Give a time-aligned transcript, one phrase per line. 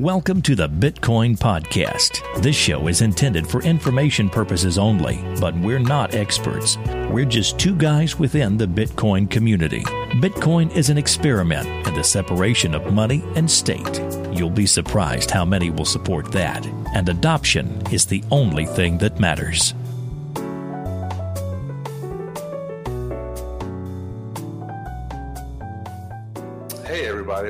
[0.00, 2.22] Welcome to the Bitcoin Podcast.
[2.40, 6.78] This show is intended for information purposes only, but we're not experts.
[7.10, 9.82] We're just two guys within the Bitcoin community.
[10.22, 14.00] Bitcoin is an experiment in the separation of money and state.
[14.32, 16.64] You'll be surprised how many will support that.
[16.94, 19.74] And adoption is the only thing that matters.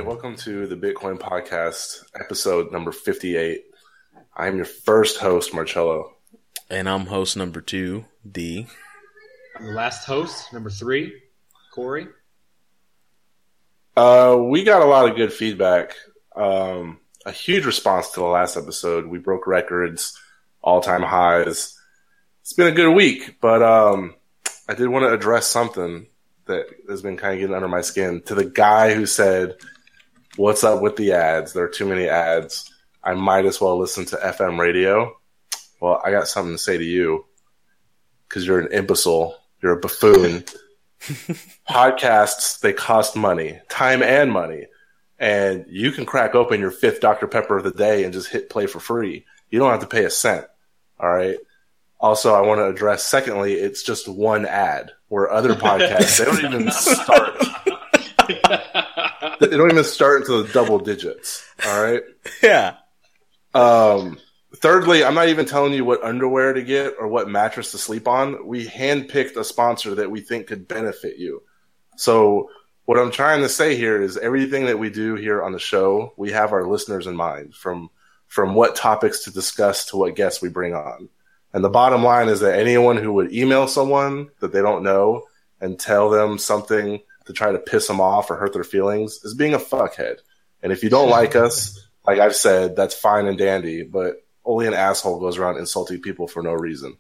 [0.01, 0.17] Everybody.
[0.17, 3.65] Welcome to the Bitcoin Podcast, episode number 58.
[4.35, 6.17] I'm your first host, Marcello.
[6.71, 8.67] And I'm host number two, D.
[9.59, 11.21] I'm the last host, number three,
[11.75, 12.09] Corey.
[13.97, 15.97] Uh, we got a lot of good feedback.
[16.35, 19.07] Um, a huge response to the last episode.
[19.07, 20.19] We broke records,
[20.63, 21.79] all time highs.
[22.41, 24.15] It's been a good week, but um,
[24.67, 26.07] I did want to address something
[26.47, 28.23] that has been kind of getting under my skin.
[28.27, 29.57] To the guy who said,
[30.41, 31.53] What's up with the ads?
[31.53, 32.73] There are too many ads.
[33.05, 35.15] I might as well listen to FM radio.
[35.83, 37.27] Well, I got something to say to you
[38.27, 39.37] because you're an imbecile.
[39.63, 40.45] You're a buffoon.
[41.69, 44.69] Podcasts, they cost money, time and money.
[45.19, 47.27] And you can crack open your fifth Dr.
[47.27, 49.27] Pepper of the day and just hit play for free.
[49.51, 50.47] You don't have to pay a cent.
[50.99, 51.37] All right.
[52.01, 56.55] Also, I want to address, secondly, it's just one ad where other podcasts, they don't
[56.55, 57.45] even start.
[59.41, 61.45] they don't even start until the double digits.
[61.67, 62.03] All right.
[62.43, 62.77] Yeah.
[63.55, 64.19] Um,
[64.57, 68.09] thirdly, I'm not even telling you what underwear to get or what mattress to sleep
[68.09, 68.47] on.
[68.47, 71.43] We handpicked a sponsor that we think could benefit you.
[71.97, 72.51] So,
[72.87, 76.13] what I'm trying to say here is everything that we do here on the show,
[76.17, 77.91] we have our listeners in mind from
[78.27, 81.09] from what topics to discuss to what guests we bring on.
[81.53, 85.25] And the bottom line is that anyone who would email someone that they don't know
[85.61, 89.35] and tell them something to try to piss them off or hurt their feelings is
[89.35, 90.17] being a fuckhead.
[90.63, 94.67] And if you don't like us, like I've said, that's fine and dandy, but only
[94.67, 96.97] an asshole goes around insulting people for no reason.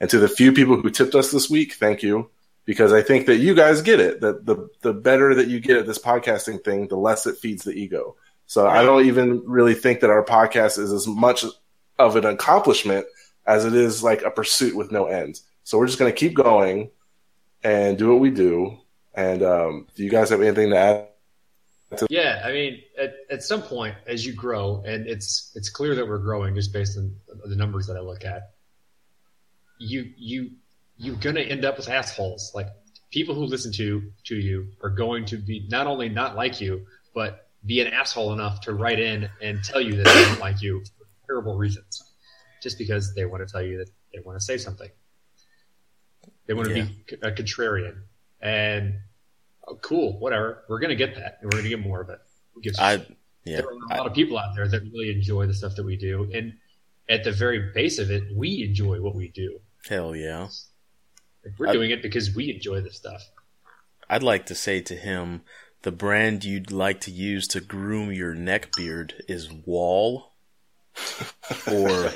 [0.00, 2.30] And to the few people who tipped us this week, thank you.
[2.64, 4.20] Because I think that you guys get it.
[4.22, 7.62] That the the better that you get at this podcasting thing, the less it feeds
[7.62, 8.16] the ego.
[8.46, 11.44] So I don't even really think that our podcast is as much
[11.98, 13.06] of an accomplishment
[13.46, 15.40] as it is like a pursuit with no end.
[15.62, 16.90] So we're just going to keep going
[17.62, 18.78] and do what we do.
[19.16, 21.08] And um, do you guys have anything to add?
[21.96, 25.94] To- Yeah, I mean, at, at some point, as you grow, and it's it's clear
[25.94, 28.50] that we're growing just based on the numbers that I look at.
[29.78, 30.50] You you
[30.98, 32.52] you're gonna end up with assholes.
[32.54, 32.68] Like
[33.10, 36.86] people who listen to to you are going to be not only not like you,
[37.14, 40.60] but be an asshole enough to write in and tell you that they don't like
[40.60, 42.02] you for terrible reasons,
[42.62, 44.90] just because they want to tell you that they want to say something.
[46.46, 46.84] They want to Yeah.
[46.84, 48.02] be a contrarian,
[48.40, 48.94] and
[49.86, 50.64] cool, whatever.
[50.68, 52.18] We're gonna get that, and we're gonna get more of it.
[52.62, 53.06] Gives I
[53.44, 53.56] yeah.
[53.58, 55.96] there are a lot of people out there that really enjoy the stuff that we
[55.96, 56.54] do, and
[57.08, 59.60] at the very base of it, we enjoy what we do.
[59.88, 60.48] Hell yeah.
[61.44, 63.22] Like, we're I- doing it because we enjoy this stuff.
[64.08, 65.42] I'd like to say to him,
[65.82, 70.32] the brand you'd like to use to groom your neck beard is Wahl
[71.72, 72.10] or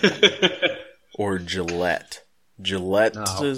[1.14, 2.24] or Gillette.
[2.60, 3.54] Gillette no.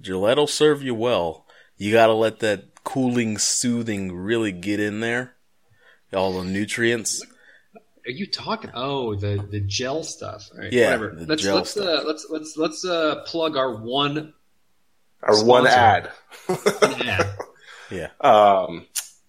[0.00, 1.46] Gillette'll serve you well.
[1.76, 5.34] You gotta let that cooling, soothing really get in there.
[6.12, 7.22] All the nutrients.
[8.06, 8.70] Are you talking?
[8.74, 10.48] Oh, the the gel stuff.
[10.52, 11.14] All right, Yeah, whatever.
[11.14, 14.34] the let's gel let's uh, let's let's let's uh, plug our one.
[15.22, 16.10] Our one ad.
[16.48, 17.32] Yeah,
[17.90, 18.08] Yeah.
[18.20, 18.86] Um,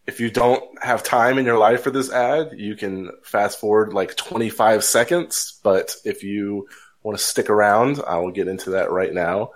[0.07, 3.93] if you don't have time in your life for this ad, you can fast forward
[3.93, 5.59] like 25 seconds.
[5.63, 6.67] But if you
[7.03, 9.51] want to stick around, I will get into that right now.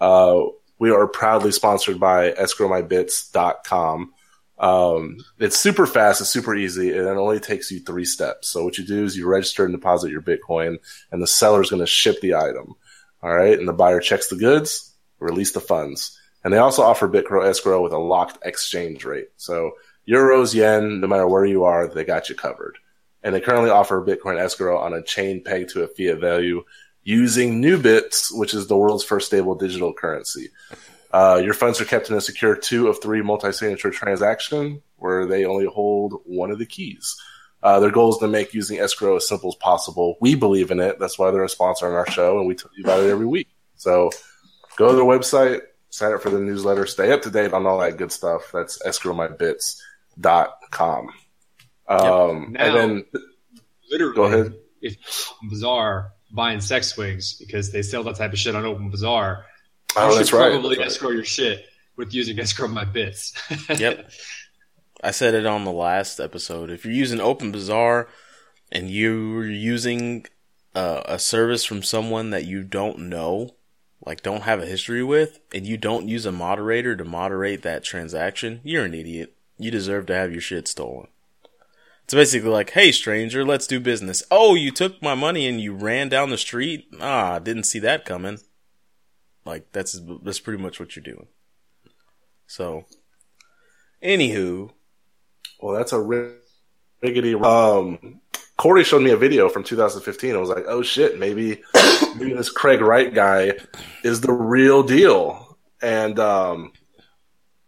[0.00, 0.44] Uh,
[0.82, 4.12] we are proudly sponsored by escrowmybits.com.
[4.58, 8.48] Um, it's super fast, it's super easy, and it only takes you three steps.
[8.48, 10.78] So what you do is you register and deposit your Bitcoin,
[11.12, 12.74] and the seller is going to ship the item.
[13.22, 16.18] All right, and the buyer checks the goods, release the funds.
[16.42, 19.28] And they also offer Bitcoin escrow with a locked exchange rate.
[19.36, 19.74] So
[20.08, 22.76] euros, yen, no matter where you are, they got you covered.
[23.22, 26.64] And they currently offer Bitcoin escrow on a chain pegged to a fiat value
[27.04, 30.48] using NuBits, which is the world's first stable digital currency.
[31.12, 35.44] Uh, your funds are kept in a secure two of three multi-signature transaction where they
[35.44, 37.14] only hold one of the keys.
[37.62, 40.16] Uh, their goal is to make using escrow as simple as possible.
[40.20, 40.98] We believe in it.
[40.98, 43.26] That's why they're a sponsor on our show, and we tell you about it every
[43.26, 43.48] week.
[43.76, 44.10] So
[44.76, 45.60] go to their website,
[45.90, 48.50] sign up for the newsletter, stay up to date on all that good stuff.
[48.52, 51.08] That's escrowmybits.com.
[51.88, 53.04] Um, Now- and then
[53.90, 54.14] literally.
[54.16, 54.54] Go ahead.
[54.84, 59.44] Open Bazaar buying sex swings because they sell that type of shit on Open Bazaar,
[59.96, 60.50] oh, you that's should right.
[60.50, 60.86] probably That's right.
[60.86, 63.34] escrow your shit with using escrow my bits.
[63.78, 64.10] Yep.
[65.04, 66.70] I said it on the last episode.
[66.70, 68.08] If you're using Open Bazaar,
[68.72, 70.24] and you're using
[70.74, 73.54] uh, a service from someone that you don't know,
[74.04, 77.84] like don't have a history with, and you don't use a moderator to moderate that
[77.84, 79.36] transaction, you're an idiot.
[79.58, 81.08] You deserve to have your shit stolen.
[82.12, 84.22] It's basically like, hey stranger, let's do business.
[84.30, 86.86] Oh, you took my money and you ran down the street?
[87.00, 88.38] Ah, didn't see that coming.
[89.46, 91.28] Like that's that's pretty much what you're doing.
[92.46, 92.84] So,
[94.04, 94.72] anywho,
[95.58, 96.30] Well, that's a
[97.02, 97.42] riggedy.
[97.42, 98.20] Um,
[98.58, 100.34] Corey showed me a video from 2015.
[100.34, 101.62] I was like, oh shit, maybe,
[102.16, 103.54] maybe this Craig Wright guy
[104.04, 105.56] is the real deal.
[105.80, 106.74] And um,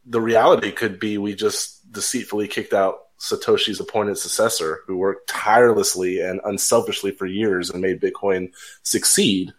[0.04, 6.20] the reality could be we just deceitfully kicked out Satoshi's appointed successor, who worked tirelessly
[6.20, 9.52] and unselfishly for years and made Bitcoin succeed.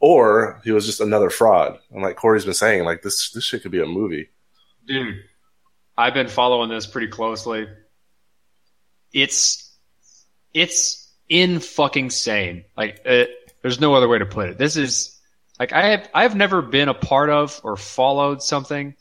[0.00, 1.78] Or he was just another fraud.
[1.90, 4.30] And like Corey's been saying, like this this shit could be a movie.
[4.86, 5.24] Dude,
[5.96, 7.66] I've been following this pretty closely.
[9.12, 9.76] It's
[10.54, 12.64] it's in fucking sane.
[12.76, 13.24] Like uh,
[13.62, 14.58] there's no other way to put it.
[14.58, 15.18] This is
[15.58, 18.94] like I have I've never been a part of or followed something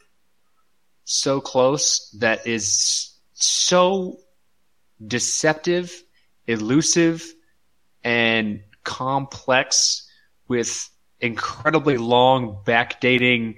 [1.03, 4.17] so close that is so
[5.05, 5.93] deceptive,
[6.47, 7.25] elusive,
[8.03, 10.09] and complex
[10.47, 10.89] with
[11.19, 13.57] incredibly long backdating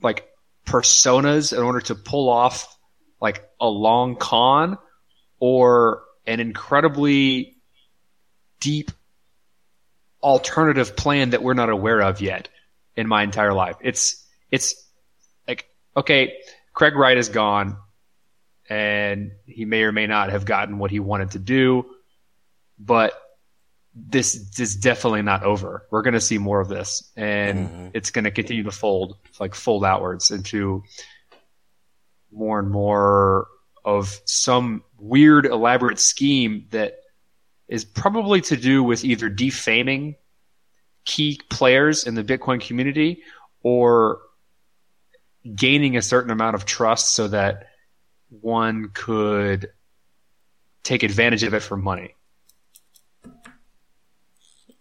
[0.00, 0.28] like
[0.66, 2.76] personas in order to pull off
[3.20, 4.78] like a long con
[5.38, 7.56] or an incredibly
[8.60, 8.90] deep
[10.22, 12.48] alternative plan that we're not aware of yet
[12.96, 13.76] in my entire life.
[13.82, 14.88] It's it's
[15.46, 16.34] like okay,
[16.72, 17.76] Craig Wright is gone
[18.68, 21.86] and he may or may not have gotten what he wanted to do,
[22.78, 23.12] but
[23.94, 25.86] this is definitely not over.
[25.90, 27.88] We're going to see more of this, and mm-hmm.
[27.94, 30.82] it's going to continue to fold, like fold outwards into
[32.32, 33.46] more and more
[33.84, 36.94] of some weird, elaborate scheme that
[37.68, 40.16] is probably to do with either defaming
[41.04, 43.22] key players in the Bitcoin community
[43.62, 44.20] or
[45.54, 47.68] gaining a certain amount of trust so that
[48.40, 49.70] one could
[50.82, 52.14] take advantage of it for money.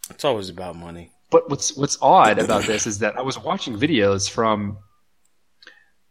[0.09, 1.11] It's always about money.
[1.31, 4.77] But what's what's odd about this is that I was watching videos from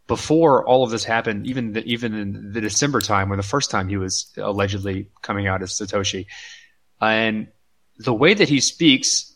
[0.08, 3.70] before all of this happened, even the, even in the December time when the first
[3.70, 6.26] time he was allegedly coming out as Satoshi,
[7.00, 7.48] and
[7.98, 9.32] the way that he speaks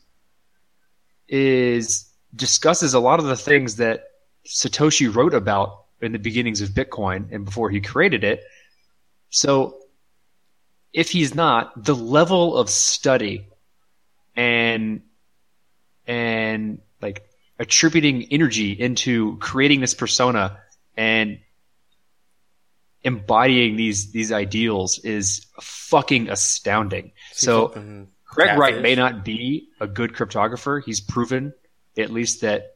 [1.29, 4.05] is discusses a lot of the things that
[4.47, 8.43] Satoshi wrote about in the beginnings of Bitcoin and before he created it.
[9.31, 9.79] So
[10.93, 13.49] if he's not, the level of study
[14.35, 15.03] and
[16.07, 17.29] and like
[17.59, 20.59] attributing energy into creating this persona
[20.97, 21.41] and
[23.03, 27.13] embodying these these ideals is fucking astounding.
[27.33, 27.69] So
[28.25, 28.59] Craig.
[28.59, 30.83] Wright may not be a good cryptographer.
[30.85, 31.55] He's proven
[31.97, 32.76] at least that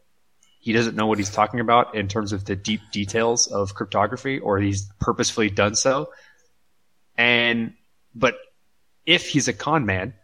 [0.60, 4.38] he doesn't know what he's talking about in terms of the deep details of cryptography,
[4.38, 6.10] or he's purposefully done so.
[7.16, 7.72] And
[8.14, 8.36] but
[9.06, 10.14] if he's a con man,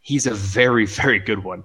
[0.00, 1.64] he's a very, very good one.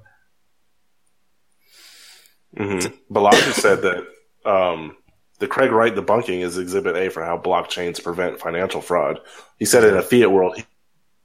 [2.55, 3.13] Mm-hmm.
[3.13, 4.95] Balaji said that um,
[5.39, 9.19] the Craig Wright debunking is Exhibit A for how blockchains prevent financial fraud.
[9.59, 10.65] He said in a fiat world, he,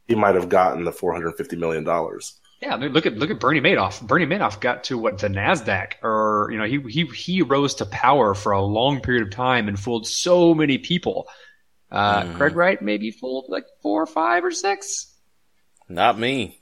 [0.09, 2.41] he might have gotten the four hundred fifty million dollars.
[2.63, 4.01] Yeah, look at look at Bernie Madoff.
[4.01, 7.87] Bernie Madoff got to what the Nasdaq, or you know, he he he rose to
[7.87, 11.27] power for a long period of time and fooled so many people.
[11.91, 12.37] Uh, mm.
[12.37, 15.13] Craig Wright maybe fooled like four or five or six.
[15.89, 16.61] Not me.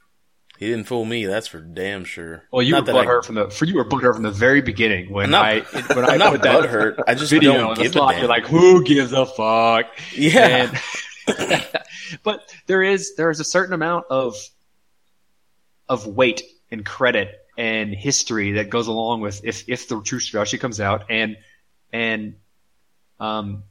[0.59, 1.27] He didn't fool me.
[1.27, 2.45] That's for damn sure.
[2.51, 3.27] Well, you not were butthurt I...
[3.27, 5.61] from the for you were butthurt from the very beginning when not, I
[5.95, 6.99] when I not put that hurt.
[7.07, 8.19] I just video don't a damn.
[8.19, 9.87] You're like, who gives a fuck?
[10.15, 10.73] Yeah.
[11.29, 11.69] And,
[12.23, 14.35] but there is there is a certain amount of
[15.91, 20.57] of weight and credit and history that goes along with if if the true strategy
[20.57, 21.37] comes out and
[21.93, 22.37] and
[23.19, 23.65] um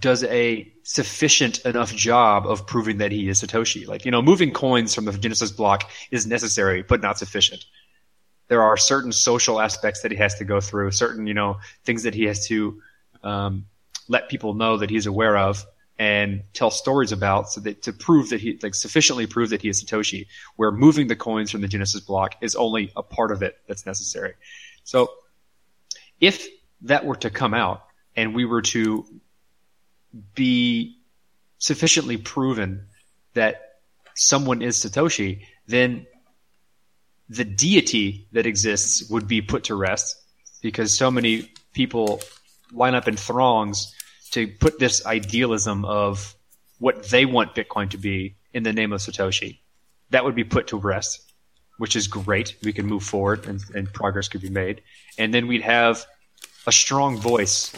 [0.00, 3.86] does a sufficient enough job of proving that he is Satoshi.
[3.86, 7.64] Like, you know, moving coins from the Genesis block is necessary, but not sufficient.
[8.48, 12.02] There are certain social aspects that he has to go through, certain, you know, things
[12.02, 12.82] that he has to
[13.22, 13.66] um,
[14.08, 15.64] let people know that he's aware of
[15.98, 19.68] and tell stories about so that to prove that he like sufficiently prove that he
[19.68, 20.26] is Satoshi,
[20.56, 23.86] where moving the coins from the Genesis block is only a part of it that's
[23.86, 24.34] necessary.
[24.84, 25.10] So
[26.20, 26.46] if
[26.82, 27.82] that were to come out
[28.14, 29.06] and we were to
[30.34, 30.98] be
[31.58, 32.86] sufficiently proven
[33.34, 33.78] that
[34.14, 36.06] someone is Satoshi, then
[37.28, 40.16] the deity that exists would be put to rest
[40.62, 42.20] because so many people
[42.72, 43.94] line up in throngs
[44.32, 46.34] to put this idealism of
[46.78, 49.58] what they want Bitcoin to be in the name of Satoshi.
[50.10, 51.32] That would be put to rest,
[51.78, 52.56] which is great.
[52.62, 54.82] We can move forward and, and progress could be made.
[55.18, 56.04] And then we'd have
[56.66, 57.72] a strong voice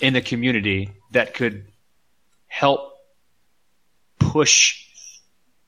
[0.00, 1.66] in the community that could
[2.46, 2.92] help
[4.18, 4.84] push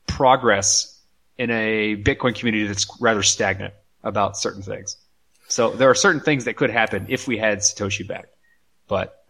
[0.07, 0.99] progress
[1.37, 3.73] in a Bitcoin community that's rather stagnant
[4.03, 4.97] about certain things.
[5.47, 8.27] So there are certain things that could happen if we had Satoshi back,
[8.87, 9.25] but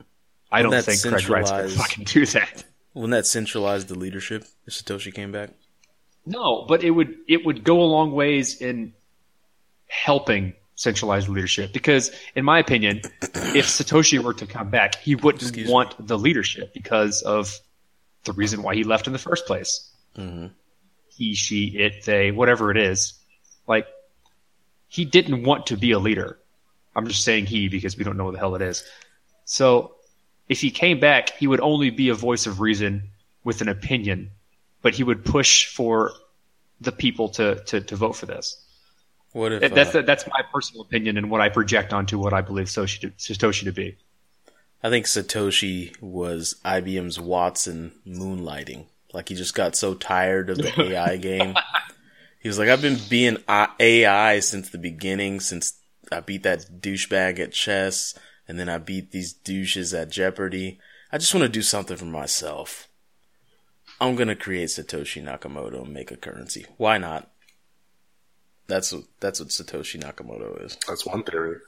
[0.51, 2.63] I don't think Craig Wright's going to fucking do that.
[2.93, 5.51] Wouldn't that centralize the leadership if Satoshi came back?
[6.25, 8.93] No, but it would it would go a long ways in
[9.87, 15.43] helping centralized leadership because, in my opinion, if Satoshi were to come back, he wouldn't
[15.43, 16.05] Excuse want me.
[16.07, 17.59] the leadership because of
[18.23, 19.89] the reason why he left in the first place.
[20.17, 20.47] Mm-hmm.
[21.09, 23.13] He, she, it, they, whatever it is,
[23.67, 23.87] like
[24.87, 26.37] he didn't want to be a leader.
[26.95, 28.83] I'm just saying he because we don't know what the hell it is.
[29.45, 29.95] So
[30.49, 33.09] if he came back, he would only be a voice of reason
[33.43, 34.31] with an opinion,
[34.81, 36.11] but he would push for
[36.79, 38.57] the people to to, to vote for this.
[39.33, 42.41] What if that's uh, that's my personal opinion and what I project onto what I
[42.41, 43.97] believe Satoshi to, Satoshi to be.
[44.83, 48.85] I think Satoshi was IBM's Watson moonlighting.
[49.13, 51.55] Like he just got so tired of the AI game.
[52.39, 55.73] He was like, I've been being AI since the beginning, since
[56.11, 58.17] I beat that douchebag at chess,
[58.51, 60.77] and then I beat these douches at Jeopardy.
[61.09, 62.89] I just want to do something for myself.
[64.01, 66.65] I'm gonna create Satoshi Nakamoto and make a currency.
[66.75, 67.31] Why not?
[68.67, 70.77] That's what that's what Satoshi Nakamoto is.
[70.85, 71.59] That's one theory.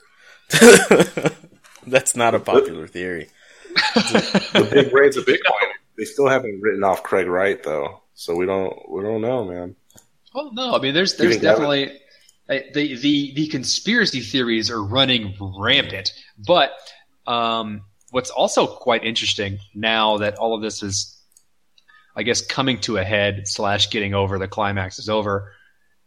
[1.87, 3.29] that's not a popular theory.
[3.95, 5.69] the big brains of Bitcoin.
[5.97, 9.77] They still haven't written off Craig Wright though, so we don't we don't know, man.
[10.35, 11.97] Oh no, I mean there's there's definitely
[12.47, 16.71] the the the conspiracy theories are running rampant, but
[17.25, 21.19] um, what's also quite interesting now that all of this is,
[22.15, 25.53] I guess, coming to a head slash getting over the climax is over.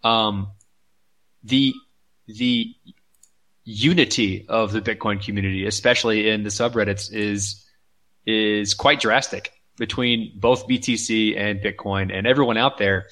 [0.04, 0.52] Um,
[1.42, 1.74] the
[2.26, 2.74] the
[3.64, 7.64] unity of the Bitcoin community, especially in the subreddits, is
[8.26, 13.06] is quite drastic between both BTC and Bitcoin and everyone out there.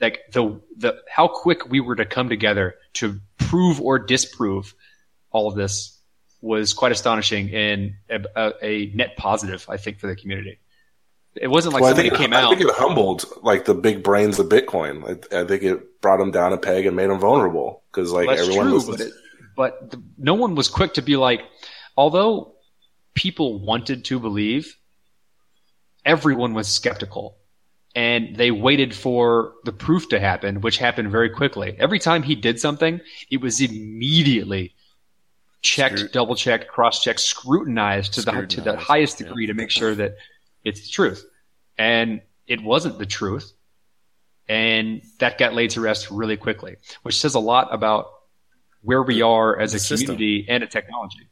[0.00, 4.74] Like the the how quick we were to come together to prove or disprove
[5.30, 5.98] all of this
[6.42, 10.58] was quite astonishing and a, a, a net positive, I think, for the community.
[11.34, 12.52] It wasn't like well, something think, came out.
[12.52, 15.04] I think it humbled like the big brains of Bitcoin.
[15.32, 18.26] I, I think it brought them down a peg and made them vulnerable because like
[18.26, 18.86] well, everyone true, was.
[18.86, 19.12] But, it,
[19.56, 21.42] but the, no one was quick to be like,
[21.96, 22.54] although
[23.14, 24.76] people wanted to believe,
[26.04, 27.36] everyone was skeptical.
[27.94, 31.74] And they waited for the proof to happen, which happened very quickly.
[31.78, 34.74] Every time he did something, it was immediately
[35.62, 39.52] checked, double checked, cross checked, scrutinized to the to the highest degree yeah.
[39.52, 40.16] to make sure that
[40.64, 41.24] it's the truth.
[41.78, 43.52] And it wasn't the truth.
[44.48, 48.06] And that got laid to rest really quickly, which says a lot about
[48.82, 51.28] where we are as a community and a technology.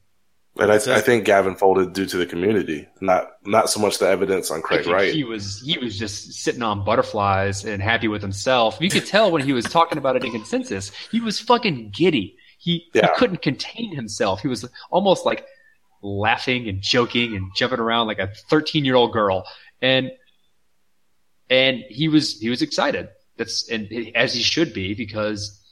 [0.58, 4.08] And I, I, think Gavin folded due to the community, not not so much the
[4.08, 5.14] evidence on Craig Wright.
[5.14, 8.76] He was he was just sitting on butterflies and happy with himself.
[8.80, 12.36] You could tell when he was talking about it in consensus, he was fucking giddy.
[12.58, 13.06] He, yeah.
[13.06, 14.42] he couldn't contain himself.
[14.42, 15.46] He was almost like
[16.02, 19.44] laughing and joking and jumping around like a 13 year old girl.
[19.80, 20.10] And,
[21.48, 23.08] and he was, he was excited.
[23.36, 25.62] That's, and as he should be because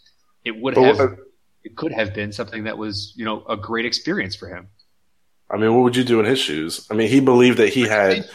[0.45, 1.17] it would have, what, uh,
[1.65, 4.69] it could have been something that was, you know, a great experience for him.
[5.51, 6.87] I mean, what would you do in his shoes?
[6.91, 8.29] I mean, he believed that he had,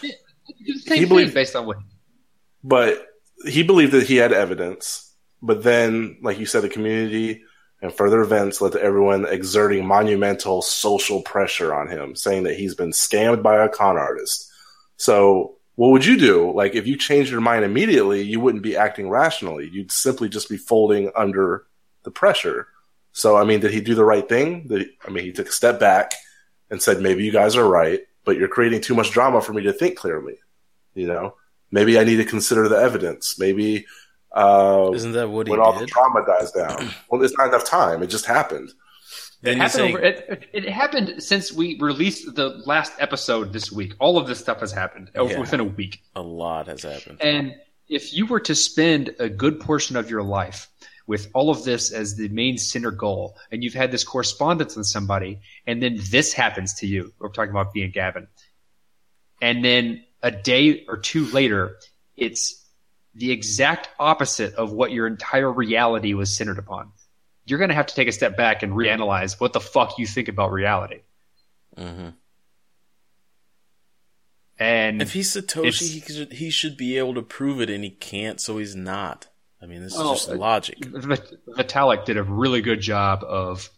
[0.88, 1.77] he believed based on what,
[2.63, 3.06] but
[3.46, 5.13] he believed that he had evidence.
[5.41, 7.44] But then, like you said, the community
[7.82, 12.75] and further events led to everyone exerting monumental social pressure on him, saying that he's
[12.75, 14.50] been scammed by a con artist.
[14.98, 16.51] So, what would you do?
[16.51, 19.68] Like, if you changed your mind immediately, you wouldn't be acting rationally.
[19.72, 21.65] You'd simply just be folding under
[22.03, 22.68] the pressure.
[23.13, 24.68] So, I mean, did he do the right thing?
[24.68, 26.13] Did he, I mean, he took a step back
[26.72, 29.62] and said, maybe you guys are right, but you're creating too much drama for me
[29.63, 30.40] to think clearly.
[30.96, 31.36] You know,
[31.70, 33.38] maybe I need to consider the evidence.
[33.38, 33.86] Maybe
[34.32, 36.90] uh, Isn't that what he when all the drama dies down?
[37.10, 38.01] well, it's not enough time.
[38.01, 38.72] It just happened.
[39.44, 43.96] It happened, saying, over, it, it, happened since we released the last episode this week.
[44.00, 46.04] All of this stuff has happened yeah, within a week.
[46.16, 47.20] A lot has happened.
[47.22, 47.56] And
[47.90, 50.70] if you were to spend a good portion of your life
[51.08, 54.86] with all of this as the main center goal, and you've had this correspondence with
[54.86, 58.27] somebody, and then this happens to you, we're talking about being Gavin,
[59.41, 61.77] and then a day or two later,
[62.15, 62.63] it's
[63.15, 66.91] the exact opposite of what your entire reality was centered upon.
[67.46, 70.05] You're going to have to take a step back and reanalyze what the fuck you
[70.05, 71.01] think about reality.
[71.75, 72.10] Mm-hmm.
[74.60, 77.89] And If he's Satoshi, he should, he should be able to prove it, and he
[77.89, 79.27] can't, so he's not.
[79.62, 80.77] I mean, this is just uh, logic.
[80.84, 83.70] Vit- Vitalik did a really good job of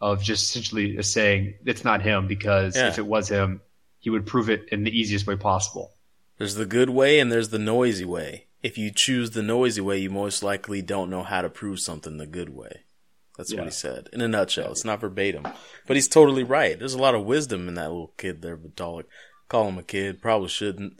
[0.00, 2.88] of just essentially saying it's not him because Yeah.
[2.88, 3.60] if it was him,
[4.00, 5.92] he would prove it in the easiest way possible.
[6.38, 8.48] There's the good way and there's the noisy way.
[8.64, 12.16] If you choose the noisy way, you most likely don't know how to prove something
[12.16, 12.80] the good way.
[13.38, 13.60] That's Yeah.
[13.60, 14.72] what he said in a nutshell.
[14.72, 15.46] It's not verbatim,
[15.86, 16.76] but he's totally right.
[16.76, 19.04] There's a lot of wisdom in that little kid there, Vitalik.
[19.48, 20.20] Call him a kid.
[20.20, 20.94] Probably shouldn't.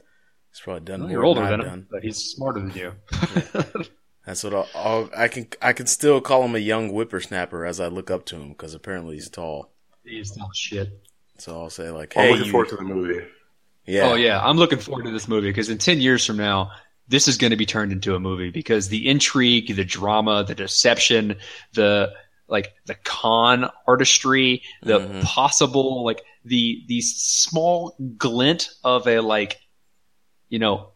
[0.49, 1.87] He's probably done Well, more you're older than than him, done.
[1.91, 2.93] but he's smarter than you.
[4.25, 5.47] That's what I'll, I'll, I can.
[5.61, 8.73] I can still call him a young whippersnapper as I look up to him because
[8.73, 9.71] apparently he's tall.
[10.05, 11.03] he's not shit.
[11.39, 13.25] So I'll say like, I'm "Hey, looking you- forward to the movie.
[13.85, 16.71] yeah, Oh yeah, I'm looking forward to this movie because in ten years from now,
[17.09, 20.55] this is going to be turned into a movie because the intrigue, the drama, the
[20.55, 21.35] deception,
[21.73, 22.13] the
[22.47, 25.23] like the con artistry, the Mhm.
[25.23, 29.57] possible like the the small glint of a like
[30.47, 30.91] you know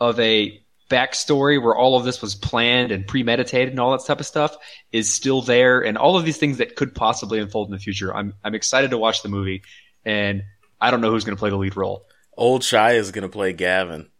[0.00, 4.20] of a backstory where all of this was planned and premeditated and all that type
[4.20, 4.56] of stuff
[4.92, 8.14] is still there and all of these things that could possibly unfold in the future.
[8.14, 9.62] I'm I'm excited to watch the movie
[10.04, 10.42] and
[10.80, 12.06] I don't know who's going to play the lead role.
[12.36, 14.10] Old Shy is gonna play Gavin.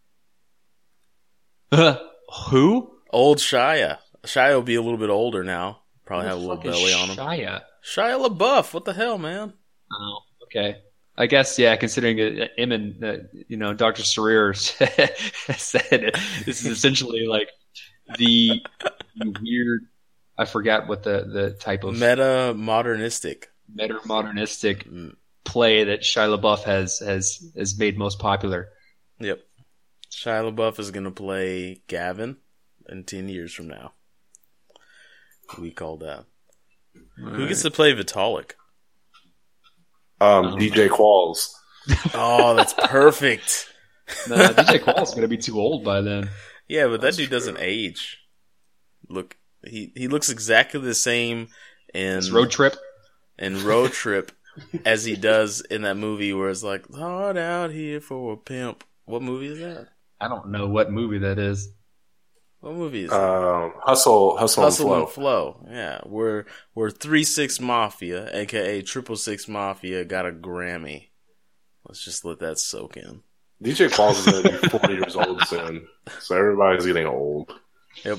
[1.71, 2.91] Who?
[3.11, 3.99] Old Shia.
[4.25, 5.83] Shia will be a little bit older now.
[6.07, 7.17] Probably have a little belly on him.
[7.17, 7.63] Shia.
[7.85, 8.73] Shia LaBeouf.
[8.73, 9.53] What the hell, man?
[9.93, 10.79] Oh, okay.
[11.19, 11.77] I guess yeah.
[11.77, 13.17] Considering uh, him and uh,
[13.49, 14.03] you know Dr.
[14.03, 14.55] Sarir
[15.57, 16.13] said
[16.45, 17.49] this is essentially like
[18.19, 18.63] the,
[19.17, 19.87] the weird.
[20.39, 23.49] I forgot what the the type of Meta modernistic.
[23.73, 28.69] meta modernistic Mm, play that Shia LaBeouf has has has made most popular.
[29.19, 29.41] Yep.
[30.11, 32.37] Shia LaBeouf is gonna play Gavin
[32.89, 33.93] in ten years from now.
[35.59, 36.25] We call that.
[37.17, 38.53] Who gets to play Vitalik?
[40.21, 41.53] Um, DJ Qualls.
[42.15, 43.69] Oh, that's perfect.
[44.29, 46.31] No, DJ Qualls is going to be too old by then.
[46.69, 47.37] Yeah, but that dude true.
[47.39, 48.19] doesn't age.
[49.09, 51.49] Look, he he looks exactly the same
[51.93, 52.77] in This road trip.
[53.37, 54.31] in Road Trip
[54.85, 58.85] as he does in that movie where it's like hard out here for a pimp.
[59.07, 59.89] What movie is that?
[60.21, 61.69] I don't know what movie that is.
[62.67, 63.21] What movie is that?
[63.21, 65.53] Um, Hustle, Hustle, Hustle and and Flow.
[65.53, 65.67] Flow.
[65.71, 71.11] Yeah, we're we're three six mafia, aka triple six mafia, got a Grammy.
[71.87, 73.23] Let's just let that soak in.
[73.63, 75.87] DJ Qualls is to be 40 years old soon,
[76.19, 77.53] so everybody's getting old.
[78.05, 78.19] Yep.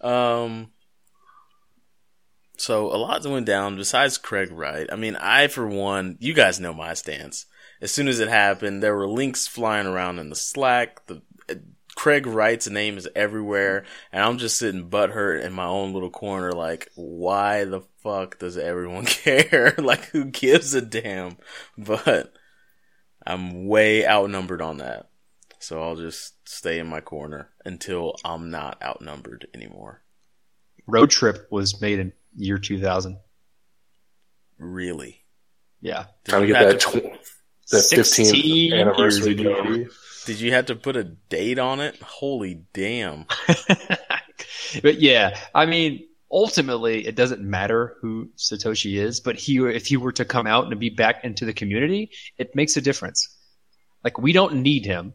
[0.00, 0.72] Um.
[2.56, 4.88] So a lot went down besides Craig Wright.
[4.90, 7.46] I mean, I for one, you guys know my stance.
[7.80, 11.06] As soon as it happened, there were links flying around in the Slack.
[11.06, 11.22] The
[11.96, 16.52] Craig Wright's name is everywhere, and I'm just sitting butthurt in my own little corner,
[16.52, 19.74] like, why the fuck does everyone care?
[19.78, 21.36] like, who gives a damn?
[21.78, 22.32] But
[23.26, 25.08] I'm way outnumbered on that.
[25.60, 30.02] So I'll just stay in my corner until I'm not outnumbered anymore.
[30.86, 33.16] Road Trip was made in year 2000.
[34.58, 35.24] Really.
[35.80, 36.06] Yeah.
[36.24, 37.18] Did Trying to get that, to- tw-
[37.70, 39.62] that 16 15th anniversary years ago.
[39.62, 39.90] DVD.
[40.26, 42.00] Did you have to put a date on it?
[42.00, 43.26] Holy damn.
[44.82, 49.96] but yeah, I mean, ultimately, it doesn't matter who Satoshi is, but he, if he
[49.96, 53.28] were to come out and be back into the community, it makes a difference.
[54.02, 55.14] Like we don't need him.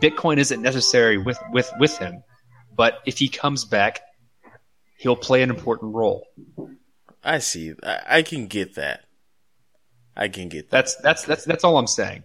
[0.00, 2.22] Bitcoin isn't necessary with, with, with him,
[2.74, 4.00] but if he comes back,
[4.98, 6.26] he'll play an important role.
[7.22, 7.74] I see.
[7.82, 9.03] I, I can get that.
[10.16, 10.76] I can get that.
[10.76, 12.24] That's, that's, that's, that's all I'm saying.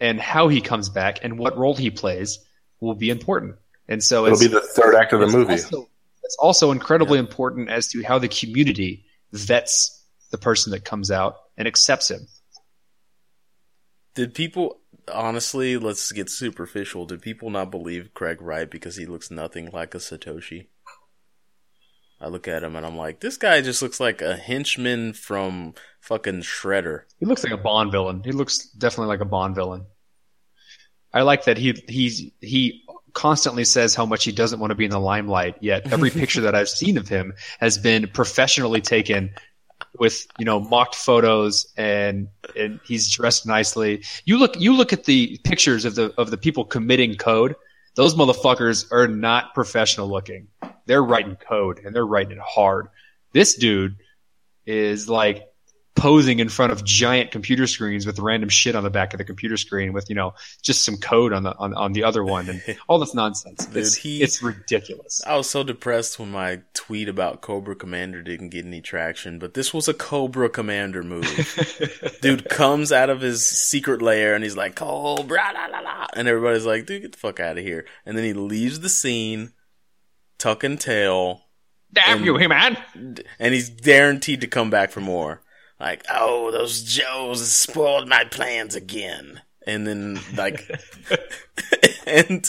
[0.00, 2.38] And how he comes back and what role he plays
[2.80, 3.56] will be important.
[3.88, 5.52] And so It'll it's, be the third act of the it's movie.
[5.52, 5.88] Also,
[6.22, 11.36] it's also incredibly important as to how the community vets the person that comes out
[11.56, 12.28] and accepts him.
[14.14, 14.80] Did people,
[15.12, 17.06] honestly, let's get superficial.
[17.06, 20.66] Did people not believe Craig Wright because he looks nothing like a Satoshi?
[22.20, 25.74] I look at him and I'm like, this guy just looks like a henchman from
[26.00, 27.02] fucking Shredder.
[27.18, 28.22] He looks like a Bond villain.
[28.24, 29.86] He looks definitely like a Bond villain.
[31.12, 34.84] I like that he he's he constantly says how much he doesn't want to be
[34.84, 35.56] in the limelight.
[35.60, 39.30] Yet every picture that I've seen of him has been professionally taken
[39.98, 44.04] with you know mocked photos and and he's dressed nicely.
[44.24, 47.54] You look you look at the pictures of the of the people committing code.
[47.94, 50.48] Those motherfuckers are not professional looking.
[50.88, 52.88] They're writing code and they're writing it hard.
[53.32, 53.96] This dude
[54.66, 55.44] is like
[55.94, 59.24] posing in front of giant computer screens with random shit on the back of the
[59.24, 62.48] computer screen with you know just some code on the on, on the other one
[62.48, 63.66] and all this nonsense.
[63.66, 65.20] Dude, it's, he- it's ridiculous.
[65.26, 69.54] I was so depressed when my tweet about Cobra Commander didn't get any traction, but
[69.54, 71.26] this was a Cobra Commander move.
[72.22, 76.06] Dude comes out of his secret lair and he's like, Cobra, la, la, la.
[76.14, 77.84] And everybody's like, dude, get the fuck out of here.
[78.06, 79.52] And then he leaves the scene,
[80.38, 81.42] tuck and tail,
[81.92, 82.76] Damn and- you, hey man!
[83.38, 85.42] and he's guaranteed to come back for more.
[85.80, 89.42] Like, oh, those Joes spoiled my plans again.
[89.66, 90.68] And then, like,
[92.06, 92.44] and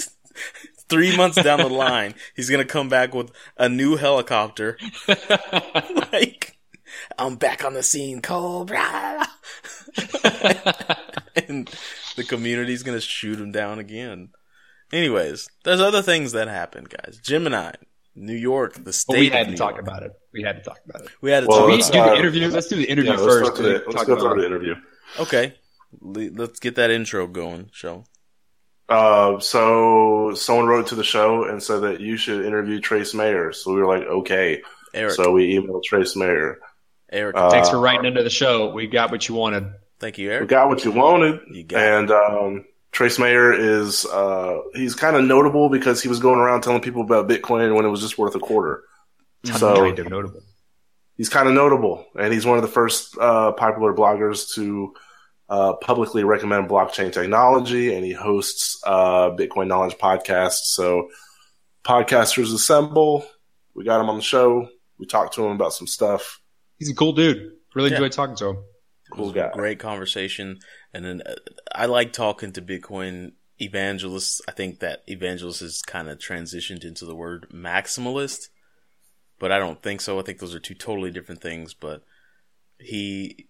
[0.90, 4.78] three months down the line, he's gonna come back with a new helicopter.
[6.12, 6.58] like,
[7.20, 9.28] I'm back on the scene, Cobra.
[11.48, 11.70] and
[12.16, 14.30] the community's gonna shoot him down again.
[14.92, 17.20] Anyways, there's other things that happened, guys.
[17.22, 17.72] Gemini,
[18.16, 19.14] New York, the state.
[19.14, 19.82] But we of had to New talk York.
[19.84, 20.12] about it.
[20.34, 21.10] We had to talk about it.
[21.22, 22.48] We had to Well, talk we let's, need to do uh, the interview.
[22.50, 23.56] Let's do the interview Yeah, let's first.
[23.58, 24.76] to the, talk let's go about through the interview.
[25.20, 25.54] Okay,
[26.02, 28.04] let's get that intro going, show.
[28.88, 33.54] Uh, so someone wrote to the show and said that you should interview Trace Mayer.
[33.54, 34.64] So we were like, okay.
[34.94, 36.58] Eric, So we emailed Trace Mayer.
[37.12, 38.72] Eric, Uh, Thanks for writing into the show.
[38.72, 39.72] We got what you wanted.
[40.00, 40.42] thank you, Eric.
[40.42, 41.42] We got what you wanted.
[41.52, 41.82] You got.
[41.84, 46.62] And um, Trace Mayer is uh, he's kind of notable because he was going around
[46.62, 48.84] telling people about Bitcoin when it was just worth a quarter.
[49.46, 50.42] So kind of notable.
[51.16, 54.94] he's kind of notable, and he's one of the first uh, popular bloggers to
[55.50, 60.58] uh, publicly recommend blockchain technology, and he hosts uh, Bitcoin Knowledge podcast.
[60.64, 61.10] So,
[61.86, 63.26] podcasters assemble.
[63.76, 64.68] We got him on the show.
[64.98, 66.42] We talked to him about some stuff.
[66.78, 67.54] He's a cool dude.
[67.76, 67.98] Really Yeah.
[67.98, 68.58] enjoyed talking to him.
[69.10, 69.50] Cool guy.
[69.54, 70.60] Great conversation,
[70.94, 71.36] and then uh,
[71.74, 74.42] I like talking to Bitcoin evangelists.
[74.48, 78.50] I think that evangelist has kind of transitioned into the word maximalist,
[79.40, 80.20] but I don't think so.
[80.20, 81.74] I think those are two totally different things.
[81.74, 82.04] But
[82.80, 83.48] he,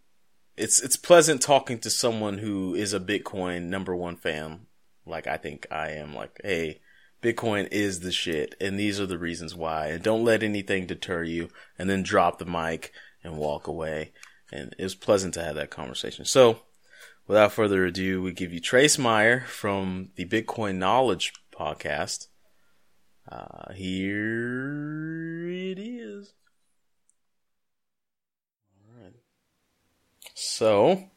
[0.57, 4.67] it's it's pleasant talking to someone who is a Bitcoin number one fan,
[5.05, 6.15] like I think I am.
[6.15, 6.79] Like, hey,
[7.21, 9.87] Bitcoin is the shit, and these are the reasons why.
[9.87, 11.49] And don't let anything deter you.
[11.77, 12.91] And then drop the mic
[13.23, 14.13] and walk away.
[14.51, 16.25] And it was pleasant to have that conversation.
[16.25, 16.61] So,
[17.27, 22.27] without further ado, we give you Trace Mayer from the Bitcoin Knowledge podcast.
[23.31, 26.33] Uh, here it is.
[28.73, 29.13] All right.
[30.33, 31.09] So,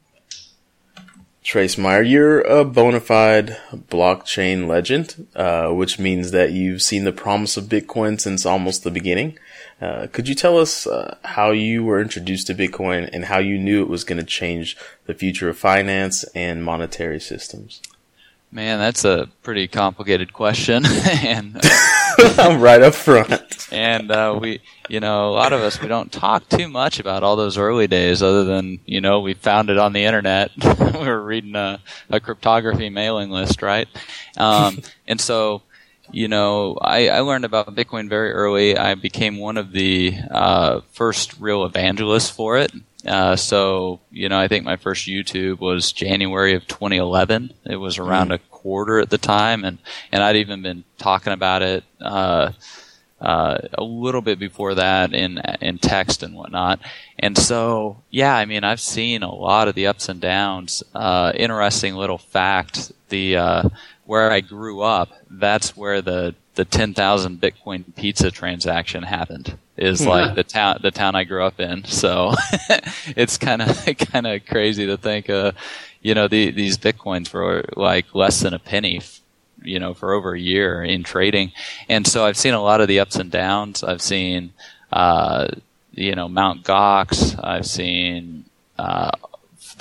[1.42, 7.12] Trace Mayer, you're a bona fide blockchain legend, uh, which means that you've seen the
[7.12, 9.38] promise of Bitcoin since almost the beginning.
[9.82, 13.58] Uh, could you tell us uh, how you were introduced to Bitcoin and how you
[13.58, 17.82] knew it was going to change the future of finance and monetary systems?
[18.52, 20.84] Man, that's a pretty complicated question,
[21.24, 21.60] and
[22.38, 23.66] I'm right up front.
[23.72, 27.24] and uh, we, you know, a lot of us we don't talk too much about
[27.24, 30.52] all those early days, other than you know we found it on the internet.
[30.94, 33.88] we were reading a, a cryptography mailing list, right?
[34.36, 35.62] Um, and so,
[36.12, 38.76] you know, I, I learned about Bitcoin very early.
[38.76, 42.72] I became one of the uh, first real evangelists for it.
[43.06, 47.52] Uh, so, you know, I think my first YouTube was January of 2011.
[47.64, 49.78] It was around a quarter at the time, and,
[50.12, 52.52] and I'd even been talking about it uh,
[53.22, 56.80] uh, a little bit before that in in text and whatnot.
[57.18, 60.82] And so, yeah, I mean, I've seen a lot of the ups and downs.
[60.92, 63.68] Uh, interesting little fact: the uh,
[64.12, 69.56] where I grew up, that's where the the ten thousand Bitcoin pizza transaction happened.
[69.78, 71.84] Is like the town the town I grew up in.
[71.86, 72.34] So
[73.16, 75.52] it's kind of kind of crazy to think, uh,
[76.02, 79.00] you know, the, these bitcoins were like less than a penny
[79.62, 81.52] you know, for over a year in trading.
[81.88, 83.82] And so I've seen a lot of the ups and downs.
[83.82, 84.52] I've seen,
[84.92, 85.48] uh,
[85.92, 87.38] you know, Mount Gox.
[87.42, 88.44] I've seen,
[88.76, 89.12] uh,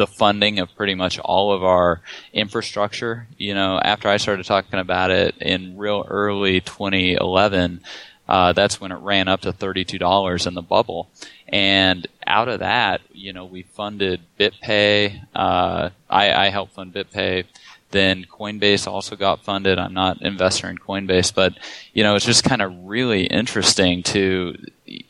[0.01, 2.01] the funding of pretty much all of our
[2.33, 3.27] infrastructure.
[3.37, 7.81] You know, after I started talking about it in real early 2011,
[8.27, 11.11] uh, that's when it ran up to $32 in the bubble.
[11.47, 15.23] And out of that, you know, we funded BitPay.
[15.35, 17.45] Uh, I, I helped fund BitPay.
[17.91, 19.77] Then Coinbase also got funded.
[19.77, 21.53] I'm not an investor in Coinbase, but
[21.93, 24.55] you know, it's just kind of really interesting to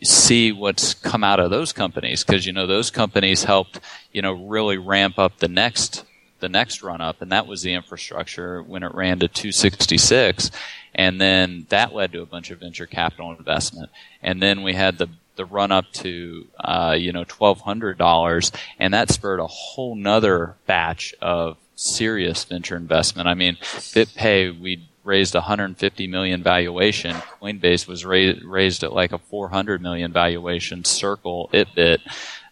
[0.04, 3.80] see what's come out of those companies because you know those companies helped
[4.12, 6.06] you know really ramp up the next
[6.39, 10.52] the next run up, and that was the infrastructure when it ran to 266,
[10.96, 13.89] and then that led to a bunch of venture capital investment,
[14.22, 18.52] and then we had the the run up to uh, you know twelve hundred dollars,
[18.80, 23.28] and that spurred a whole nother batch of serious venture investment.
[23.28, 27.15] I mean, BitPay we raised 150 million valuation.
[27.41, 30.86] Coinbase was raised raised at like a 400 million valuation.
[30.86, 32.00] Circle, ItBit,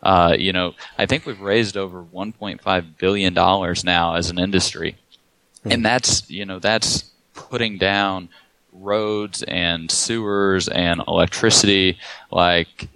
[0.01, 4.95] Uh, you know, I think we've raised over 1.5 billion dollars now as an industry,
[5.59, 5.71] mm-hmm.
[5.71, 8.29] and that's you know that's putting down
[8.71, 11.97] roads and sewers and electricity.
[12.31, 12.87] Like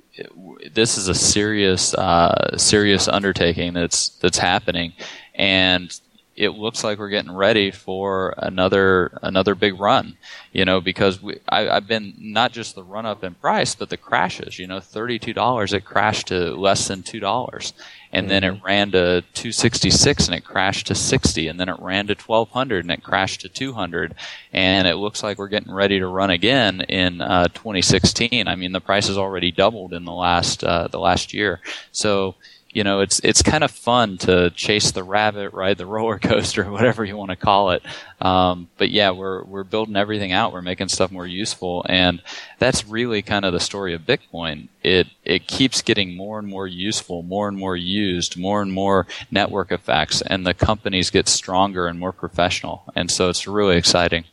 [0.72, 4.93] this is a serious uh, serious undertaking that's that's happening,
[5.36, 6.00] and
[6.36, 10.17] it looks like we're getting ready for another another big run.
[10.52, 13.89] You know, because we, I, have been not just the run up in price, but
[13.89, 14.58] the crashes.
[14.58, 17.74] You know, thirty two dollars it crashed to less than two dollars,
[18.12, 18.65] and then it mm-hmm.
[18.65, 22.15] ran to two sixty six and it crashed to sixty, and then it ran to
[22.15, 24.15] twelve hundred and it crashed to two hundred,
[24.52, 28.48] and it looks like we're getting ready to run again in uh, twenty sixteen.
[28.48, 32.36] I mean, the price has already doubled in the last uh, the last year, so
[32.74, 36.64] you know, it's it's kind of fun to chase the rabbit, ride the roller coaster,
[36.72, 37.84] whatever you want to call it.
[38.20, 40.52] Um, but yeah, we're we're building everything out.
[40.52, 42.22] We're making stuff more useful, and
[42.58, 44.70] that's really kind of the story of Bitcoin.
[44.82, 49.06] It it keeps getting more and more useful, more and more used, more and more
[49.30, 52.84] network effects, and the companies get stronger and more professional.
[52.96, 54.26] And so it's really exciting.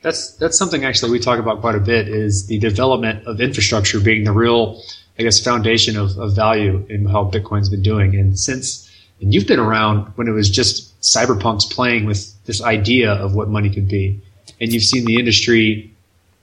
[0.00, 2.08] That's that's something actually we talk about quite a bit.
[2.08, 4.82] Is the development of infrastructure being the real
[5.18, 8.16] I guess, foundation of, of value in how Bitcoin's been doing.
[8.16, 13.12] And since, and you've been around when it was just cypherpunks playing with this idea
[13.12, 14.20] of what money could be.
[14.60, 15.94] And you've seen the industry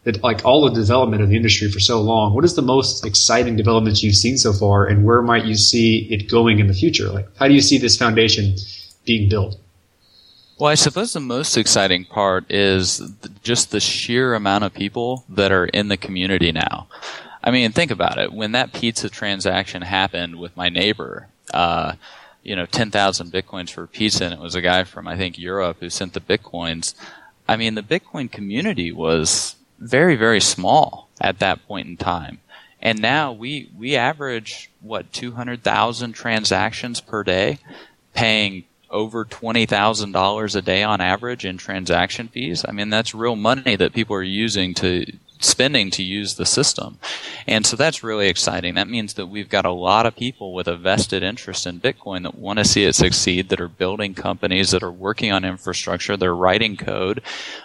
[0.04, 2.34] that like all the development of the industry for so long.
[2.34, 6.08] What is the most exciting developments you've seen so far and where might you see
[6.12, 7.10] it going in the future?
[7.10, 8.56] Like, how do you see this foundation
[9.06, 9.58] being built?
[10.58, 13.02] Well, I suppose the most exciting part is
[13.44, 16.88] just the sheer amount of people that are in the community now.
[17.43, 18.32] I mean, think about it.
[18.32, 21.93] When that pizza transaction happened with my neighbor, uh,
[22.43, 25.77] you know, 10,000 bitcoins for pizza, and it was a guy from, I think, Europe
[25.80, 26.93] who sent the bitcoins.
[27.47, 32.39] I mean, the Bitcoin community was very, very small at that point in time.
[32.82, 37.60] And now we, we average, what, 200,000 transactions per day,
[38.13, 42.65] paying over $20,000 a day on average in transaction fees.
[42.67, 45.06] I mean, that's real money that people are using to,
[45.43, 46.97] spending to use the system.
[47.47, 48.75] And so that's really exciting.
[48.75, 52.23] That means that we've got a lot of people with a vested interest in Bitcoin
[52.23, 56.17] that want to see it succeed, that are building companies, that are working on infrastructure,
[56.17, 57.21] they're writing code,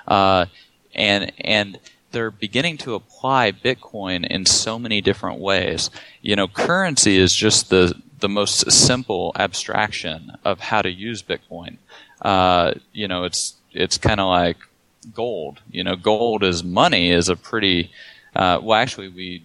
[0.09, 0.47] uh,
[0.95, 1.79] and and
[2.13, 5.91] they're beginning to apply Bitcoin in so many different ways.
[6.23, 11.77] You know, currency is just the the most simple abstraction of how to use Bitcoin.
[12.23, 14.57] Uh, you know, it's it's kind of like
[15.15, 15.61] gold.
[15.71, 17.91] You know, gold as money is a pretty
[18.35, 18.79] uh, well.
[18.79, 19.45] Actually, we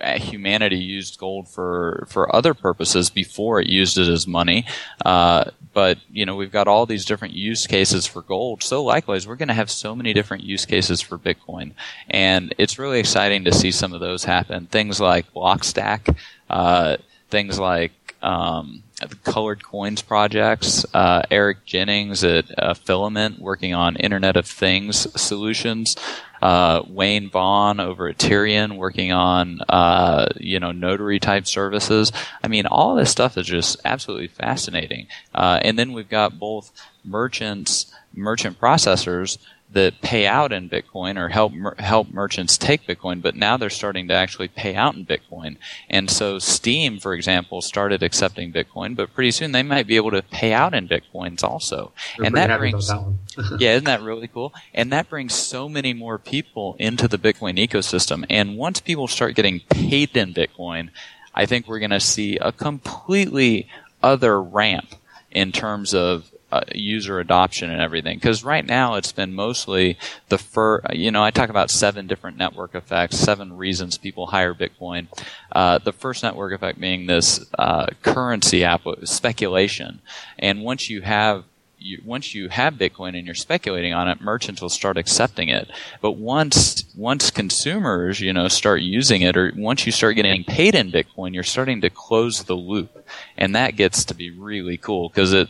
[0.00, 4.64] uh, humanity used gold for for other purposes before it used it as money.
[5.04, 8.62] Uh, but you know, we've got all these different use cases for gold.
[8.62, 11.72] So likewise, we're going to have so many different use cases for Bitcoin,
[12.08, 14.66] and it's really exciting to see some of those happen.
[14.66, 16.16] Things like Blockstack,
[16.48, 16.96] uh,
[17.30, 20.84] things like um, the Colored Coins projects.
[20.92, 25.96] Uh, Eric Jennings at uh, Filament working on Internet of Things solutions.
[26.42, 32.12] Uh, Wayne Vaughan over at Tierion working on uh, you know notary type services.
[32.42, 35.06] I mean, all this stuff is just absolutely fascinating.
[35.34, 36.72] Uh, and then we've got both
[37.04, 39.38] merchants, merchant processors
[39.70, 44.08] that pay out in Bitcoin or help help merchants take Bitcoin, but now they're starting
[44.08, 45.56] to actually pay out in Bitcoin.
[45.90, 50.10] And so Steam, for example, started accepting Bitcoin, but pretty soon they might be able
[50.12, 51.92] to pay out in Bitcoins also.
[52.18, 53.18] We're and that brings that
[53.58, 54.54] yeah, isn't that really cool?
[54.72, 58.24] And that brings so many more people into the Bitcoin ecosystem.
[58.30, 60.88] And once people start getting paid in Bitcoin,
[61.34, 63.68] I think we're going to see a completely
[64.02, 64.94] other ramp
[65.30, 68.16] in terms of uh, user adoption and everything.
[68.16, 70.80] Because right now it's been mostly the fir.
[70.92, 75.08] You know, I talk about seven different network effects, seven reasons people hire Bitcoin.
[75.52, 80.00] Uh, the first network effect being this uh, currency app speculation,
[80.38, 81.44] and once you have
[81.80, 85.70] you, once you have Bitcoin and you're speculating on it, merchants will start accepting it.
[86.00, 90.74] But once once consumers, you know, start using it, or once you start getting paid
[90.74, 93.06] in Bitcoin, you're starting to close the loop,
[93.36, 95.48] and that gets to be really cool because it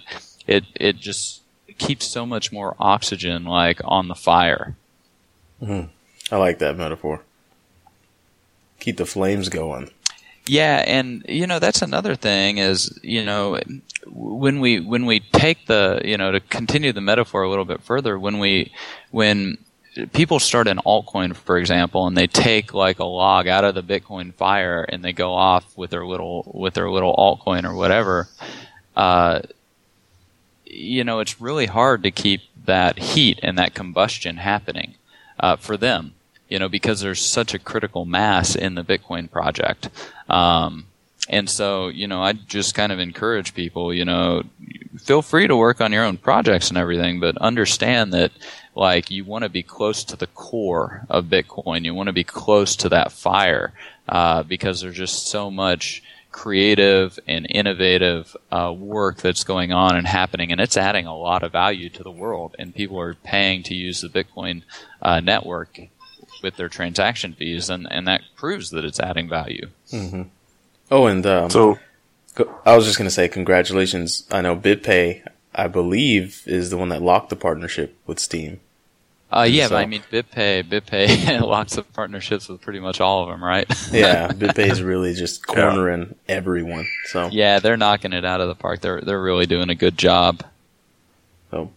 [0.48, 1.42] it it just
[1.76, 4.74] keeps so much more oxygen like on the fire.
[5.62, 5.88] Mm-hmm.
[6.34, 7.22] I like that metaphor.
[8.80, 9.90] Keep the flames going.
[10.46, 13.60] Yeah, and you know that's another thing is you know
[14.06, 17.82] when we when we take the you know to continue the metaphor a little bit
[17.82, 18.72] further when we
[19.10, 19.58] when
[20.12, 23.82] people start an altcoin for example and they take like a log out of the
[23.82, 28.28] bitcoin fire and they go off with their little with their little altcoin or whatever
[28.96, 29.40] uh,
[30.70, 34.94] you know, it's really hard to keep that heat and that combustion happening
[35.40, 36.12] uh, for them,
[36.48, 39.88] you know, because there's such a critical mass in the Bitcoin project.
[40.28, 40.86] Um,
[41.28, 44.42] and so, you know, I just kind of encourage people, you know,
[44.98, 48.32] feel free to work on your own projects and everything, but understand that
[48.74, 51.84] like you want to be close to the core of Bitcoin.
[51.84, 53.72] You want to be close to that fire
[54.08, 56.02] uh, because there's just so much
[56.38, 61.42] creative and innovative uh, work that's going on and happening, and it's adding a lot
[61.42, 62.54] of value to the world.
[62.60, 64.62] And people are paying to use the Bitcoin
[65.02, 65.80] uh, network
[66.40, 69.66] with their transaction fees, and, and that proves that it's adding value.
[69.92, 70.22] Mm-hmm.
[70.92, 71.80] Oh, and um, So
[72.64, 74.24] I was just going to say congratulations.
[74.30, 78.60] I know BitPay, I believe, is the one that locked the partnership with Steam.
[79.30, 83.22] Uh, yeah, So- but I mean, BitPay, BitPay locks up partnerships with pretty much all
[83.24, 83.66] of them, right?
[83.92, 86.86] Yeah, BitPay is really just cornering everyone.
[87.06, 88.80] So, yeah, they're knocking it out of the park.
[88.80, 90.42] They're they're really doing a good job.
[91.50, 91.70] so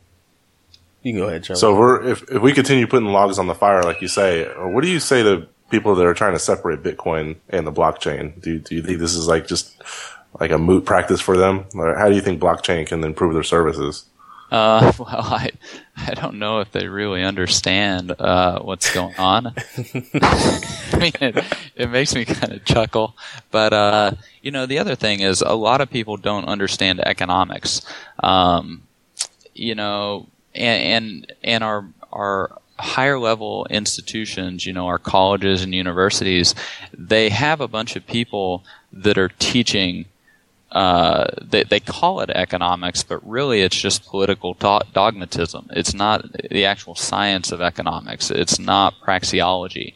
[1.03, 1.59] you can go ahead, Charlie.
[1.59, 4.45] So if we're if, if we continue putting logs on the fire, like you say,
[4.45, 7.71] or what do you say to people that are trying to separate Bitcoin and the
[7.71, 8.39] blockchain?
[8.41, 9.81] Do do you think this is like just
[10.39, 13.43] like a moot practice for them, or how do you think blockchain can improve their
[13.43, 14.05] services?
[14.51, 15.51] Uh, well, I
[15.95, 19.47] I don't know if they really understand uh, what's going on.
[20.13, 21.43] I mean, it,
[21.75, 23.15] it makes me kind of chuckle.
[23.49, 24.11] But uh,
[24.41, 27.81] you know, the other thing is a lot of people don't understand economics.
[28.21, 28.83] Um,
[29.55, 35.73] you know, and and, and our our higher level institutions, you know, our colleges and
[35.73, 36.55] universities,
[36.97, 40.05] they have a bunch of people that are teaching
[40.71, 45.67] uh, they, they call it economics, but really it's just political do- dogmatism.
[45.71, 48.31] It's not the actual science of economics.
[48.31, 49.95] It's not praxeology.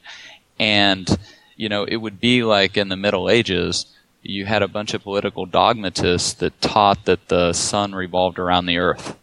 [0.60, 1.18] And,
[1.56, 3.86] you know, it would be like in the Middle Ages,
[4.22, 8.78] you had a bunch of political dogmatists that taught that the sun revolved around the
[8.78, 9.18] earth.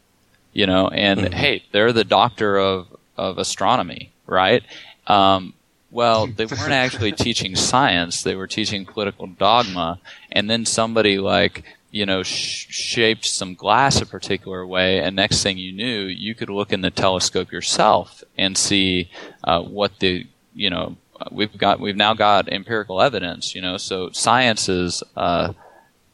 [0.54, 2.86] You know, and hey, they're the doctor of,
[3.16, 4.62] of astronomy, right?
[5.06, 5.54] Um,
[5.92, 10.00] well, they weren't actually teaching science; they were teaching political dogma.
[10.32, 15.42] And then somebody like you know sh- shaped some glass a particular way, and next
[15.42, 19.10] thing you knew, you could look in the telescope yourself and see
[19.44, 20.96] uh, what the you know
[21.30, 21.78] we've got.
[21.78, 23.54] We've now got empirical evidence.
[23.54, 25.52] You know, so science is uh,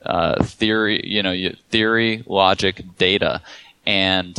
[0.04, 1.00] uh, theory.
[1.04, 3.42] You know, theory, logic, data,
[3.86, 4.36] and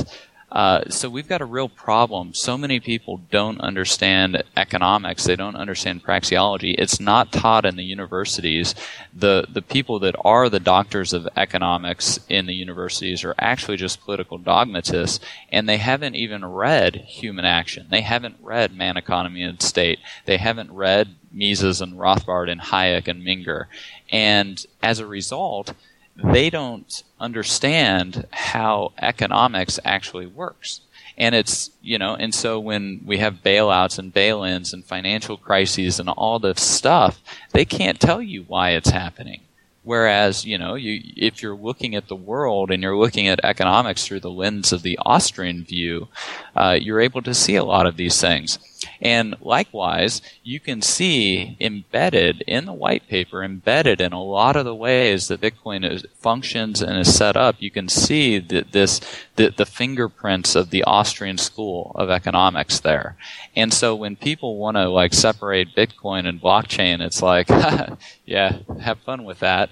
[0.51, 2.33] uh, so we've got a real problem.
[2.33, 5.23] So many people don't understand economics.
[5.23, 6.73] They don't understand praxeology.
[6.77, 8.73] It's not taught in the universities.
[9.13, 14.01] The the people that are the doctors of economics in the universities are actually just
[14.01, 15.19] political dogmatists,
[15.51, 17.87] and they haven't even read Human Action.
[17.91, 19.99] They haven't read Man, Economy, and State.
[20.25, 23.65] They haven't read Mises and Rothbard and Hayek and Menger,
[24.11, 25.73] and as a result,
[26.23, 30.81] they don't understand how economics actually works.
[31.17, 35.35] And it's, you know, and so when we have bailouts and bail ins and financial
[35.35, 37.19] crises and all this stuff,
[37.51, 39.41] they can't tell you why it's happening.
[39.83, 44.05] Whereas, you know, you, if you're looking at the world and you're looking at economics
[44.05, 46.07] through the lens of the Austrian view,
[46.55, 48.59] uh, you're able to see a lot of these things.
[49.01, 54.65] And likewise, you can see embedded in the white paper, embedded in a lot of
[54.65, 58.99] the ways that Bitcoin is, functions and is set up, you can see that this
[59.35, 63.15] the, the fingerprints of the Austrian school of economics there.
[63.55, 67.47] And so when people want to like separate Bitcoin and blockchain, it's like,
[68.25, 69.71] yeah, have fun with that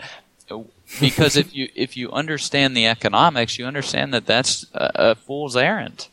[0.99, 5.55] because if you if you understand the economics, you understand that that's a, a fool's
[5.55, 6.07] errand.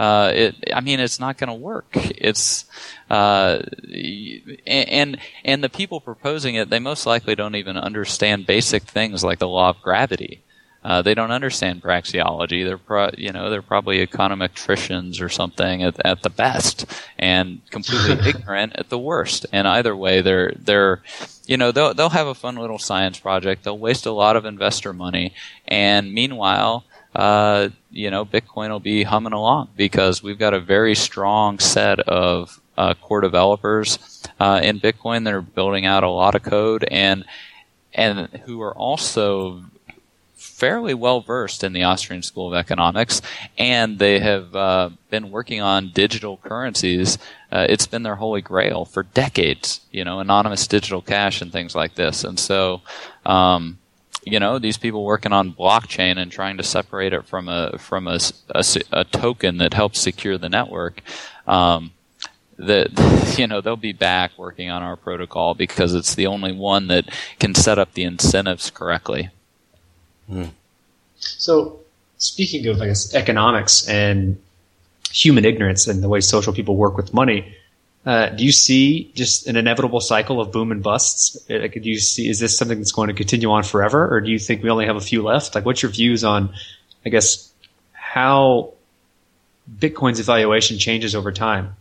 [0.00, 1.88] Uh, it, I mean, it's not going to work.
[1.94, 2.64] It's
[3.10, 3.60] uh,
[4.66, 9.40] and and the people proposing it, they most likely don't even understand basic things like
[9.40, 10.40] the law of gravity.
[10.82, 12.64] Uh, they don't understand praxeology.
[12.64, 16.86] They're pro, you know they're probably econometricians or something at, at the best,
[17.18, 19.44] and completely ignorant at the worst.
[19.52, 21.02] And either way, they're they're
[21.44, 23.64] you know they'll they'll have a fun little science project.
[23.64, 25.34] They'll waste a lot of investor money,
[25.68, 30.94] and meanwhile, uh, you know, Bitcoin will be humming along because we've got a very
[30.94, 36.34] strong set of uh, core developers uh, in Bitcoin that are building out a lot
[36.34, 37.24] of code and
[37.92, 39.64] and who are also
[40.60, 43.20] fairly well versed in the Austrian School of Economics,
[43.58, 47.18] and they have uh, been working on digital currencies.
[47.50, 51.74] Uh, it's been their holy grail for decades, you know, anonymous digital cash and things
[51.74, 52.24] like this.
[52.24, 52.82] And so,
[53.26, 53.78] um,
[54.24, 58.06] you know, these people working on blockchain and trying to separate it from a from
[58.06, 58.18] a,
[58.50, 61.00] a, a token that helps secure the network.
[61.46, 61.92] Um,
[62.58, 66.88] that you know they'll be back working on our protocol because it's the only one
[66.88, 67.08] that
[67.38, 69.30] can set up the incentives correctly.
[71.18, 71.80] So,
[72.18, 74.40] speaking of, I guess, economics and
[75.10, 77.56] human ignorance and the way social people work with money,
[78.04, 81.36] Uh, do you see just an inevitable cycle of boom and busts?
[81.50, 84.20] Uh, like, do you see is this something that's going to continue on forever, or
[84.20, 85.54] do you think we only have a few left?
[85.54, 86.54] Like, what's your views on,
[87.04, 87.52] I guess,
[87.92, 88.72] how
[89.78, 91.76] Bitcoin's evaluation changes over time?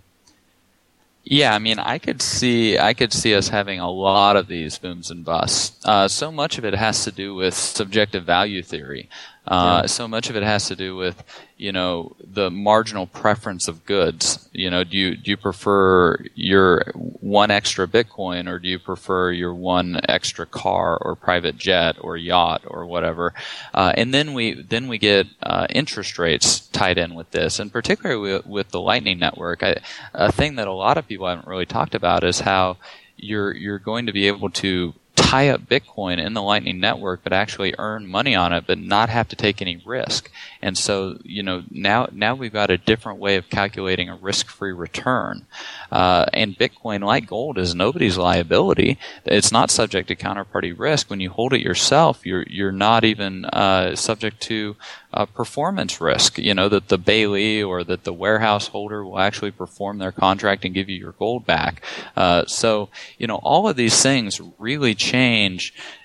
[1.24, 4.78] Yeah, I mean, I could see I could see us having a lot of these
[4.78, 5.80] booms and busts.
[5.86, 9.10] Uh, so much of it has to do with subjective value theory.
[9.48, 9.88] Uh, yeah.
[9.88, 11.24] So much of it has to do with
[11.58, 14.48] you know the marginal preference of goods.
[14.54, 19.32] You know, do you do you prefer your one extra Bitcoin or do you prefer
[19.32, 23.34] your one extra car or private jet or yacht or whatever?
[23.74, 27.72] Uh, and then we then we get uh, interest rates tied in with this, and
[27.72, 29.64] particularly with, with the Lightning Network.
[29.64, 29.78] I,
[30.14, 32.78] a thing that a lot of people haven't really talked about is how
[33.18, 34.94] you're you're going to be able to
[35.30, 39.10] tie up Bitcoin in the Lightning Network, but actually earn money on it, but not
[39.10, 40.32] have to take any risk.
[40.60, 44.72] And so, you know, now now we've got a different way of calculating a risk-free
[44.72, 45.46] return.
[45.92, 48.98] Uh, and Bitcoin, like gold, is nobody's liability.
[49.24, 51.12] It's not subject to counterparty risk.
[51.12, 54.76] When you hold it yourself, you're you're not even uh, subject to
[55.14, 56.40] uh, performance risk.
[56.40, 60.66] You know that the bailee or that the warehouse holder will actually perform their contract
[60.66, 61.84] and give you your gold back.
[62.18, 65.19] Uh, so you know all of these things really change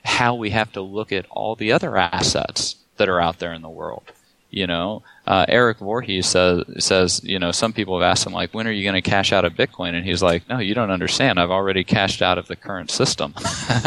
[0.04, 3.62] how we have to look at all the other assets that are out there in
[3.62, 4.04] the world.
[4.50, 8.54] You know, uh, Erik Voorhees says, says, you know, some people have asked him, like,
[8.54, 9.94] when are you going to cash out of Bitcoin?
[9.94, 11.40] And he's like, no, you don't understand.
[11.40, 13.34] I've already cashed out of the current system.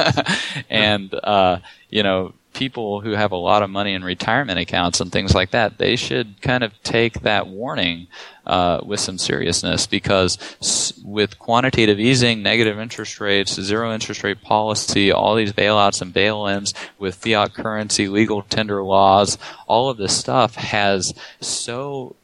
[0.69, 1.59] and, uh,
[1.89, 5.51] you know, people who have a lot of money in retirement accounts and things like
[5.51, 8.07] that, they should kind of take that warning
[8.47, 14.41] uh, with some seriousness because s- with quantitative easing, negative interest rates, zero interest rate
[14.41, 19.37] policy, all these bailouts and bail-ins, with fiat currency, legal tender laws,
[19.67, 22.15] all of this stuff has so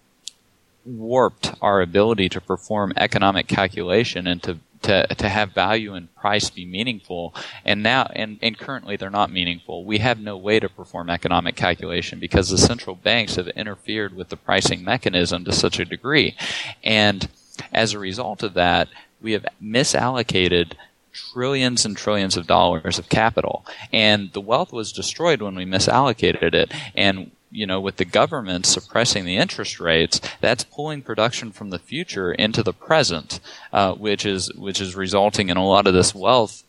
[0.86, 6.50] warped our ability to perform economic calculation and to to, to have value and price
[6.50, 7.34] be meaningful.
[7.66, 9.86] And now, and, and currently they're not meaningful.
[9.86, 14.30] We have no way to perform economic calculation because the central banks have interfered with
[14.30, 16.36] the pricing mechanism to such a degree.
[16.84, 17.28] And
[17.72, 18.90] as a result of that,
[19.22, 20.74] we have misallocated
[21.14, 23.66] trillions and trillions of dollars of capital.
[23.92, 26.72] And the wealth was destroyed when we misallocated it.
[26.96, 31.80] And you know, with the government suppressing the interest rates, that's pulling production from the
[31.80, 33.40] future into the present,
[33.72, 36.64] uh, which is which is resulting in a lot of this wealth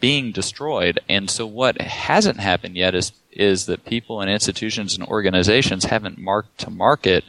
[0.00, 1.00] being destroyed.
[1.08, 6.18] And so, what hasn't happened yet is is that people and institutions and organizations haven't
[6.18, 7.24] marked to market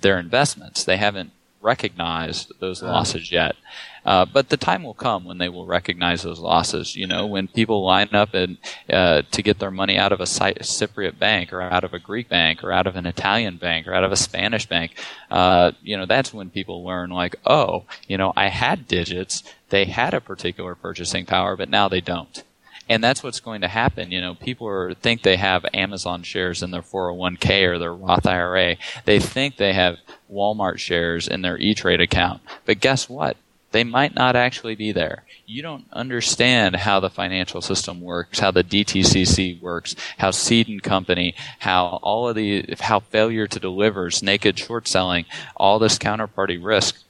[0.00, 0.84] their investments.
[0.84, 3.56] They haven't recognized those losses yet.
[4.04, 6.96] Uh, but the time will come when they will recognize those losses.
[6.96, 8.58] You know, when people line up and
[8.90, 12.28] uh, to get their money out of a Cypriot bank or out of a Greek
[12.28, 14.92] bank or out of an Italian bank or out of a Spanish bank,
[15.30, 19.84] uh, you know, that's when people learn like, oh, you know, I had digits, they
[19.84, 22.42] had a particular purchasing power, but now they don't
[22.90, 24.10] and that's what's going to happen.
[24.10, 28.26] You know, people are, think they have Amazon shares in their 401k or their Roth
[28.26, 28.76] IRA.
[29.04, 29.98] They think they have
[30.30, 32.42] Walmart shares in their E-Trade account.
[32.66, 33.36] But guess what?
[33.72, 35.24] They might not actually be there.
[35.46, 40.82] You don't understand how the financial system works, how the DTCC works, how Cede and
[40.82, 45.24] Company, how all of the, how failure to delivers, naked short selling,
[45.56, 47.02] all this counterparty risk.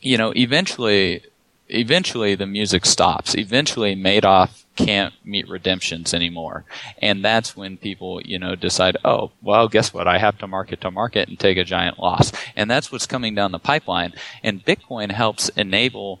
[0.00, 1.22] You know, eventually,
[1.68, 3.34] eventually the music stops.
[3.36, 6.64] Eventually Madoff can't meet redemptions anymore.
[6.98, 10.06] And that's when people, you know, decide, oh, well, guess what?
[10.06, 12.32] I have to market to market and take a giant loss.
[12.54, 14.14] And that's what's coming down the pipeline.
[14.42, 16.20] And Bitcoin helps enable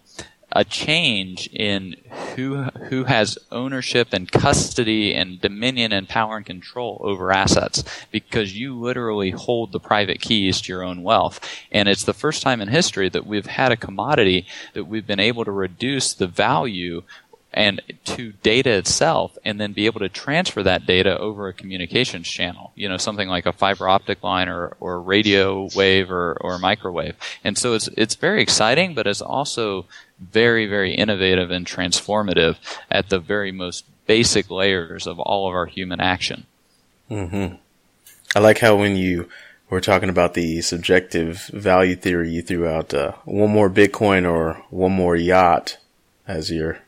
[0.52, 1.96] a change in
[2.34, 8.56] who who has ownership and custody and dominion and power and control over assets because
[8.56, 11.40] you literally hold the private keys to your own wealth
[11.72, 15.20] and it's the first time in history that we've had a commodity that we've been
[15.20, 17.02] able to reduce the value
[17.56, 22.28] and to data itself and then be able to transfer that data over a communications
[22.28, 26.58] channel, you know, something like a fiber optic line or, or radio wave or, or
[26.58, 27.16] microwave.
[27.42, 29.86] And so it's, it's very exciting, but it's also
[30.20, 32.56] very, very innovative and transformative
[32.90, 36.44] at the very most basic layers of all of our human action.
[37.10, 37.56] Mm-hmm.
[38.34, 39.30] I like how when you
[39.70, 44.62] were talking about the subjective value theory, you threw out uh, one more Bitcoin or
[44.68, 45.78] one more yacht
[46.28, 46.80] as your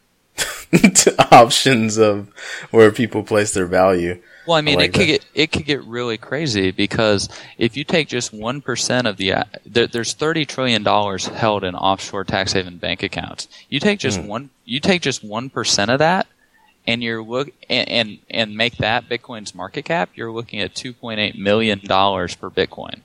[1.33, 2.29] options of
[2.71, 4.21] where people place their value.
[4.47, 5.07] Well, I mean, I like it could that.
[5.07, 9.45] get it could get really crazy because if you take just one percent of the
[9.67, 13.49] there, there's thirty trillion dollars held in offshore tax haven bank accounts.
[13.69, 14.27] You take just mm.
[14.27, 16.27] one you take just one percent of that,
[16.87, 20.11] and you're look and, and and make that Bitcoin's market cap.
[20.15, 23.01] You're looking at two point eight million dollars per Bitcoin.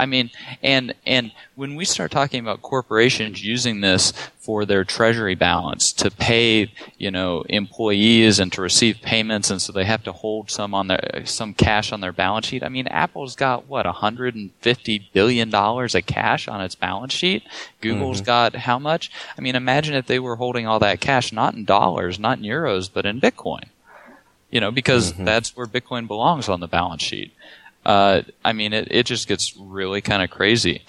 [0.00, 0.30] I mean,
[0.62, 6.10] and and when we start talking about corporations using this for their treasury balance to
[6.10, 10.72] pay, you know, employees and to receive payments, and so they have to hold some
[10.74, 12.62] on their some cash on their balance sheet.
[12.62, 17.42] I mean, Apple's got what 150 billion dollars of cash on its balance sheet.
[17.82, 18.24] Google's mm-hmm.
[18.24, 19.10] got how much?
[19.36, 22.44] I mean, imagine if they were holding all that cash not in dollars, not in
[22.44, 23.64] euros, but in Bitcoin.
[24.50, 25.26] You know, because mm-hmm.
[25.26, 27.34] that's where Bitcoin belongs on the balance sheet.
[27.84, 30.82] Uh, I mean, it, it just gets really kind of crazy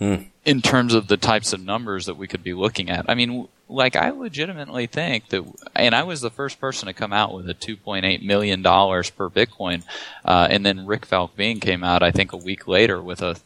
[0.00, 0.26] mm.
[0.44, 3.06] in terms of the types of numbers that we could be looking at.
[3.08, 5.44] I mean, like I legitimately think that,
[5.74, 9.28] and I was the first person to come out with a 2.8 million dollars per
[9.28, 9.82] Bitcoin,
[10.24, 13.36] uh, and then Rick Falkvinge came out, I think, a week later with a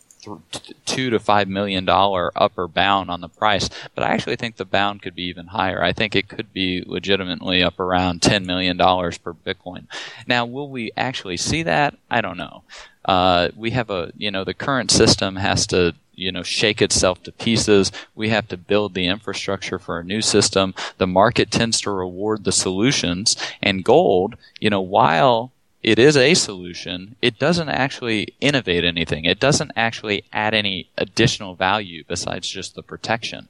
[0.85, 4.64] two to five million dollar upper bound on the price, but I actually think the
[4.64, 5.83] bound could be even higher.
[5.83, 9.87] I think it could be legitimately up around ten million dollars per Bitcoin.
[10.27, 11.97] Now, will we actually see that?
[12.11, 12.62] I don't know.
[13.05, 17.22] Uh, we have a, you know, the current system has to you know shake itself
[17.22, 21.79] to pieces we have to build the infrastructure for a new system the market tends
[21.79, 25.53] to reward the solutions and gold you know while
[25.87, 27.14] it is a solution.
[27.22, 29.24] It doesn't actually innovate anything.
[29.24, 33.47] It doesn't actually add any additional value besides just the protection.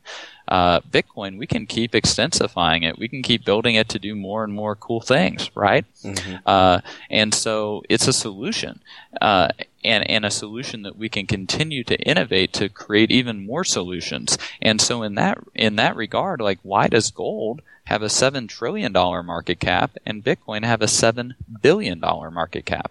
[0.46, 2.98] Uh, Bitcoin, we can keep extensifying it.
[2.98, 5.86] We can keep building it to do more and more cool things, right?
[6.04, 6.36] Mm-hmm.
[6.44, 8.82] Uh, and so it's a solution,
[9.22, 9.48] uh,
[9.86, 14.36] and and a solution that we can continue to innovate to create even more solutions.
[14.60, 18.92] And so in that in that regard, like why does gold have a $7 trillion
[18.92, 21.32] market cap and Bitcoin have a $7
[21.62, 22.90] billion market cap.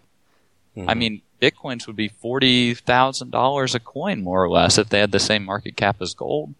[0.75, 0.89] Mm-hmm.
[0.89, 5.19] I mean, Bitcoins would be $40,000 a coin, more or less, if they had the
[5.19, 6.55] same market cap as gold.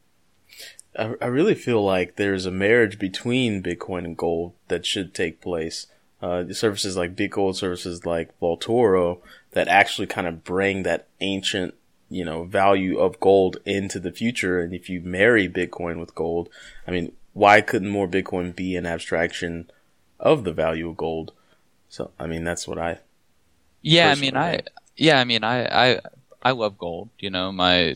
[0.98, 5.42] I, I really feel like there's a marriage between Bitcoin and gold that should take
[5.42, 5.88] place.
[6.22, 9.20] Uh, services like BitGold, services like Vaultoro
[9.56, 11.74] that actually kind of bring that ancient,
[12.10, 14.60] you know, value of gold into the future.
[14.60, 16.50] And if you marry Bitcoin with gold,
[16.86, 19.72] I mean, why couldn't more Bitcoin be an abstraction
[20.20, 21.32] of the value of gold?
[21.88, 23.00] So, I mean, that's what I.
[23.82, 24.62] Yeah, I mean, I
[24.98, 26.00] yeah, I mean, I I
[26.44, 27.08] I love gold.
[27.20, 27.96] You know, my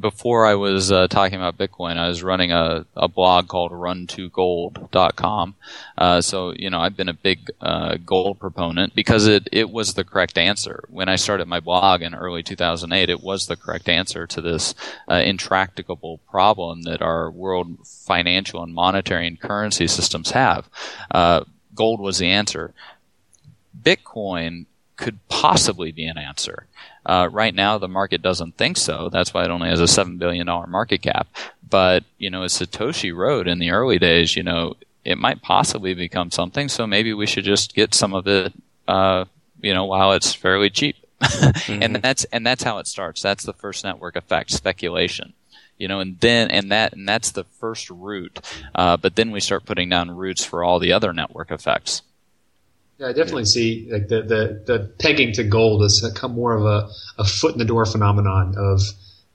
[0.00, 5.54] before I was uh, talking about Bitcoin, I was running a, a blog called run2gold.com.
[5.96, 9.94] Uh, so, you know, I've been a big uh, gold proponent because it, it was
[9.94, 10.84] the correct answer.
[10.88, 14.74] When I started my blog in early 2008, it was the correct answer to this
[15.08, 20.68] uh, intractable problem that our world financial and monetary and currency systems have.
[21.10, 22.74] Uh, gold was the answer.
[23.80, 24.66] Bitcoin
[24.96, 26.66] could possibly be an answer.
[27.06, 29.08] Uh, right now, the market doesn't think so.
[29.10, 31.28] That's why it only has a seven billion dollar market cap.
[31.68, 34.74] But you know, as Satoshi wrote in the early days, you know,
[35.04, 36.68] it might possibly become something.
[36.68, 38.52] So maybe we should just get some of it,
[38.88, 39.26] uh,
[39.60, 40.96] you know, while it's fairly cheap.
[41.22, 41.82] mm-hmm.
[41.82, 43.22] And that's and that's how it starts.
[43.22, 45.34] That's the first network effect, speculation
[45.78, 48.40] you know, and then and that and that's the first root.
[48.74, 52.02] Uh, but then we start putting down roots for all the other network effects.
[52.98, 56.64] Yeah, I definitely see like the, the, the pegging to gold has become more of
[56.64, 56.88] a,
[57.18, 58.80] a foot in the door phenomenon of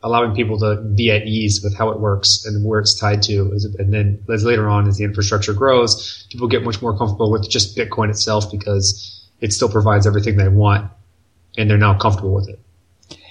[0.01, 3.51] allowing people to be at ease with how it works and where it's tied to.
[3.77, 7.49] And then as later on, as the infrastructure grows, people get much more comfortable with
[7.49, 10.89] just Bitcoin itself because it still provides everything they want
[11.57, 12.59] and they're now comfortable with it.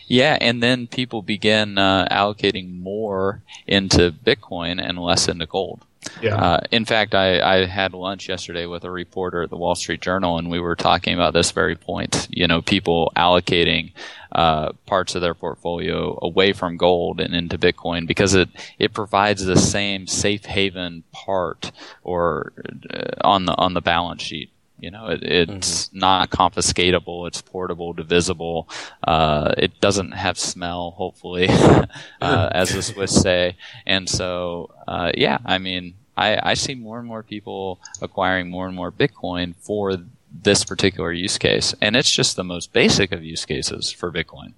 [0.06, 5.84] Yeah, and then people begin uh, allocating more into Bitcoin and less into gold.
[6.22, 6.36] Yeah.
[6.36, 10.00] Uh, in fact, I, I had lunch yesterday with a reporter at the Wall Street
[10.00, 12.28] Journal, and we were talking about this very point.
[12.30, 13.92] You know, people allocating
[14.32, 19.44] uh, parts of their portfolio away from gold and into Bitcoin because it it provides
[19.44, 21.72] the same safe haven part
[22.04, 22.52] or
[22.90, 24.50] uh, on the on the balance sheet.
[24.78, 25.98] You know, it, it's mm-hmm.
[25.98, 27.26] not confiscatable.
[27.26, 28.68] It's portable, divisible.
[29.02, 31.86] Uh, it doesn't have smell, hopefully, uh,
[32.20, 33.56] as the Swiss say.
[33.86, 38.66] And so, uh, yeah, I mean, I, I see more and more people acquiring more
[38.66, 39.96] and more Bitcoin for
[40.30, 41.74] this particular use case.
[41.80, 44.52] And it's just the most basic of use cases for Bitcoin.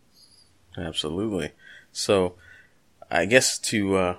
[0.76, 1.52] Absolutely.
[1.92, 2.34] So,
[3.10, 4.16] I guess to, uh,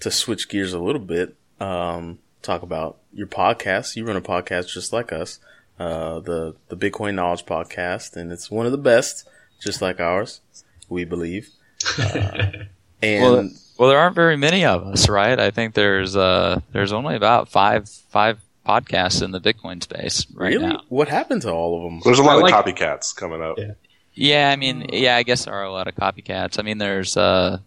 [0.00, 3.96] to switch gears a little bit, um, talk about your podcast.
[3.96, 5.38] You run a podcast just like us,
[5.78, 9.28] uh, the the Bitcoin Knowledge Podcast, and it's one of the best,
[9.60, 10.40] just like ours,
[10.88, 11.50] we believe.
[11.98, 12.64] Uh,
[13.00, 15.38] and well, well, there aren't very many of us, right?
[15.38, 20.54] I think there's uh, there's only about five five podcasts in the Bitcoin space right
[20.54, 20.66] really?
[20.66, 20.82] now.
[20.88, 22.00] What happened to all of them?
[22.04, 23.56] There's a lot like, of copycats coming up.
[23.58, 23.74] Yeah.
[24.14, 26.58] yeah, I mean, yeah, I guess there are a lot of copycats.
[26.58, 27.58] I mean, there's uh,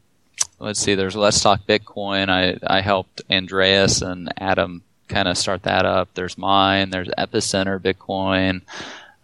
[0.62, 2.30] let's see, there's Let's Talk Bitcoin.
[2.30, 6.10] I, I helped Andreas and Adam kind of start that up.
[6.14, 6.90] There's mine.
[6.92, 8.62] There's Epicenter Bitcoin.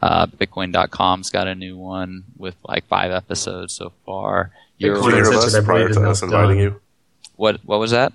[0.02, 4.52] Uh, Bitcoin.com's got a new one with like five episodes so far.
[4.80, 6.64] Did Bitcoin you of us prior to us inviting done.
[6.64, 6.82] you?
[7.36, 8.14] What what was that?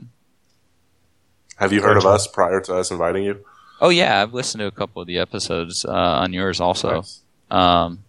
[1.56, 3.44] Have you heard of us prior to us inviting you?
[3.80, 6.96] Oh yeah, I've listened to a couple of the episodes uh, on yours also.
[6.96, 7.20] Nice.
[7.50, 8.00] Um,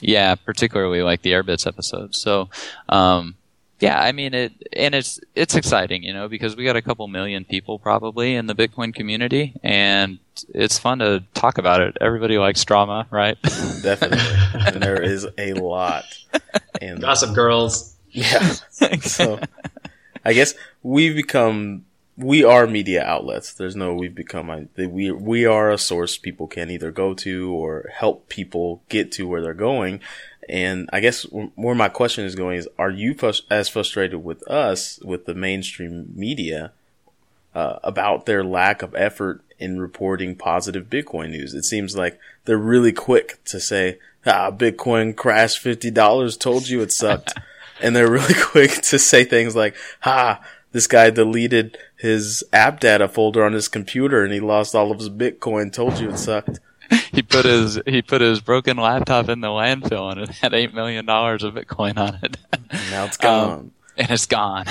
[0.00, 2.18] yeah, particularly like the Airbitz episodes.
[2.18, 2.48] So,
[2.88, 3.36] um,
[3.82, 7.08] yeah, I mean it, and it's it's exciting, you know, because we got a couple
[7.08, 10.20] million people probably in the Bitcoin community, and
[10.54, 11.96] it's fun to talk about it.
[12.00, 13.36] Everybody likes drama, right?
[13.82, 14.20] Definitely.
[14.54, 16.04] and there is a lot.
[16.80, 17.96] And Gossip Girls.
[18.10, 18.54] yeah.
[19.00, 19.40] So
[20.24, 20.54] I guess
[20.84, 21.84] we've become
[22.16, 23.52] we are media outlets.
[23.52, 27.52] There's no we've become I- we we are a source people can either go to
[27.52, 30.00] or help people get to where they're going.
[30.48, 34.46] And I guess where my question is going is, are you frus- as frustrated with
[34.48, 36.72] us with the mainstream media
[37.54, 41.54] uh, about their lack of effort in reporting positive Bitcoin news?
[41.54, 46.36] It seems like they're really quick to say, "Ah, Bitcoin crashed fifty dollars.
[46.36, 47.34] Told you it sucked."
[47.80, 50.40] and they're really quick to say things like, "Ha,
[50.72, 54.98] this guy deleted his app data folder on his computer and he lost all of
[54.98, 55.72] his Bitcoin.
[55.72, 56.58] Told you it sucked."
[57.12, 60.74] he put his he put his broken laptop in the landfill, and it had eight
[60.74, 62.36] million dollars of Bitcoin on it.
[62.52, 63.52] And now it's gone.
[63.52, 64.64] Um, and it's gone.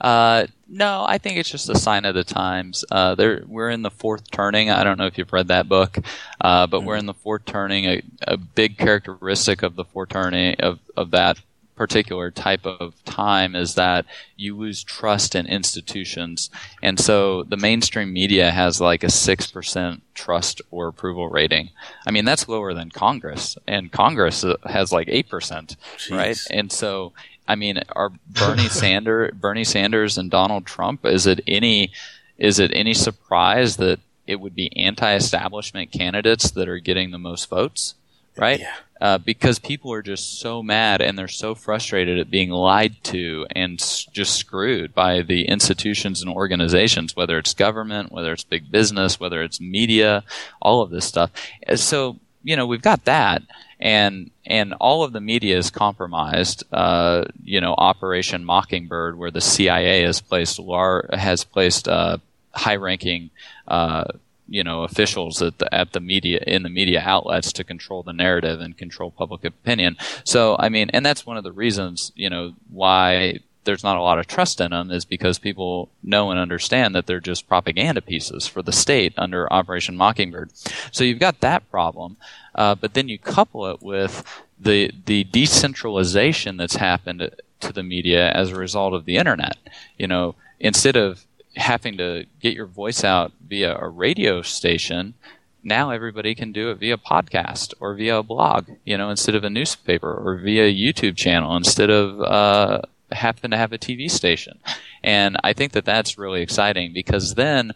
[0.00, 2.84] Uh, no, I think it's just a sign of the times.
[2.90, 4.70] Uh, there, we're in the fourth turning.
[4.70, 5.98] I don't know if you've read that book,
[6.40, 7.84] uh, but we're in the fourth turning.
[7.84, 11.40] A, a big characteristic of the fourth turning of, of that
[11.74, 14.06] particular type of time is that
[14.36, 16.50] you lose trust in institutions.
[16.82, 21.70] And so the mainstream media has like a 6% trust or approval rating.
[22.06, 25.76] I mean, that's lower than Congress, and Congress uh, has like 8%,
[26.10, 26.38] right?
[26.50, 27.12] And so,
[27.48, 31.92] I mean, are Bernie Sanders, Bernie Sanders and Donald Trump, is it any,
[32.38, 37.48] is it any surprise that it would be anti-establishment candidates that are getting the most
[37.50, 37.94] votes?
[38.36, 38.60] Right?
[38.60, 38.74] Yeah.
[39.00, 43.46] uh, because people are just so mad and they're so frustrated at being lied to
[43.50, 48.70] and s- just screwed by the institutions and organizations, whether it's government, whether it's big
[48.70, 50.24] business, whether it's media,
[50.60, 51.30] all of this stuff.
[51.68, 53.42] Uh, So, you know, we've got that.
[53.80, 56.64] And and all of the media is compromised.
[56.72, 62.18] Uh, you know, Operation Mockingbird, where the CIA has placed lar- has placed uh,
[62.54, 63.30] high-ranking
[63.68, 64.04] uh,
[64.48, 68.12] you know officials at the at the media in the media outlets to control the
[68.12, 69.96] narrative and control public opinion.
[70.24, 74.02] So I mean, and that's one of the reasons you know why there's not a
[74.02, 78.02] lot of trust in them is because people know and understand that they're just propaganda
[78.02, 80.50] pieces for the state under Operation Mockingbird.
[80.92, 82.16] So you've got that problem,
[82.54, 84.24] uh, but then you couple it with
[84.58, 87.30] the the decentralization that's happened
[87.60, 89.56] to the media as a result of the internet.
[89.98, 91.24] You know, instead of
[91.56, 95.14] having to get your voice out via a radio station,
[95.62, 99.44] now everybody can do it via podcast or via a blog, you know, instead of
[99.44, 102.82] a newspaper or via a YouTube channel instead of uh,
[103.12, 104.58] having to have a TV station.
[105.02, 107.72] And I think that that's really exciting because then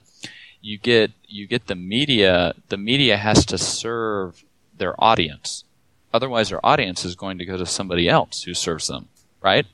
[0.61, 2.55] you get you get the media.
[2.69, 4.45] The media has to serve
[4.77, 5.65] their audience.
[6.13, 9.09] Otherwise, their audience is going to go to somebody else who serves them,
[9.43, 9.67] right?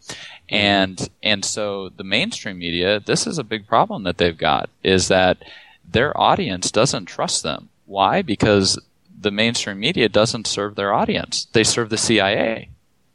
[0.48, 5.08] And and so the mainstream media, this is a big problem that they've got is
[5.08, 5.38] that
[5.90, 7.70] their audience doesn't trust them.
[7.86, 8.22] Why?
[8.22, 8.78] Because
[9.18, 11.46] the mainstream media doesn't serve their audience.
[11.52, 12.68] They serve the CIA,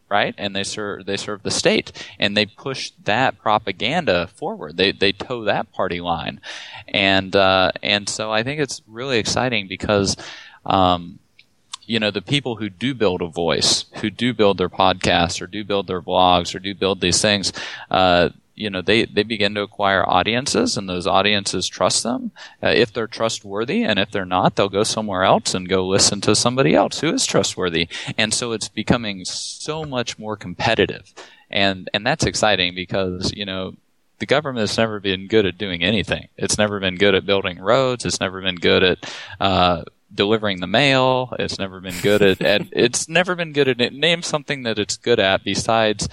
[0.09, 0.33] right?
[0.37, 4.77] And they serve they serve the state, and they push that propaganda forward.
[4.77, 6.41] They they toe that party line,
[6.87, 10.17] and uh, and so I think it's really exciting because.
[10.65, 11.19] Um,
[11.89, 15.47] you know the people who do build a voice, who do build their podcasts or
[15.47, 17.51] do build their blogs or do build these things,
[17.89, 22.31] uh, you know they they begin to acquire audiences, and those audiences trust them.
[22.61, 26.21] Uh, if they're trustworthy, and if they're not, they'll go somewhere else and go listen
[26.21, 27.87] to somebody else who is trustworthy.
[28.19, 31.11] And so it's becoming so much more competitive,
[31.49, 33.73] and and that's exciting because you know
[34.19, 36.27] the government has never been good at doing anything.
[36.37, 38.05] It's never been good at building roads.
[38.05, 39.83] It's never been good at uh,
[40.13, 41.33] delivering the mail.
[41.39, 43.93] It's never been good at, at it's never been good at it.
[43.93, 46.07] Name something that it's good at besides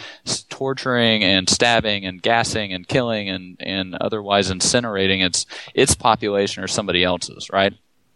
[0.49, 6.69] torturing and stabbing and gassing and killing and, and otherwise incinerating its its population or
[6.69, 7.75] somebody else's, right?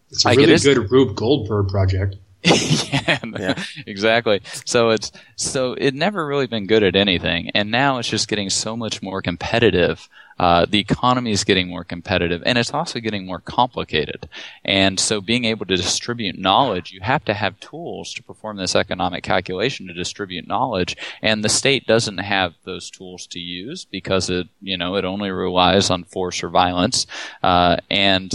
[0.09, 2.15] It's a Like, really good Rube Goldberg project.
[2.43, 3.63] yeah, Yeah.
[3.85, 4.41] exactly.
[4.65, 8.49] So it's so it never really been good at anything, and now it's just getting
[8.49, 10.09] so much more competitive.
[10.41, 14.27] Uh, the economy is getting more competitive, and it's also getting more complicated.
[14.65, 18.75] And so, being able to distribute knowledge, you have to have tools to perform this
[18.75, 20.97] economic calculation to distribute knowledge.
[21.21, 25.29] And the state doesn't have those tools to use because it, you know, it only
[25.29, 27.05] relies on force or violence,
[27.43, 28.33] uh, and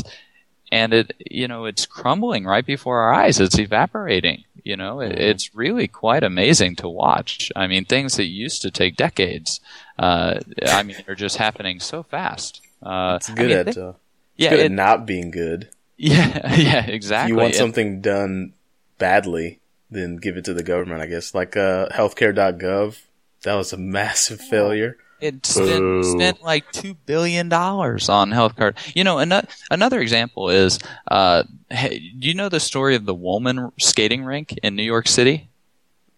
[0.70, 5.12] and it you know it's crumbling right before our eyes it's evaporating You know, it,
[5.12, 7.52] it's really quite amazing to watch.
[7.54, 9.60] I mean, things that used to take decades,
[9.96, 12.60] uh, I mean, are just happening so fast.
[12.82, 13.92] Uh, It's good I mean, at they- uh,
[14.36, 15.68] yeah, good it- at not being good.
[15.96, 17.30] yeah, yeah, If exactly.
[17.32, 18.54] you want And- something done
[18.98, 21.00] badly, then give it to the government.
[21.00, 23.00] I guess like uh, healthcare.gov.
[23.44, 24.96] That was a massive failure.
[25.20, 26.02] It spent, Boo.
[26.02, 28.76] spent like two billion dollars on health card.
[28.94, 33.14] You know, another another example is, uh, hey, do you know the story of the
[33.14, 35.48] Wollman skating rink in New York City?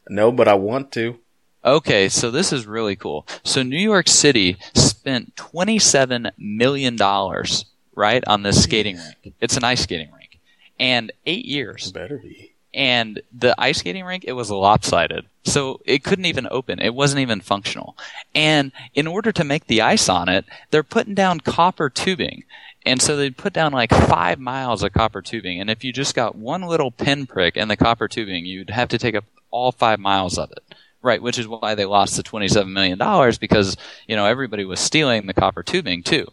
[0.08, 1.18] No, but I want to.
[1.64, 3.26] Okay, so this is really cool.
[3.44, 9.34] So New York City spent twenty-seven million dollars, right, on this skating rink.
[9.40, 10.38] It's an ice skating rink,
[10.80, 11.92] and eight years.
[11.92, 12.52] Better be.
[12.74, 15.26] And the ice skating rink it was lopsided.
[15.44, 16.78] So it couldn't even open.
[16.78, 17.96] It wasn't even functional.
[18.34, 22.44] And in order to make the ice on it they're putting down copper tubing.
[22.84, 25.60] And so they put down like five miles of copper tubing.
[25.60, 28.98] And if you just got one little pinprick in the copper tubing you'd have to
[28.98, 30.62] take up all five miles of it.
[31.00, 33.76] Right which is why they lost the 27 million dollars because
[34.08, 36.26] you know everybody was stealing the copper tubing too.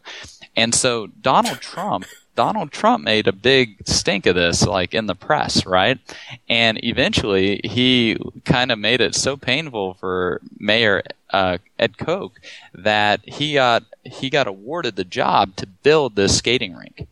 [0.56, 2.06] And so Donald Trump
[2.36, 6.00] Donald Trump made a big stink of this, like in the press, right?
[6.50, 12.34] And eventually he kind of made it so painful for Mayor uh, Ed Koch
[12.74, 17.08] that he got he got awarded the job to build this skating rink.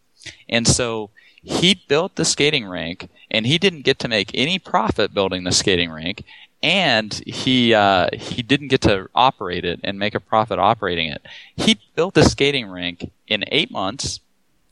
[0.48, 1.10] And so
[1.42, 5.52] he built the skating rink, and he didn't get to make any profit building the
[5.52, 6.24] skating rink,
[6.62, 11.22] and he uh, he didn't get to operate it and make a profit operating it.
[11.56, 14.20] He built the skating rink in eight months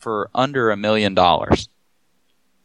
[0.02, 1.70] for under a million dollars.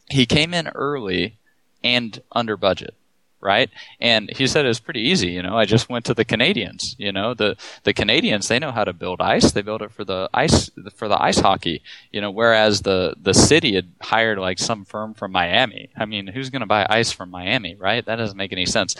[0.08, 1.36] He came in early
[1.84, 2.94] and under budget,
[3.40, 3.70] right?
[4.00, 5.28] And he said it was pretty easy.
[5.28, 6.96] You know, I just went to the Canadians.
[6.98, 9.52] You know, the the Canadians they know how to build ice.
[9.52, 11.82] They build it for the ice for the ice hockey.
[12.12, 15.90] You know, whereas the the city had hired like some firm from Miami.
[15.96, 18.04] I mean, who's going to buy ice from Miami, right?
[18.04, 18.94] That doesn't make any sense.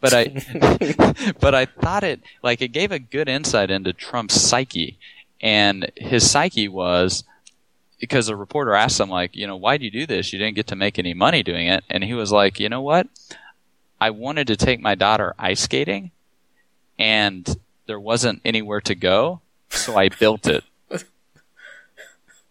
[0.00, 4.98] But I but I thought it like it gave a good insight into Trump's psyche.
[5.42, 7.24] And his psyche was
[8.00, 10.32] because a reporter asked him like, you know, why do you do this?
[10.32, 11.84] You didn't get to make any money doing it.
[11.88, 13.06] And he was like, you know what?
[14.00, 16.10] I wanted to take my daughter ice skating
[16.98, 20.64] and there wasn't anywhere to go, so I built it.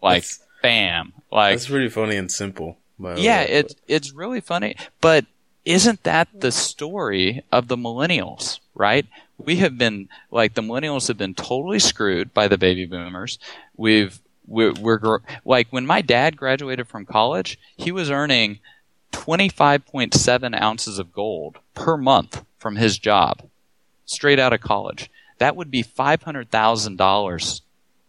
[0.02, 1.12] Like That's- bam.
[1.30, 2.78] Like That's really funny and simple.
[2.98, 3.48] yeah, way.
[3.50, 5.26] it's it's really funny, but
[5.64, 9.06] isn't that the story of the millennials, right?
[9.38, 13.38] We have been like the millennials have been totally screwed by the baby boomers.
[13.76, 14.20] We've
[14.50, 18.58] we're, we're like when my dad graduated from college, he was earning
[19.12, 23.42] 25.7 ounces of gold per month from his job
[24.04, 25.10] straight out of college.
[25.38, 27.60] That would be $500,000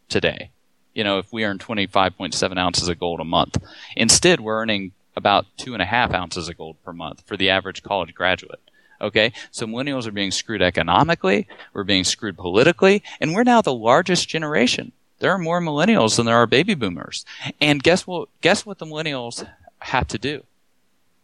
[0.09, 0.49] today.
[0.93, 3.57] You know, if we earn 25.7 ounces of gold a month.
[3.95, 7.49] Instead, we're earning about two and a half ounces of gold per month for the
[7.49, 8.59] average college graduate.
[8.99, 13.73] Okay, so millennials are being screwed economically, we're being screwed politically, and we're now the
[13.73, 14.91] largest generation.
[15.21, 17.25] There are more millennials than there are baby boomers.
[17.61, 18.29] And guess what?
[18.41, 19.47] Guess what the millennials
[19.79, 20.43] have to do?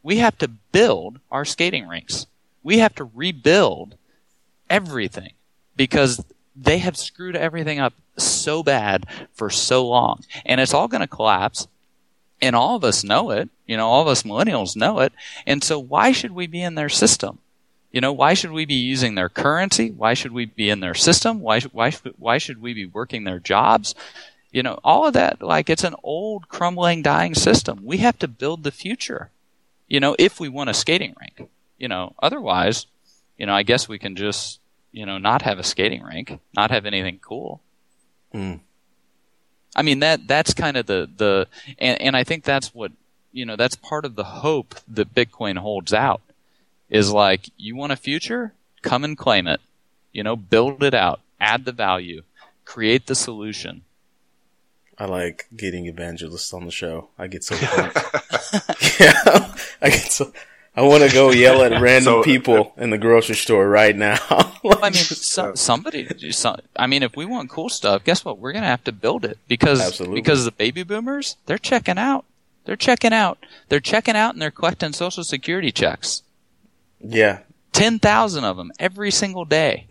[0.04, 2.28] We have to build our skating rinks.
[2.62, 3.96] We have to rebuild
[4.70, 5.34] everything
[5.76, 6.24] because
[6.56, 10.24] they have screwed everything up so bad for so long.
[10.46, 11.68] And it's all going to collapse.
[12.40, 13.50] And all of us know it.
[13.66, 15.12] You know, all of us millennials know it.
[15.48, 17.40] And so why should we be in their system?
[17.98, 19.90] You know, why should we be using their currency?
[19.90, 21.40] Why should we be in their system?
[21.40, 23.96] Why, why, why should we be working their jobs?
[24.52, 27.80] You know, all of that, like, it's an old, crumbling, dying system.
[27.82, 29.32] We have to build the future,
[29.88, 31.50] you know, if we want a skating rink.
[31.80, 32.86] You know, otherwise,
[33.36, 34.60] you know, I guess we can just,
[34.92, 37.62] you know, not have a skating rink, not have anything cool.
[38.32, 38.60] Mm.
[39.76, 41.48] I mean that that's kind of the the
[41.80, 42.92] and, and I think that's what
[43.32, 46.22] you know that's part of the hope that Bitcoin holds out
[46.90, 49.62] is like you want a future, come and claim it.
[50.14, 52.24] You know, build it out, add the value,
[52.66, 53.84] create the solution.
[54.98, 57.10] I like getting evangelists on the show.
[57.20, 57.98] I get so pumped.
[59.00, 60.32] yeah, I get so.
[60.76, 64.18] I want to go yell at random So- people in the grocery store right now.
[64.30, 66.08] I mean, so, uh, somebody.
[66.32, 68.38] Some, I mean, if we want cool stuff, guess what?
[68.40, 70.16] We're gonna have to build it because Absolutely.
[70.22, 72.26] because the baby boomers they're checking out.
[72.66, 73.38] They're checking out.
[73.70, 76.22] They're checking out and they're collecting social security checks.
[77.00, 77.40] Yeah,
[77.78, 79.86] Ten thousand of them every single day,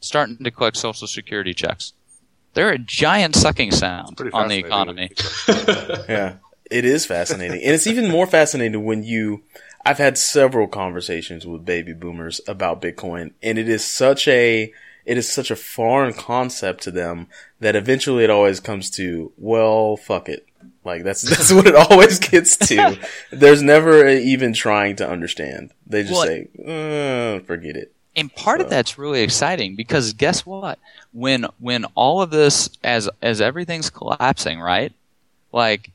[0.00, 1.92] starting to collect social security checks.
[2.54, 5.10] They're a giant sucking sound on the economy.
[6.08, 6.36] yeah,
[6.70, 9.42] it is fascinating, and it's even more fascinating when you.
[9.84, 14.72] I've had several conversations with baby boomers about Bitcoin, and it is such a
[15.04, 17.26] it is such a foreign concept to them
[17.60, 20.46] that eventually it always comes to well, fuck it.
[20.90, 22.98] Like that's that's what it always gets to.
[23.30, 25.70] There's never even trying to understand.
[25.86, 30.44] They just Well, say, uh, "Forget it." And part of that's really exciting because guess
[30.44, 30.78] what?
[31.12, 34.92] When when all of this as as everything's collapsing, right?
[35.52, 35.90] Like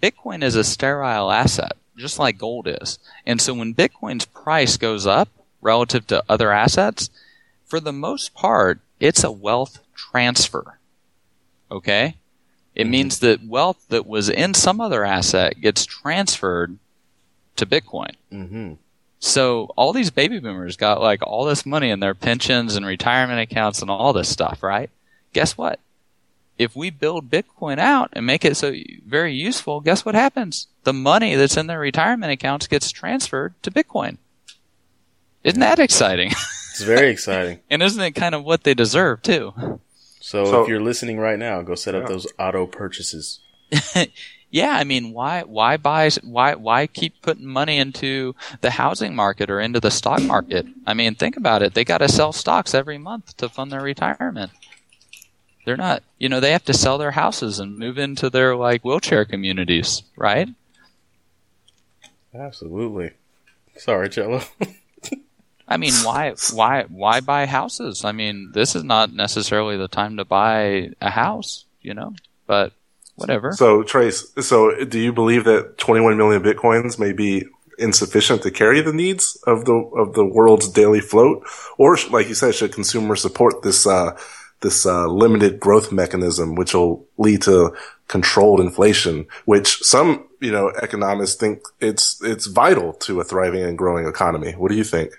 [0.00, 2.98] Bitcoin is a sterile asset, just like gold is.
[3.26, 5.28] And so when Bitcoin's price goes up
[5.60, 7.10] relative to other assets,
[7.64, 10.78] for the most part, it's a wealth transfer.
[11.70, 12.16] Okay?
[12.76, 16.78] It means that wealth that was in some other asset gets transferred
[17.56, 18.14] to Bitcoin.
[18.30, 18.74] Mm-hmm.
[19.18, 23.40] So all these baby boomers got like all this money in their pensions and retirement
[23.40, 24.90] accounts and all this stuff, right?
[25.32, 25.80] Guess what?
[26.58, 28.74] If we build Bitcoin out and make it so
[29.06, 30.66] very useful, guess what happens?
[30.84, 34.18] The money that's in their retirement accounts gets transferred to Bitcoin.
[35.44, 36.32] Isn't that exciting?
[36.76, 37.60] It's very exciting.
[37.70, 39.80] and isn't it kind of what they deserve too?
[40.26, 42.08] So, So- if you're listening right now, go set up Yeah.
[42.08, 43.38] those auto purchases.
[44.48, 49.50] Yeah, I mean, why why buy why why keep putting money into the housing market
[49.50, 50.64] or into the stock market?
[50.86, 51.74] I mean, think about it.
[51.74, 54.52] They got to sell stocks every month to fund their retirement.
[55.64, 58.84] They're not, you know, they have to sell their houses and move into their like
[58.84, 60.48] wheelchair communities, right?
[62.32, 63.10] Absolutely.
[63.76, 64.42] Sorry, Jello.
[65.68, 68.04] I mean, why why why buy houses?
[68.04, 72.14] I mean, this is not necessarily the time to buy a house, you know.
[72.46, 72.72] But
[73.16, 73.52] whatever.
[73.52, 77.46] So Trace, so do you believe that 21 million bitcoins may be
[77.78, 81.44] insufficient to carry the needs of the of the world's daily float,
[81.78, 84.16] or like you said, should consumers support this uh,
[84.60, 87.74] this uh, limited growth mechanism, which will lead to
[88.08, 93.76] controlled inflation, which some you know economists think it's it's vital to a thriving and
[93.76, 94.52] growing economy.
[94.52, 95.12] What do you think?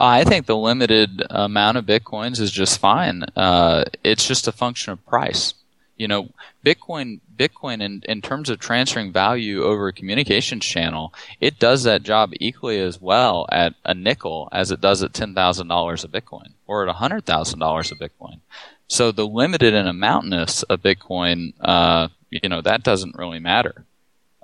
[0.00, 3.22] I think the limited amount of bitcoins is just fine.
[3.36, 5.54] Uh, it's just a function of price.
[5.98, 6.30] You know,
[6.64, 12.02] Bitcoin, Bitcoin, in, in terms of transferring value over a communications channel, it does that
[12.02, 16.08] job equally as well at a nickel as it does at ten thousand dollars a
[16.08, 18.40] Bitcoin or at hundred thousand dollars a Bitcoin.
[18.88, 23.84] So the limited and amountness of Bitcoin, uh, you know, that doesn't really matter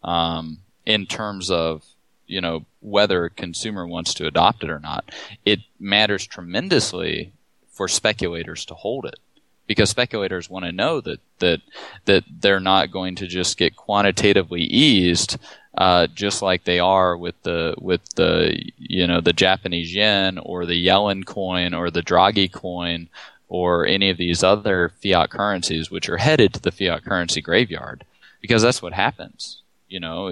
[0.04, 1.82] um, in terms of
[2.26, 5.10] you know whether a consumer wants to adopt it or not.
[5.44, 7.32] It matters tremendously
[7.68, 9.18] for speculators to hold it
[9.66, 11.60] because speculators want to know that that
[12.04, 15.38] that they're not going to just get quantitatively eased
[15.76, 20.64] uh, just like they are with the with the you know the Japanese yen or
[20.64, 23.08] the Yellen coin or the Draghi coin
[23.48, 28.04] or any of these other fiat currencies which are headed to the fiat currency graveyard
[28.40, 30.28] because that's what happens you know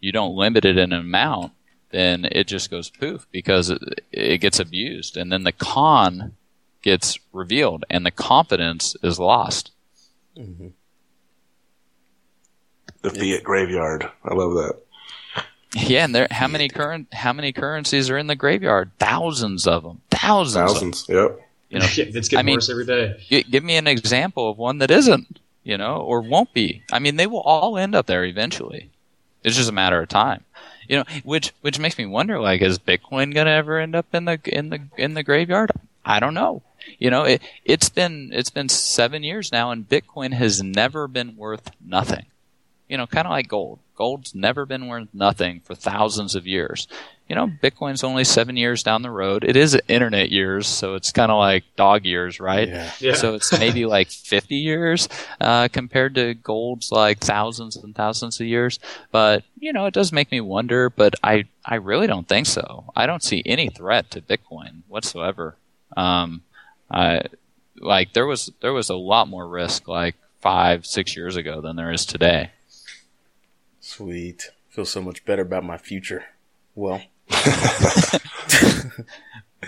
[0.00, 1.52] you don't limit it in amount
[1.90, 6.32] then it just goes poof because it, it gets abused and then the con
[6.82, 9.70] gets revealed and the confidence is lost
[10.36, 10.68] mm-hmm.
[13.02, 14.10] The fiat graveyard.
[14.24, 14.78] I love that.
[15.74, 19.82] yeah and there how many current how many currencies are in the graveyard thousands of
[19.84, 21.08] them thousands, of them, Thousands.
[21.08, 21.40] Yep.
[21.70, 21.86] you know
[22.18, 23.16] it's getting I mean- worse every day.
[23.28, 26.82] G- give me an example of one that isn't, you know, or won't be.
[26.92, 28.90] I mean, they will all end up there eventually.
[29.46, 30.42] It's just a matter of time,
[30.88, 31.04] you know.
[31.22, 34.70] Which which makes me wonder, like, is Bitcoin gonna ever end up in the in
[34.70, 35.70] the in the graveyard?
[36.04, 36.62] I don't know.
[36.98, 41.36] You know, it it's been it's been seven years now, and Bitcoin has never been
[41.36, 42.26] worth nothing.
[42.88, 43.78] You know, kind of like gold.
[43.94, 46.88] Gold's never been worth nothing for thousands of years.
[47.28, 49.42] You know, Bitcoin's only seven years down the road.
[49.42, 52.68] It is internet years, so it's kind of like dog years, right?
[52.68, 52.90] Yeah.
[53.00, 53.14] Yeah.
[53.14, 55.08] So it's maybe like 50 years
[55.40, 58.78] uh, compared to gold's like thousands and thousands of years.
[59.10, 62.92] But, you know, it does make me wonder, but I, I really don't think so.
[62.94, 65.56] I don't see any threat to Bitcoin whatsoever.
[65.96, 66.42] Um,
[66.88, 67.22] I,
[67.80, 71.74] like there was, there was a lot more risk like five, six years ago than
[71.74, 72.52] there is today.
[73.80, 74.50] Sweet.
[74.68, 76.26] Feel so much better about my future.
[76.76, 77.02] Well,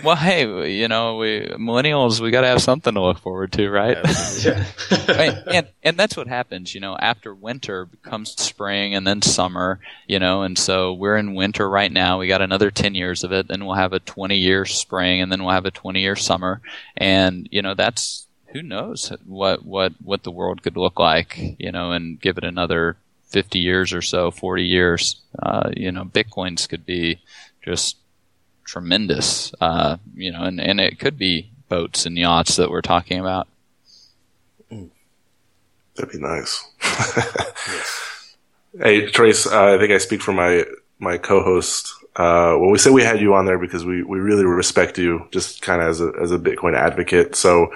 [0.03, 3.69] Well, hey, you know, we millennials, we got to have something to look forward to,
[3.69, 3.97] right?
[4.41, 4.65] Yeah.
[5.09, 6.95] and, and and that's what happens, you know.
[6.97, 10.43] After winter comes spring and then summer, you know.
[10.43, 12.19] And so we're in winter right now.
[12.19, 13.47] We got another ten years of it.
[13.47, 16.61] Then we'll have a twenty year spring, and then we'll have a twenty year summer.
[16.95, 21.71] And you know, that's who knows what what what the world could look like, you
[21.71, 21.91] know.
[21.91, 22.95] And give it another
[23.29, 25.21] fifty years or so, forty years.
[25.41, 27.21] Uh, you know, bitcoins could be
[27.63, 27.97] just
[28.65, 29.53] tremendous.
[29.61, 33.47] Uh, you know, and and it could be boats and yachts that we're talking about.
[35.95, 36.65] That'd be nice.
[38.77, 40.63] Hey, Trace, uh, I think I speak for my
[40.99, 41.91] my co-host.
[42.15, 45.27] Uh, well, we said we had you on there because we, we really respect you,
[45.31, 47.35] just kind of as a as a Bitcoin advocate.
[47.35, 47.73] So,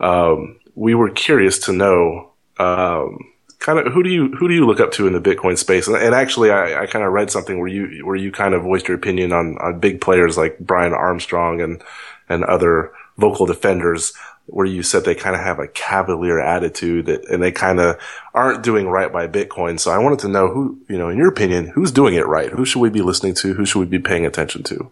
[0.00, 3.18] um, we were curious to know, um,
[3.62, 5.86] kind of who do you who do you look up to in the Bitcoin space?
[5.86, 8.62] And, and actually, I, I kind of read something where you where you kind of
[8.62, 11.82] voiced your opinion on on big players like Brian Armstrong and
[12.28, 14.12] and other vocal defenders,
[14.46, 18.00] where you said they kind of have a cavalier attitude that, and they kind of
[18.34, 19.78] aren't doing right by Bitcoin.
[19.78, 22.50] So I wanted to know who, you know, in your opinion, who's doing it right?
[22.50, 23.54] Who should we be listening to?
[23.54, 24.90] Who should we be paying attention to?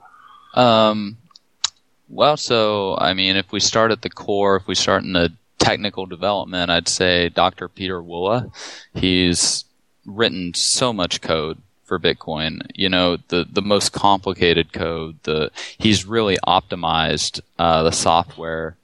[0.54, 1.16] Um,
[2.08, 5.32] well, so I mean, if we start at the core, if we start in the
[5.70, 7.68] technical development, I'd say Dr.
[7.68, 8.52] Pieter Wuille.
[8.92, 9.64] He's
[10.04, 12.62] written so much code for Bitcoin.
[12.74, 15.18] You know, the the most complicated code.
[15.24, 18.76] The he's really optimized uh, the software.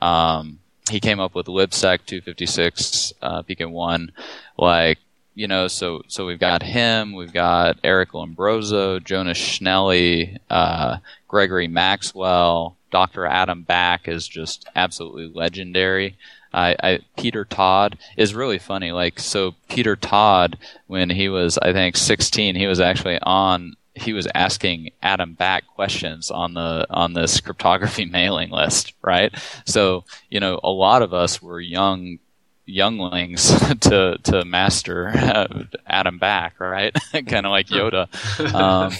[0.00, 0.60] Um,
[0.90, 4.10] he came up with libsec 256 uh, PK1.
[4.56, 4.98] Like
[5.34, 7.14] you know, so so we've got him.
[7.14, 12.76] We've got Eric Lombrozo, Jonas Schnelli, uh, Gregory Maxwell.
[12.90, 13.26] Dr.
[13.26, 16.16] Adam Back is just absolutely legendary.
[16.52, 18.92] I, I, Peter Todd is really funny.
[18.92, 23.74] Like so, Peter Todd, when he was I think 16, he was actually on.
[23.94, 29.32] He was asking Adam Back questions on the on this cryptography mailing list, right?
[29.66, 32.18] So you know, a lot of us were young
[32.66, 33.48] younglings
[33.80, 35.08] to to master
[35.86, 36.94] Adam Back, right?
[37.12, 38.08] kind of like Yoda.
[38.54, 38.92] Um,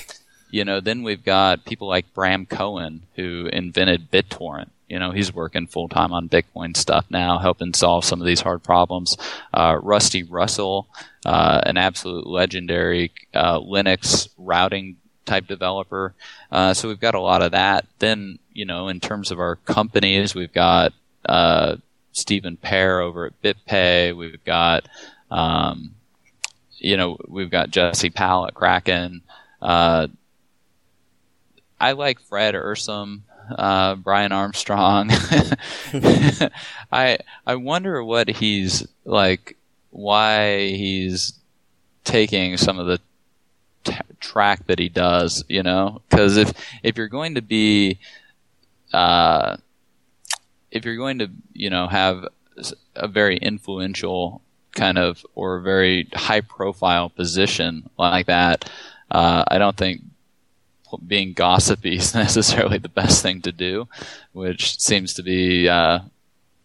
[0.50, 4.70] you know, then we've got people like Bram Cohen who invented BitTorrent.
[4.88, 8.40] You know, he's working full time on Bitcoin stuff now, helping solve some of these
[8.40, 9.16] hard problems.
[9.54, 10.88] Uh, Rusty Russell,
[11.24, 14.96] uh, an absolute legendary uh, Linux routing
[15.26, 16.12] type developer.
[16.50, 17.86] Uh, so we've got a lot of that.
[18.00, 20.92] Then, you know, in terms of our companies, we've got
[21.24, 21.76] uh,
[22.10, 24.16] Stephen Pair over at BitPay.
[24.16, 24.88] We've got,
[25.30, 25.94] um,
[26.78, 29.22] you know, we've got Jesse Powell at Kraken.
[29.62, 30.08] Uh,
[31.80, 33.22] I like Fred Ehrsam,
[33.56, 35.10] uh, Brian Armstrong.
[36.92, 39.56] I I wonder what he's like,
[39.90, 41.32] why he's
[42.04, 43.00] taking some of the
[43.84, 45.42] t- track that he does.
[45.48, 46.52] You know, because if
[46.82, 47.98] if you're going to be
[48.92, 49.56] uh,
[50.70, 52.26] if you're going to, you know, have
[52.94, 58.70] a very influential kind of or a very high profile position like that,
[59.10, 60.02] uh, I don't think
[61.06, 63.88] being gossipy is necessarily the best thing to do,
[64.32, 66.00] which seems to be uh,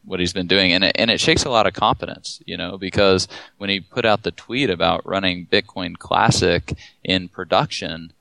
[0.05, 2.77] what he's been doing, and it, and it shakes a lot of confidence, you know,
[2.77, 6.73] because when he put out the tweet about running Bitcoin Classic
[7.03, 8.13] in production,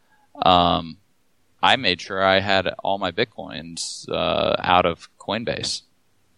[0.43, 0.97] um,
[1.63, 5.83] I made sure I had all my bitcoins uh, out of Coinbase.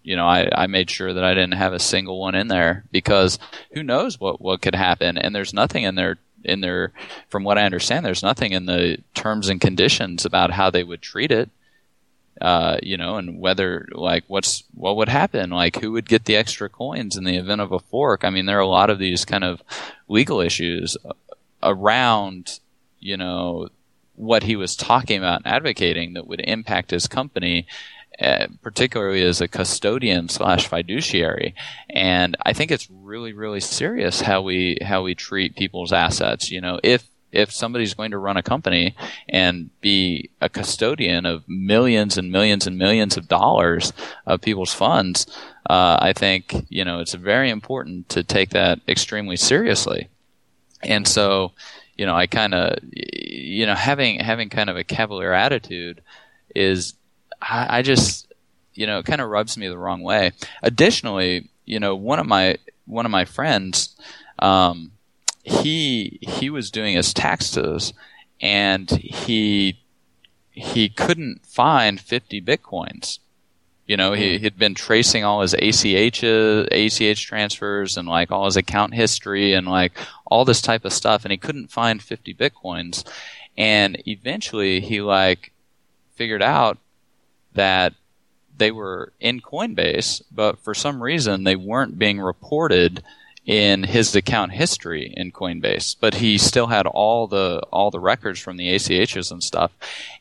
[0.05, 2.85] You know, I, I made sure that I didn't have a single one in there
[2.93, 3.41] because
[3.73, 5.19] who knows what, what could happen.
[5.19, 6.93] And there's nothing in there in there
[7.29, 11.03] from what I understand, there's nothing in the terms and conditions about how they would
[11.03, 11.51] treat it.
[12.41, 16.37] Uh, you know, and whether like what's what would happen, like who would get the
[16.37, 18.25] extra coins in the event of a fork.
[18.25, 19.63] I mean, there are a lot of these kind of
[20.07, 20.99] legal issues
[21.63, 22.61] around,
[23.01, 23.71] you know,
[24.17, 27.67] what he was talking about and advocating that would impact his company
[28.21, 31.55] uh, particularly as a custodian slash fiduciary.
[31.91, 36.51] And I think it's really, really serious how we how we treat people's assets.
[36.51, 38.95] You know, if if somebody's going to run a company
[39.29, 43.93] and be a custodian of millions and millions and millions of dollars
[44.27, 45.27] of people's funds,
[45.69, 50.09] uh, I think you know it's very important to take that extremely seriously.
[50.83, 51.53] And so,
[51.97, 56.03] you know, I kind of, you know, having having kind of a cavalier attitude
[56.55, 56.95] is
[57.41, 58.33] I, I just,
[58.75, 60.33] you know, it kind of rubs me the wrong way.
[60.63, 62.57] Additionally, you know, one of my
[62.87, 63.97] one of my friends,
[64.39, 64.93] um,
[65.43, 67.93] he he was doing his taxes,
[68.41, 69.79] and he
[70.51, 73.19] he couldn't find 50 bitcoins.
[73.87, 78.57] You know, he, had been tracing all his ACH, ACH transfers and like all his
[78.57, 79.93] account history and like
[80.25, 83.07] all this type of stuff, and he couldn't find 50 bitcoins.
[83.57, 85.53] And eventually, he like
[86.15, 86.79] figured out
[87.57, 87.95] that
[88.57, 93.03] they were in Coinbase, but for some reason they weren't being reported
[93.45, 95.97] in his account history in Coinbase.
[95.99, 99.73] But he still had all the all the records from the ACHs and stuff,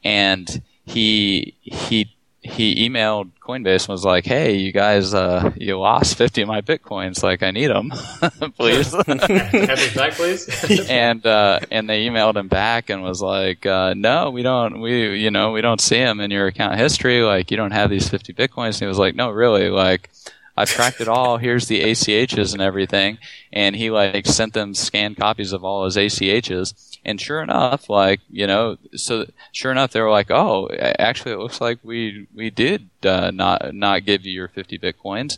[0.04, 2.15] and he he
[2.46, 6.62] he emailed Coinbase and was like, "Hey, you guys, uh, you lost fifty of my
[6.62, 7.24] bitcoins.
[7.24, 7.90] Like, I need them,
[8.58, 10.48] please." Have it back, please.
[10.90, 14.80] and uh, and they emailed him back and was like, uh, "No, we don't.
[14.80, 17.22] We you know we don't see them in your account history.
[17.22, 19.70] Like, you don't have these fifty bitcoins." And he was like, "No, really.
[19.70, 20.10] Like,
[20.56, 21.38] I've tracked it all.
[21.38, 23.18] Here's the ACHs and everything."
[23.52, 28.20] And he like sent them scanned copies of all his ACHs And sure enough, like
[28.30, 32.50] you know, so sure enough, they were like, "Oh, actually, it looks like we we
[32.50, 35.38] did uh, not not give you your 50 bitcoins."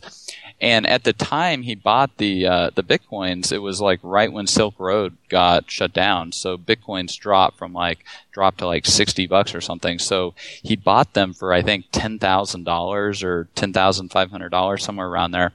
[0.60, 4.46] And at the time he bought the uh, the bitcoins, it was like right when
[4.46, 6.32] Silk Road got shut down.
[6.32, 9.98] So bitcoins dropped from like dropped to like 60 bucks or something.
[9.98, 14.48] So he bought them for I think ten thousand dollars or ten thousand five hundred
[14.48, 15.52] dollars somewhere around there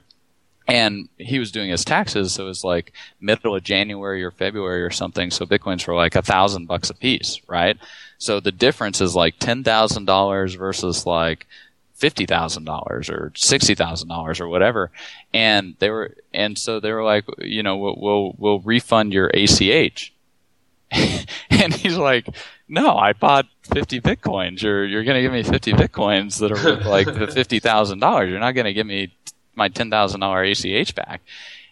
[0.66, 4.82] and he was doing his taxes, so it was like middle of January or February
[4.82, 5.30] or something.
[5.30, 7.76] So bitcoins were like a thousand bucks a piece, right?
[8.18, 11.46] So the difference is like ten thousand dollars versus like
[11.92, 14.90] fifty thousand dollars or sixty thousand dollars or whatever.
[15.34, 19.30] And they were, and so they were like, you know, we'll we'll, we'll refund your
[19.34, 20.12] ACH.
[21.50, 22.28] and he's like,
[22.68, 24.62] no, I bought 50 bitcoins.
[24.62, 28.30] You're, you're going to give me 50 bitcoins that are worth like $50,000.
[28.30, 29.12] You're not going to give me
[29.54, 31.22] my ten thousand dollar ACH back.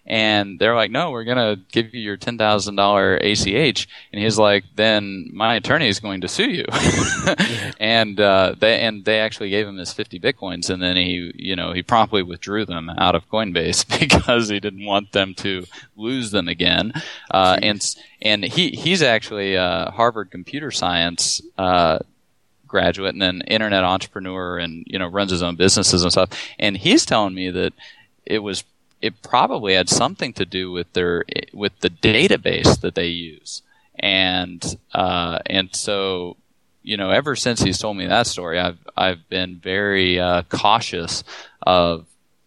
[0.05, 3.89] And they're like, no, we're gonna give you your ten thousand dollar ACH.
[4.13, 6.65] And he's like, then my attorney is going to sue you.
[7.81, 11.57] and uh, they and they actually gave him his fifty bitcoins, and then he, you
[11.57, 15.67] know, he promptly withdrew them out of Coinbase because he didn't want them to
[15.97, 16.93] lose them again.
[17.31, 22.01] Uh, and and he he's actually a Harvard computer science uh,
[22.73, 26.79] graduate and then internet entrepreneur and you know runs his own businesses and stuff and
[26.79, 27.73] he's telling me that
[28.27, 28.65] it was
[29.03, 33.63] it probably had something to do with their with the database that they use
[33.99, 36.37] and uh, and so
[36.83, 41.23] you know ever since he's told me that story I've I've been very uh, cautious
[41.61, 42.07] of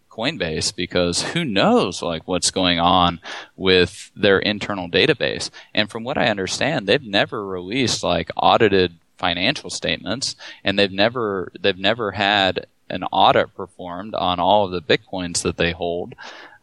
[0.10, 3.20] Coinbase because who knows like what's going on
[3.58, 5.50] with their internal database.
[5.74, 11.52] And from what I understand, they've never released like audited financial statements, and they've never
[11.60, 16.14] they've never had an audit performed on all of the bitcoins that they hold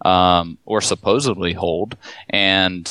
[0.05, 1.97] um, or supposedly hold.
[2.29, 2.91] And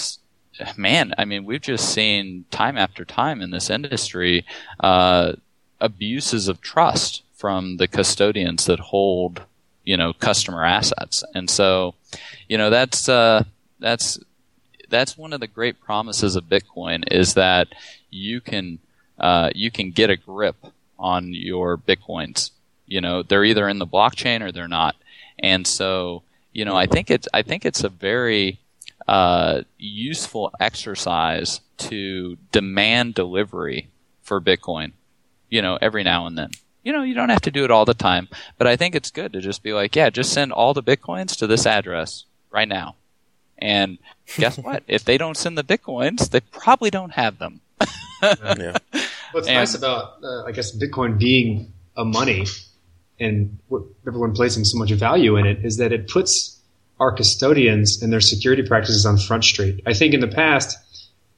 [0.76, 4.46] man, I mean, we've just seen time after time in this industry
[4.80, 5.34] uh,
[5.80, 9.42] abuses of trust from the custodians that hold
[9.84, 11.96] you know customer assets, and so
[12.48, 13.44] you know that's uh,
[13.80, 14.20] that's
[14.90, 17.68] that's one of the great promises of Bitcoin is that
[18.12, 18.80] you can
[19.22, 20.58] uh, you can get a grip
[21.00, 22.52] on your bitcoins.
[22.88, 24.96] You know, they're either in the blockchain or they're not.
[25.40, 28.60] And so, you know, I think it's I think it's a very
[29.08, 33.88] uh, useful exercise to demand delivery
[34.22, 34.92] for Bitcoin.
[35.50, 36.52] You know, every now and then.
[36.84, 39.12] You know, you don't have to do it all the time, but I think it's
[39.12, 42.68] good to just be like, yeah, just send all the bitcoins to this address right
[42.68, 42.96] now.
[43.60, 44.00] And
[44.38, 44.84] guess what?
[44.88, 47.62] if they don't send the bitcoins, they probably don't have them.
[48.22, 48.78] yeah.
[49.32, 52.46] What's and, nice about, uh, I guess, Bitcoin being a money
[53.20, 53.58] and
[54.08, 56.60] everyone placing so much value in it is that it puts
[57.00, 59.82] our custodians and their security practices on front street.
[59.86, 60.78] I think in the past,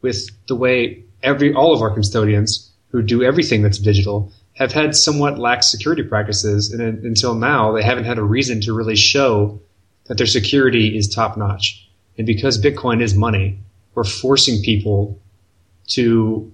[0.01, 4.95] with the way every all of our custodians who do everything that's digital have had
[4.95, 9.59] somewhat lax security practices, and until now, they haven't had a reason to really show
[10.05, 11.89] that their security is top notch.
[12.17, 13.59] And because Bitcoin is money,
[13.95, 15.19] we're forcing people
[15.87, 16.53] to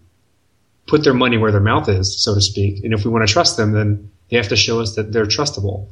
[0.90, 2.84] put their money where their mouth is, so to speak.
[2.84, 5.26] And if we want to trust them, then they have to show us that they're
[5.26, 5.88] trustable.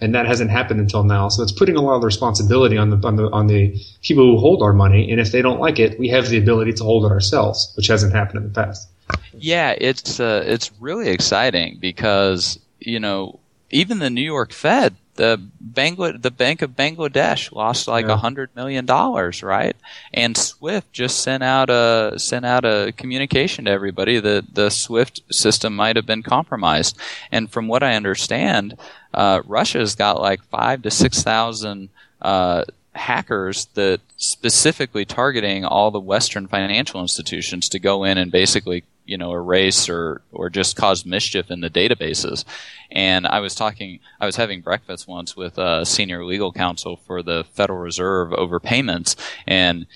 [0.00, 1.28] And that hasn't happened until now.
[1.28, 4.38] So it's putting a lot of responsibility on the, on the, on the people who
[4.38, 5.10] hold our money.
[5.10, 7.86] And if they don't like it, we have the ability to hold it ourselves, which
[7.86, 8.88] hasn't happened in the past.
[9.32, 13.38] Yeah, it's, uh, it's really exciting because, you know,
[13.70, 15.40] even the New York Fed the
[15.72, 18.16] Bangla- the Bank of Bangladesh lost like a yeah.
[18.16, 19.76] hundred million dollars, right?
[20.12, 25.22] And SWIFT just sent out a sent out a communication to everybody that the SWIFT
[25.30, 26.96] system might have been compromised.
[27.30, 28.76] And from what I understand,
[29.14, 31.90] uh, Russia's got like five to six thousand.
[32.20, 32.64] Uh,
[32.94, 39.18] hackers that specifically targeting all the Western financial institutions to go in and basically you
[39.18, 42.46] know erase or or just cause mischief in the databases.
[42.90, 47.22] And I was talking, I was having breakfast once with a senior legal counsel for
[47.22, 49.86] the Federal Reserve over payments, and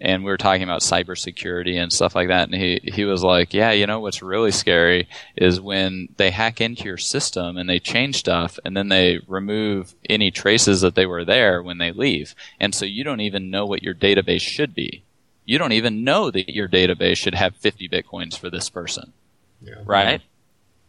[0.00, 2.48] and we were talking about cybersecurity and stuff like that.
[2.48, 6.60] And he, he was like, yeah, you know, what's really scary is when they hack
[6.60, 11.06] into your system and they change stuff and then they remove any traces that they
[11.06, 12.34] were there when they leave.
[12.58, 15.04] And so you don't even know what your database should be
[15.44, 19.12] you don't even know that your database should have 50 bitcoins for this person.
[19.60, 19.74] Yeah.
[19.84, 20.22] Right?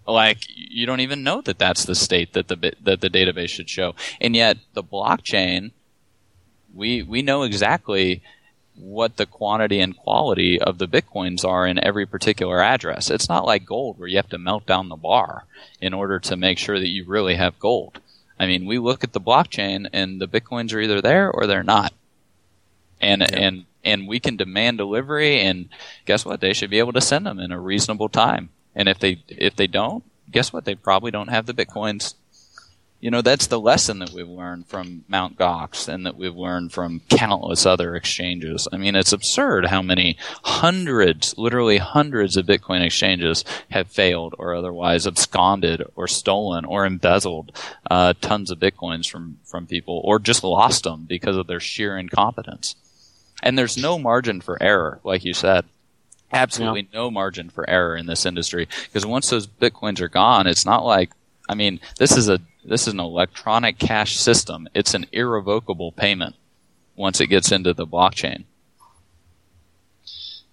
[0.07, 3.69] Like you don't even know that that's the state that the that the database should
[3.69, 3.95] show.
[4.19, 5.71] And yet the blockchain
[6.73, 8.21] we we know exactly
[8.75, 13.09] what the quantity and quality of the bitcoins are in every particular address.
[13.09, 15.45] It's not like gold where you have to melt down the bar
[15.79, 17.99] in order to make sure that you really have gold.
[18.39, 21.63] I mean, we look at the blockchain and the bitcoins are either there or they're
[21.63, 21.93] not.
[22.99, 23.37] And yeah.
[23.37, 25.69] and and we can demand delivery and
[26.05, 28.99] guess what they should be able to send them in a reasonable time and if
[28.99, 32.15] they if they don't guess what they probably don't have the bitcoins
[33.03, 36.71] you know that's the lesson that we've learned from Mount Gox and that we've learned
[36.71, 38.65] from countless other exchanges.
[38.71, 44.55] I mean, it's absurd how many hundreds, literally hundreds of Bitcoin exchanges have failed or
[44.55, 47.51] otherwise absconded or stolen or embezzled
[47.91, 51.97] uh, tons of Bitcoins from from people or just lost them because of their sheer
[51.97, 52.77] incompetence.
[53.43, 55.65] And there's no margin for error, like you said
[56.31, 56.99] absolutely yeah.
[56.99, 60.83] no margin for error in this industry because once those bitcoins are gone it's not
[60.83, 61.11] like
[61.47, 64.67] i mean this is a this is an electronic cash system.
[64.73, 66.35] It's an irrevocable payment
[66.95, 68.45] once it gets into the blockchain.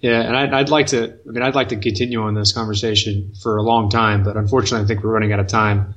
[0.00, 1.12] Yeah, and I'd, I'd, like to.
[1.12, 4.84] I mean, I'd like to continue on this conversation for a long time, but unfortunately,
[4.84, 5.94] I think we're running out of time.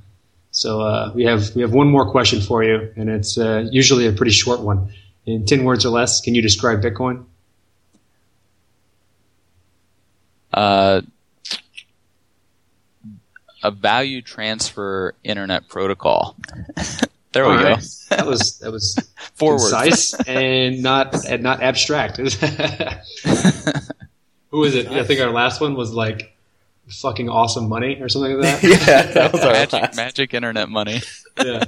[0.51, 4.05] So uh, we have we have one more question for you, and it's uh, usually
[4.05, 4.93] a pretty short one.
[5.25, 7.25] In ten words or less, can you describe Bitcoin?
[10.53, 11.01] Uh,
[13.63, 16.35] a value transfer internet protocol.
[17.31, 17.75] there we go.
[18.09, 18.95] that was that was
[19.35, 19.59] Forward.
[19.59, 22.17] concise and not and not abstract.
[24.51, 24.87] Who was it?
[24.87, 26.35] I think our last one was like
[26.87, 28.63] fucking awesome money or something like that.
[28.63, 29.95] yeah, that was our magic, last.
[29.95, 31.01] magic internet money.
[31.43, 31.63] yeah.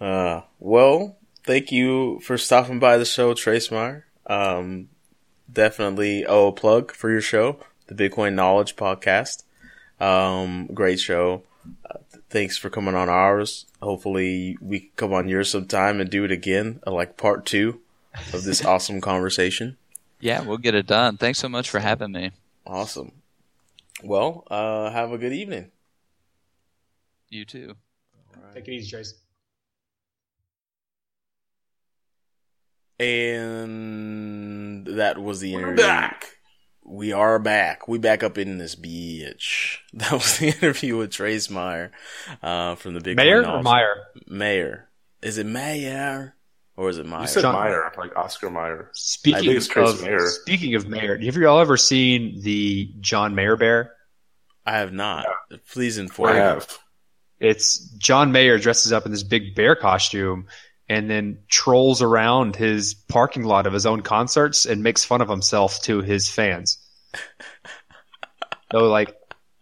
[0.00, 0.81] Uh, well,
[1.52, 4.06] thank you for stopping by the show, Trace Meyer.
[4.26, 4.88] Um,
[5.52, 7.58] definitely owe a plug for your show,
[7.88, 9.42] the Bitcoin Knowledge Podcast.
[10.00, 11.42] Um, great show.
[11.84, 11.98] Uh,
[12.30, 13.66] thanks for coming on ours.
[13.82, 17.82] Hopefully we can come on yours sometime and do it again, uh, like part two
[18.32, 19.76] of this awesome conversation.
[20.20, 21.18] Yeah, we'll get it done.
[21.18, 22.30] Thanks so much for having me.
[22.66, 23.12] Awesome.
[24.02, 25.70] Well, uh, have a good evening.
[27.28, 27.74] You too.
[28.42, 28.54] Right.
[28.54, 29.14] Take it easy, Trace.
[33.02, 35.70] And that was the interview.
[35.70, 36.32] We're back
[36.84, 37.88] we are back.
[37.88, 39.78] We back up in this bitch.
[39.94, 41.92] That was the interview with Trace Meyer,
[42.42, 43.94] uh, from the Big Mayor or Meyer?
[44.26, 44.88] Mayor.
[45.20, 46.34] Is it Mayer
[46.76, 47.20] or is it Meyer?
[47.20, 48.90] You said John, Meyer, like Oscar Meyer.
[48.94, 50.26] Speaking of Mayer.
[50.28, 53.92] speaking of Mayer, have you all ever seen the John Mayer bear?
[54.64, 55.26] I have not.
[55.50, 55.58] Yeah.
[55.70, 56.78] Please inform I have.
[57.38, 60.46] It's John Mayer dresses up in this big bear costume
[60.88, 65.28] and then trolls around his parking lot of his own concerts and makes fun of
[65.28, 66.78] himself to his fans.
[68.72, 69.16] so like,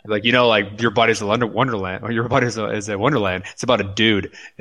[0.07, 3.45] like you know, like your body's a Wonderland, or your body's a, is a Wonderland.
[3.53, 4.33] It's about a dude,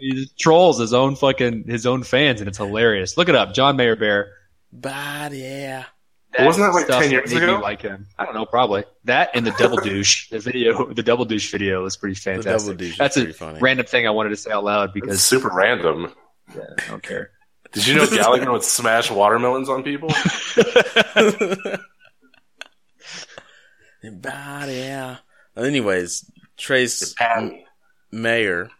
[0.00, 3.16] he trolls his own fucking his own fans, and it's hilarious.
[3.16, 4.32] Look it up, John Mayer Bear.
[4.72, 5.84] Bad, yeah.
[6.36, 7.58] That Wasn't that like ten years ago?
[7.60, 10.28] Like him, I don't know, probably that and the double douche.
[10.30, 12.78] The video, the double douche video is pretty fantastic.
[12.96, 13.58] That's a funny.
[13.58, 16.14] random thing I wanted to say out loud because it's super random.
[16.54, 17.32] Yeah, I don't care.
[17.72, 20.10] Did you know Gallagher would smash watermelons on people?
[24.02, 25.16] Bad, yeah.
[25.56, 27.14] Anyways, Trace
[28.10, 28.70] Mayer,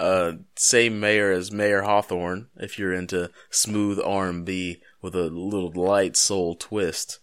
[0.00, 2.48] uh, same mayor as Mayer Hawthorne.
[2.56, 7.18] If you're into smooth R and B with a little light soul twist.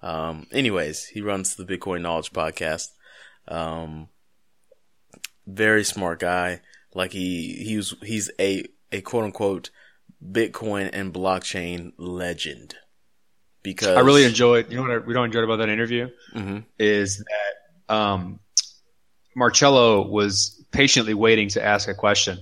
[0.00, 2.86] Um, anyways, he runs the Bitcoin Knowledge Podcast.
[3.48, 4.10] Um,
[5.44, 6.60] very smart guy.
[6.94, 9.70] Like he he's he's a a quote unquote
[10.24, 12.76] Bitcoin and blockchain legend.
[13.64, 14.70] Because I really enjoyed.
[14.70, 16.58] You know what I really enjoyed about that interview mm-hmm.
[16.78, 17.24] is
[17.88, 18.38] that um,
[19.34, 22.38] Marcello was patiently waiting to ask a question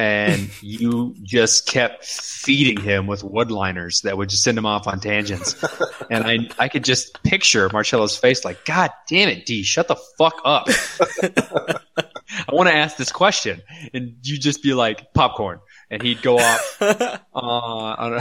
[0.00, 4.98] and you just kept feeding him with woodliners that would just send him off on
[4.98, 5.62] tangents.
[6.10, 9.96] and I, I could just picture Marcello's face like, God damn it, D, shut the
[10.16, 10.68] fuck up.
[11.28, 13.60] I want to ask this question.
[13.92, 15.60] And you just be like, popcorn.
[15.90, 16.82] And he'd go off.
[17.32, 18.20] Uh,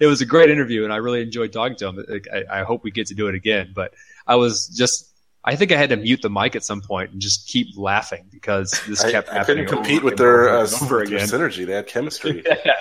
[0.00, 2.04] it was a great interview, and I really enjoyed talking to him.
[2.32, 3.72] I, I hope we get to do it again.
[3.74, 3.92] But
[4.26, 5.07] I was just
[5.44, 8.26] I think I had to mute the mic at some point and just keep laughing
[8.30, 9.64] because this kept I, happening.
[9.64, 11.20] I couldn't compete with their, uh, over again.
[11.20, 11.66] synergy.
[11.66, 12.42] They had chemistry.
[12.64, 12.72] yeah.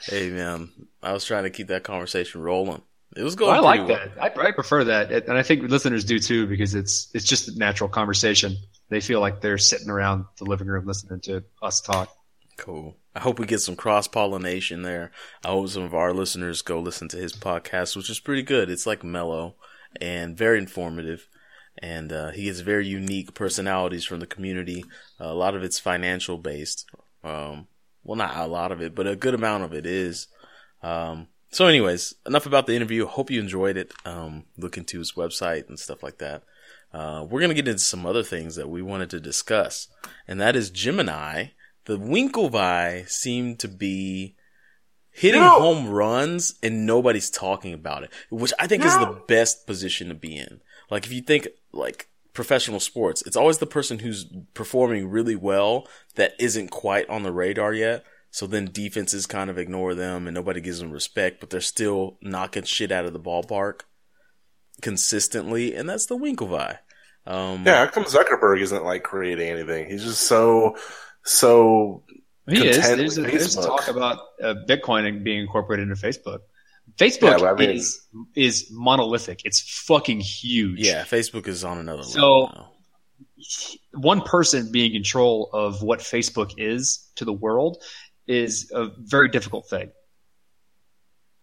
[0.00, 0.70] Hey man,
[1.02, 2.82] I was trying to keep that conversation rolling.
[3.16, 3.52] It was going.
[3.52, 3.98] Well, I like well.
[3.98, 4.38] that.
[4.38, 7.58] I, I, prefer that, and I think listeners do too because it's it's just a
[7.58, 8.56] natural conversation.
[8.88, 12.14] They feel like they're sitting around the living room listening to us talk.
[12.56, 12.96] Cool.
[13.14, 15.12] I hope we get some cross pollination there.
[15.44, 18.70] I hope some of our listeners go listen to his podcast, which is pretty good.
[18.70, 19.56] It's like mellow
[20.00, 21.28] and very informative
[21.78, 24.84] and uh, he has very unique personalities from the community.
[25.20, 26.86] Uh, a lot of it's financial based.
[27.24, 27.66] Um,
[28.04, 30.28] well, not a lot of it, but a good amount of it is.
[30.82, 33.06] Um, so, anyways, enough about the interview.
[33.06, 33.92] Hope you enjoyed it.
[34.04, 36.42] Um, look into his website and stuff like that.
[36.92, 39.88] Uh, we're gonna get into some other things that we wanted to discuss,
[40.28, 41.48] and that is Gemini
[41.84, 44.36] the Winklevi seem to be
[45.10, 49.66] hitting know- home runs and nobody's talking about it, which I think is the best
[49.66, 50.60] position to be in.
[50.92, 55.88] Like if you think like professional sports, it's always the person who's performing really well
[56.16, 58.04] that isn't quite on the radar yet.
[58.30, 62.18] So then defenses kind of ignore them and nobody gives them respect, but they're still
[62.20, 63.80] knocking shit out of the ballpark
[64.82, 66.78] consistently, and that's the Winklevi.
[67.26, 69.88] Um, Yeah, how come Zuckerberg isn't like creating anything?
[69.88, 70.76] He's just so
[71.24, 72.02] so
[72.46, 72.76] He is.
[72.76, 76.40] content There's, a, there's talk about uh, Bitcoin being incorporated into Facebook.
[76.96, 78.00] Facebook Yeah, I mean- is
[78.34, 79.40] is monolithic.
[79.44, 80.80] It's fucking huge.
[80.80, 82.68] yeah, Facebook is on another So- level now.
[83.94, 87.82] one person being in control of what Facebook is to the world
[88.26, 89.90] is a very difficult thing.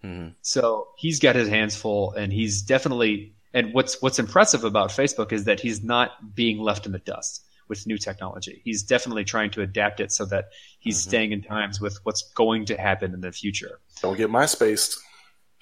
[0.03, 0.35] Mhm.
[0.41, 3.33] So he's got his hands full, and he's definitely.
[3.53, 7.43] And what's what's impressive about Facebook is that he's not being left in the dust
[7.67, 8.61] with new technology.
[8.63, 10.45] He's definitely trying to adapt it so that
[10.79, 11.09] he's Mm-hmm.
[11.09, 13.79] staying in times with what's going to happen in the future.
[14.01, 14.97] don't get MySpace.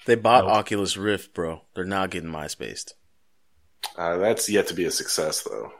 [0.08, 0.54] They bought Nope.
[0.54, 1.60] Oculus Rift, bro.
[1.74, 2.92] They're not getting MySpace.
[3.94, 5.70] Uh, that's yet to be a success, though.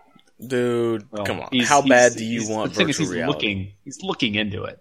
[0.47, 1.49] Dude, Well, come on.
[1.65, 3.33] How bad do you want the thing is virtual he's reality?
[3.33, 4.79] looking he's looking into it.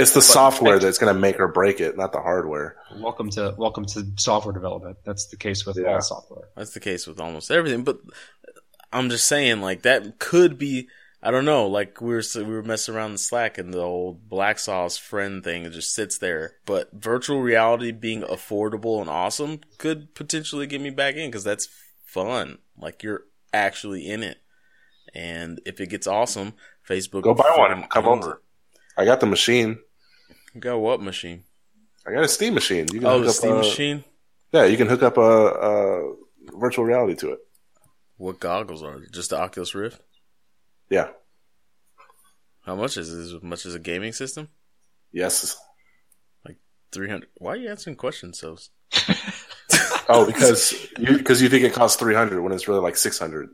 [0.00, 2.74] It's the software that's going to make or break it, not the hardware.
[2.98, 4.96] Welcome to welcome to software development.
[5.06, 5.94] That's the case with Yeah.
[5.94, 6.48] all software.
[6.56, 7.84] That's the case with almost everything.
[7.84, 7.98] But
[8.92, 10.88] I'm just saying, like that could be.
[11.22, 11.66] I don't know.
[11.68, 15.42] Like we were we were messing around in Slack, and the old Black Sauce friend
[15.44, 16.54] thing just sits there.
[16.66, 21.68] But virtual reality being affordable and awesome could potentially get me back in because that's
[22.04, 22.58] fun.
[22.76, 23.22] Like you're
[23.52, 24.38] actually in it,
[25.14, 26.54] and if it gets awesome,
[26.88, 28.42] Facebook Go buy one and come over.
[28.98, 29.78] I got the machine.
[30.54, 31.44] You got what machine?
[32.06, 32.86] I got a Steam machine.
[32.92, 34.04] You can Oh, hook the up Steam a- machine.
[34.52, 36.14] Yeah, you can hook up a, a
[36.58, 37.38] virtual reality to it.
[38.16, 39.06] What goggles are they?
[39.12, 40.00] Just the Oculus Rift?
[40.90, 41.08] Yeah.
[42.62, 43.36] How much is it?
[43.36, 44.48] As much as a gaming system?
[45.12, 45.56] Yes.
[46.44, 46.56] Like
[46.92, 47.28] Three hundred.
[47.34, 48.56] Why are you answering questions so?
[50.08, 53.18] Oh, because you because you think it costs three hundred when it's really like six
[53.18, 53.48] hundred.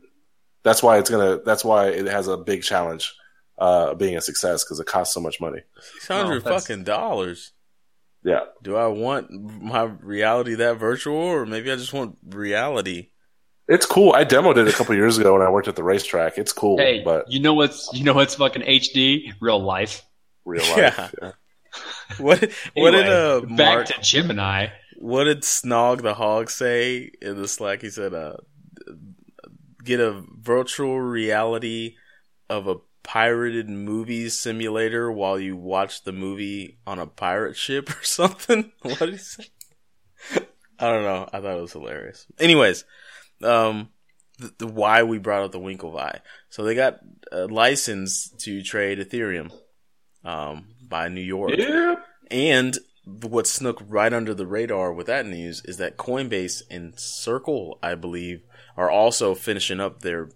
[0.63, 1.39] That's why it's gonna.
[1.45, 3.13] That's why it has a big challenge
[3.57, 5.59] uh, being a success because it costs so much money.
[5.93, 7.53] Six hundred that's- fucking dollars.
[8.23, 8.41] Yeah.
[8.61, 13.11] Do I want my reality that virtual, or maybe I just want reality?
[13.71, 14.13] It's cool.
[14.13, 16.37] I demoed it a couple years ago when I worked at the racetrack.
[16.39, 19.31] It's cool, Hey, but you know what's you know what's fucking HD?
[19.39, 20.03] Real life.
[20.43, 21.13] real life.
[21.21, 21.31] yeah.
[22.17, 22.39] What?
[22.73, 23.85] what did Anyway, uh back Mark?
[23.87, 24.67] to Gemini.
[24.97, 27.81] What did Snog the Hog say in the Slack?
[27.83, 28.37] He said, "Uh,
[29.83, 31.95] get a virtual reality
[32.49, 37.99] of a pirated movie simulator while you watch the movie on a pirate ship or
[38.03, 39.45] something." what did he say?
[40.79, 41.29] I don't know.
[41.31, 42.25] I thought it was hilarious.
[42.39, 42.83] Anyways,
[43.43, 43.89] um,
[44.37, 46.19] the, the why we brought up the Winklevi.
[46.49, 46.99] So they got
[47.31, 49.51] a license to trade Ethereum,
[50.23, 51.53] um, by New York.
[51.57, 51.95] Yeah.
[52.31, 57.79] And what snuck right under the radar with that news is that Coinbase and Circle,
[57.81, 58.43] I believe,
[58.77, 60.29] are also finishing up their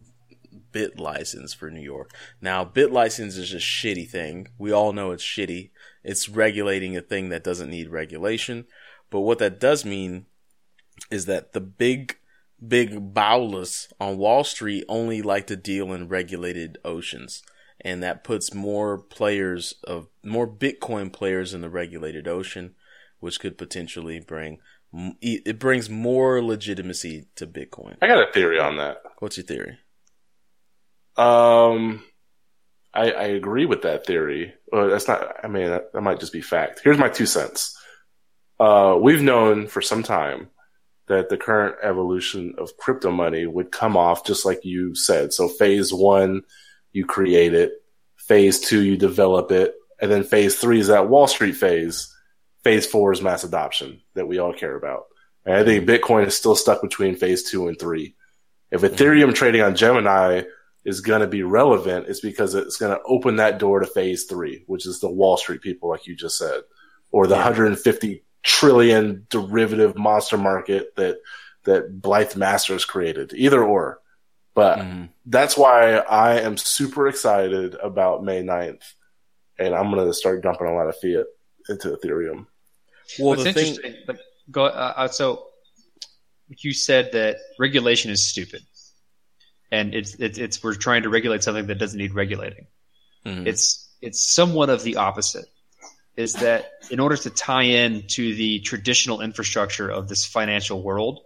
[0.71, 2.11] BitLicense for New York.
[2.41, 4.47] Now, BitLicense is a shitty thing.
[4.57, 5.69] We all know it's shitty.
[6.03, 8.65] It's regulating a thing that doesn't need regulation.
[9.09, 10.25] But what that does mean
[11.11, 12.17] is that the big,
[12.67, 17.43] big bowlers on Wall Street only like to deal in regulated oceans.
[17.81, 22.75] And that puts more players of more Bitcoin players in the regulated ocean,
[23.19, 24.59] which could potentially bring
[25.21, 27.97] it brings more legitimacy to Bitcoin.
[28.01, 28.97] I got a theory on that.
[29.19, 29.77] What's your theory?
[31.17, 32.03] Um,
[32.93, 34.53] I, I agree with that theory.
[34.71, 35.37] Well, that's not.
[35.43, 36.81] I mean, that, that might just be fact.
[36.83, 37.75] Here's my two cents.
[38.59, 40.49] Uh, we've known for some time
[41.07, 45.33] that the current evolution of crypto money would come off just like you said.
[45.33, 46.43] So phase one,
[46.91, 47.71] you create it.
[48.17, 52.09] Phase two, you develop it, and then phase three is that Wall Street phase.
[52.63, 55.03] Phase four is mass adoption that we all care about.
[55.45, 58.15] And I think Bitcoin is still stuck between phase two and three.
[58.71, 58.95] If mm-hmm.
[58.95, 60.43] Ethereum trading on Gemini
[60.85, 64.25] is going to be relevant it's because it's going to open that door to phase
[64.25, 66.61] three, which is the Wall Street people, like you just said,
[67.11, 71.19] or the 150 trillion derivative monster market that,
[71.63, 73.99] that Blythe Masters created, either or.
[74.53, 75.09] But Mhm.
[75.25, 78.83] that's why I am super excited about May 9th.
[79.57, 81.25] And I'm going to start dumping a lot of fiat
[81.69, 82.45] into Ethereum.
[83.19, 84.17] Well, What's the thing, interesting, but
[84.51, 85.47] go uh, uh, so
[86.47, 88.61] you said that regulation is stupid,
[89.71, 92.65] and it's it's it's we're trying to regulate something that doesn't need regulating.
[93.25, 93.45] Mhm.
[93.45, 95.45] It's it's somewhat of the opposite.
[96.15, 101.21] Is that in order to tie in to the traditional infrastructure of this financial world,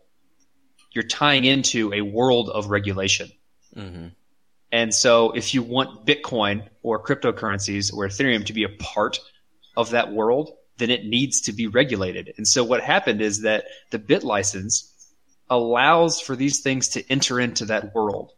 [0.91, 3.30] you're tying into a world of regulation.
[3.76, 4.14] Mhm.
[4.72, 9.19] And so if you want Bitcoin or cryptocurrencies or Ethereum to be a part
[9.76, 12.34] of that world, then it needs to be regulated.
[12.38, 14.91] And so what happened is that the BitLicense
[15.49, 18.34] allows for these things to enter into that world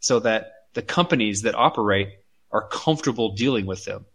[0.00, 2.08] so that the companies that operate
[2.52, 4.06] are comfortable dealing with them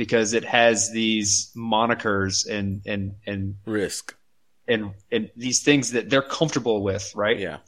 [0.00, 4.16] because it has these monikers and and and risk
[4.66, 7.38] and and these things that they're comfortable with, right?
[7.38, 7.58] Yeah.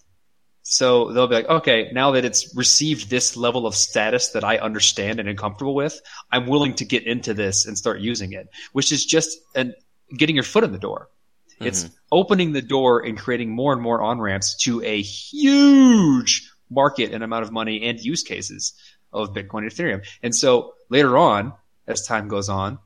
[0.62, 4.56] So they'll be like, okay, now that it's received this level of status that I
[4.56, 6.00] understand and am comfortable with,
[6.30, 9.74] I'm willing to get into this and start using it, which is just an,
[10.16, 11.10] getting your foot in the door.
[11.56, 11.66] Mm-hmm.
[11.66, 17.12] It's opening the door and creating more and more on ramps to a huge market
[17.12, 18.72] and amount of money and use cases
[19.12, 20.06] of Bitcoin and Ethereum.
[20.22, 21.52] And so later on,
[21.86, 22.78] as time goes on,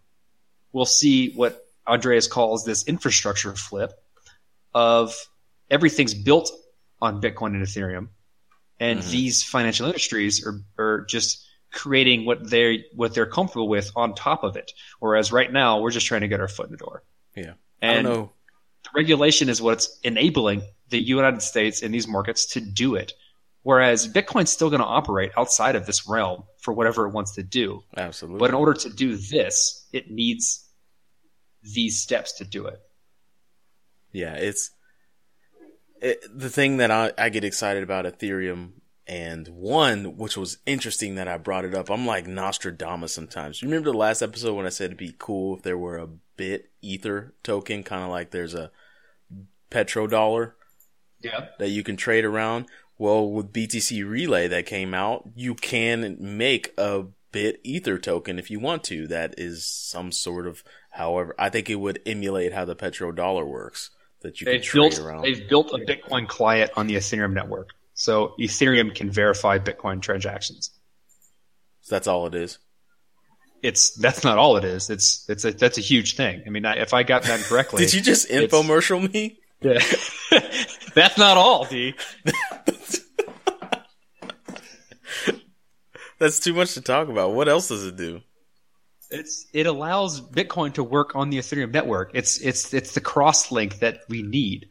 [0.72, 3.92] we'll see what Andreas calls this infrastructure flip
[4.74, 5.14] of
[5.70, 6.50] everything's built
[7.00, 8.08] on Bitcoin and Ethereum,
[8.80, 9.10] and mm-hmm.
[9.10, 14.44] these financial industries are, are just creating what they what they're comfortable with on top
[14.44, 14.72] of it.
[14.98, 17.02] Whereas right now we're just trying to get our foot in the door.
[17.34, 18.28] Yeah, and the
[18.94, 23.12] regulation is what's enabling the United States in these markets to do it.
[23.66, 27.42] Whereas Bitcoin's still going to operate outside of this realm for whatever it wants to
[27.42, 27.82] do.
[27.96, 28.38] Absolutely.
[28.38, 30.64] But in order to do this, it needs
[31.74, 32.80] these steps to do it.
[34.12, 34.70] Yeah, it's
[36.00, 38.74] it, the thing that I, I get excited about Ethereum
[39.08, 41.90] and one, which was interesting that I brought it up.
[41.90, 43.60] I'm like Nostradamus sometimes.
[43.60, 46.10] You remember the last episode when I said it'd be cool if there were a
[46.36, 48.70] bit ether token, kind of like there's a
[49.72, 50.52] petrodollar
[51.20, 51.46] yeah.
[51.58, 52.66] that you can trade around.
[52.98, 58.50] Well, with BTC Relay that came out, you can make a bit ether token if
[58.50, 59.06] you want to.
[59.06, 63.90] That is some sort of, however, I think it would emulate how the petrodollar works
[64.22, 65.22] that you they've can built, around.
[65.22, 70.70] They've built a Bitcoin client on the Ethereum network, so Ethereum can verify Bitcoin transactions.
[71.82, 72.58] So that's all it is.
[73.62, 74.90] It's that's not all it is.
[74.90, 76.42] It's it's a that's a huge thing.
[76.46, 79.38] I mean, if I got that correctly, did you just infomercial me?
[79.60, 79.80] Yeah.
[80.94, 81.94] that's not all, D.
[86.18, 87.32] that's too much to talk about.
[87.32, 88.20] What else does it do?
[89.10, 92.10] It's it allows Bitcoin to work on the Ethereum network.
[92.14, 94.68] It's it's it's the cross link that we need.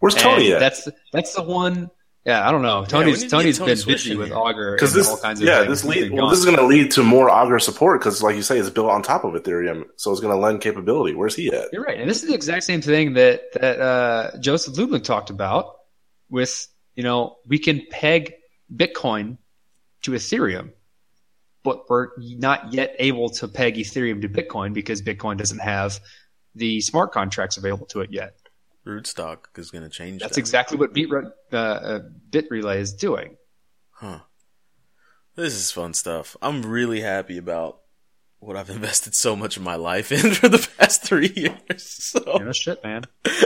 [0.00, 0.60] Where's Tony at?
[0.60, 1.90] That's that's the one.
[2.24, 2.84] Yeah, I don't know.
[2.84, 5.82] Tony's yeah, Tony's Tony been busy with Augur because this, all kinds of yeah, this
[5.84, 8.58] lead, well, this is going to lead to more Augur support because, like you say,
[8.58, 11.14] it's built on top of Ethereum, so it's going to lend capability.
[11.14, 11.72] Where's he at?
[11.72, 15.30] You're right, and this is the exact same thing that that uh, Joseph Lubin talked
[15.30, 15.76] about
[16.28, 18.34] with you know we can peg
[18.74, 19.38] Bitcoin
[20.02, 20.72] to Ethereum
[21.62, 26.00] but we're not yet able to peg Ethereum to Bitcoin because Bitcoin doesn't have
[26.54, 28.34] the smart contracts available to it yet.
[28.86, 30.22] Rootstock is going to change.
[30.22, 30.40] That's that.
[30.40, 33.36] exactly what Beat, uh, uh, Bit Relay is doing.
[33.90, 34.20] Huh.
[35.34, 36.36] This is fun stuff.
[36.40, 37.80] I'm really happy about
[38.38, 41.82] what I've invested so much of my life in for the past three years.
[41.82, 42.40] So.
[42.40, 43.04] Yeah, shit, man.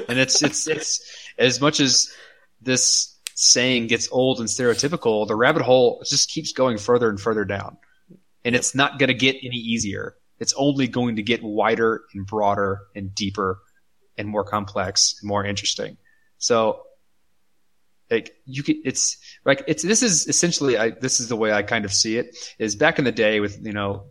[0.09, 2.13] And it's it's it's as much as
[2.61, 7.45] this saying gets old and stereotypical, the rabbit hole just keeps going further and further
[7.45, 7.79] down
[8.45, 10.17] and it's not going to get any easier.
[10.39, 13.61] It's only going to get wider and broader and deeper
[14.19, 15.97] and more complex and more interesting.
[16.39, 16.83] So
[18.11, 21.63] like you can, it's like, it's, this is essentially, I, this is the way I
[21.63, 24.07] kind of see it is back in the day with, you know,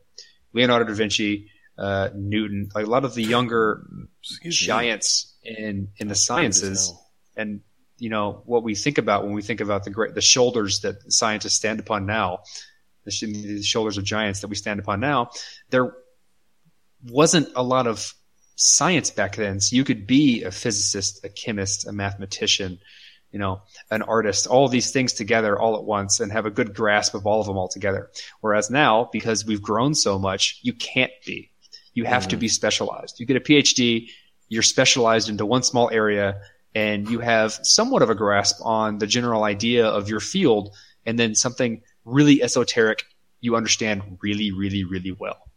[0.54, 3.86] Leonardo da Vinci, uh, Newton, like a lot of the younger
[4.24, 5.56] Excuse giants me.
[5.58, 6.94] in, in the sciences
[7.36, 7.62] and,
[7.98, 11.12] you know, what we think about when we think about the great, the shoulders that
[11.12, 12.40] scientists stand upon now
[13.06, 15.32] the, shoulders of giants that we stand upon now,
[15.70, 15.94] there
[17.10, 18.14] wasn't a lot of
[18.56, 19.60] science back then.
[19.60, 22.80] So you could be a physicist, a chemist, a mathematician,
[23.32, 26.76] you know, an artist, all these things together all at once and have a good
[26.76, 28.12] grasp of all of them all together.
[28.42, 31.50] Whereas now, because we've grown so much, you can't be.
[31.94, 32.30] You have mm.
[32.30, 33.20] to be specialized.
[33.20, 34.10] You get a PhD,
[34.48, 36.42] you're specialized into one small area,
[36.76, 40.76] and you have somewhat of a grasp on the general idea of your field,
[41.06, 43.06] and then something really esoteric
[43.42, 45.50] you understand really, really, really well.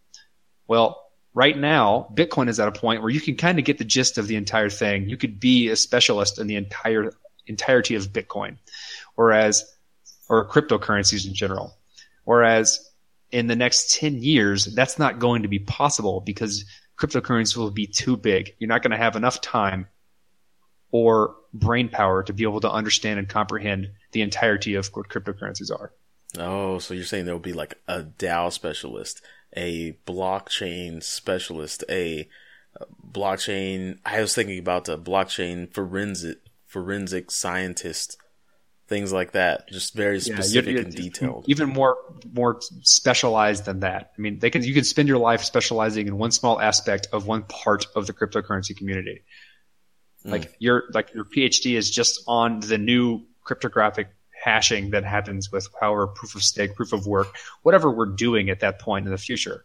[0.67, 1.03] Well,
[1.35, 4.19] right now, Bitcoin is at a point where you can kind of get the gist
[4.19, 5.09] of the entire thing.
[5.09, 7.13] You could be a specialist in the entire
[7.47, 8.57] entirety of Bitcoin,
[9.15, 9.71] whereas,
[10.29, 11.77] or cryptocurrencies in general.
[12.25, 12.91] Whereas
[13.31, 16.65] in the next 10 years, that's not going to be possible because
[16.99, 18.55] cryptocurrency will be too big.
[18.59, 19.89] You're not going to have enough time
[20.91, 25.71] or brain power to be able to understand and comprehend the entirety of what cryptocurrencies
[25.71, 25.93] are.
[26.39, 29.23] Oh, so you're saying there will be like a DAO specialist,
[29.57, 32.29] a blockchain specialist, a
[33.09, 33.99] blockchain.
[34.05, 38.19] I was thinking about a blockchain forensic forensic scientist.
[38.87, 39.69] things like that.
[39.69, 41.45] Just very specific yeah, and detailed.
[41.49, 41.97] Even more
[42.33, 44.13] more specialized than that.
[44.17, 47.27] I mean, they can you can spend your life specializing in one small aspect of
[47.27, 49.23] one part of the cryptocurrency community.
[50.27, 50.33] Mm.
[50.33, 54.09] Like your like your PhD is just on the new cryptographic
[54.45, 58.61] hashing that happens with our proof of stake, proof of work, whatever we're doing at
[58.61, 59.65] that point in the future.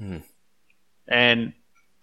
[0.00, 0.22] Mm.
[1.08, 1.52] And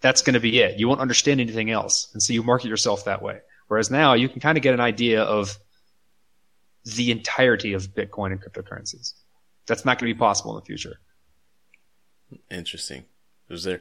[0.02, 0.78] that's going to be it.
[0.78, 2.10] You won't understand anything else.
[2.12, 3.40] And so you market yourself that way.
[3.68, 5.56] Whereas now you can kind of get an idea of
[6.84, 9.14] the entirety of Bitcoin and cryptocurrencies.
[9.66, 11.00] That's not going to be possible in the future.
[12.50, 13.04] Interesting.
[13.48, 13.80] Is there?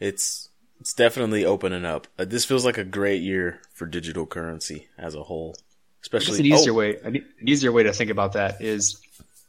[0.00, 0.48] It's
[0.80, 2.06] it's definitely opening up.
[2.18, 5.56] Uh, this feels like a great year for digital currency as a whole.
[6.02, 6.76] Especially an easier oh.
[6.76, 6.96] way.
[7.02, 9.00] An easier way to think about that is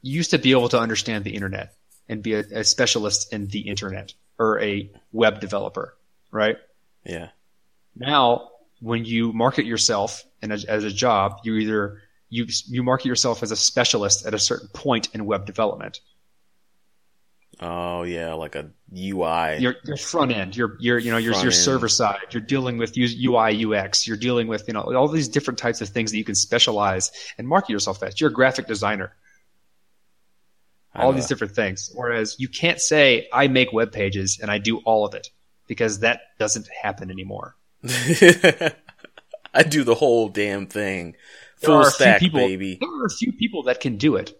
[0.02, 1.74] you used to be able to understand the internet
[2.08, 5.96] and be a, a specialist in the internet or a web developer,
[6.32, 6.58] right?
[7.06, 7.30] Yeah.
[7.96, 8.50] Now,
[8.82, 13.44] when you market yourself and as, as a job, you either you you market yourself
[13.44, 16.00] as a specialist at a certain point in web development.
[17.61, 19.57] Oh yeah, like a UI.
[19.60, 22.19] Your, your front end, your your you know your your server side.
[22.31, 24.07] You're dealing with UI UX.
[24.07, 27.11] You're dealing with you know all these different types of things that you can specialize
[27.38, 28.19] and market yourself as.
[28.22, 29.14] You're a graphic designer.
[30.95, 31.91] All these different things.
[31.94, 35.30] Whereas you can't say I make web pages and I do all of it
[35.68, 37.56] because that doesn't happen anymore.
[37.84, 41.15] I do the whole damn thing.
[41.57, 42.80] Full stack, people, baby.
[42.81, 44.38] There are a few people that can do it,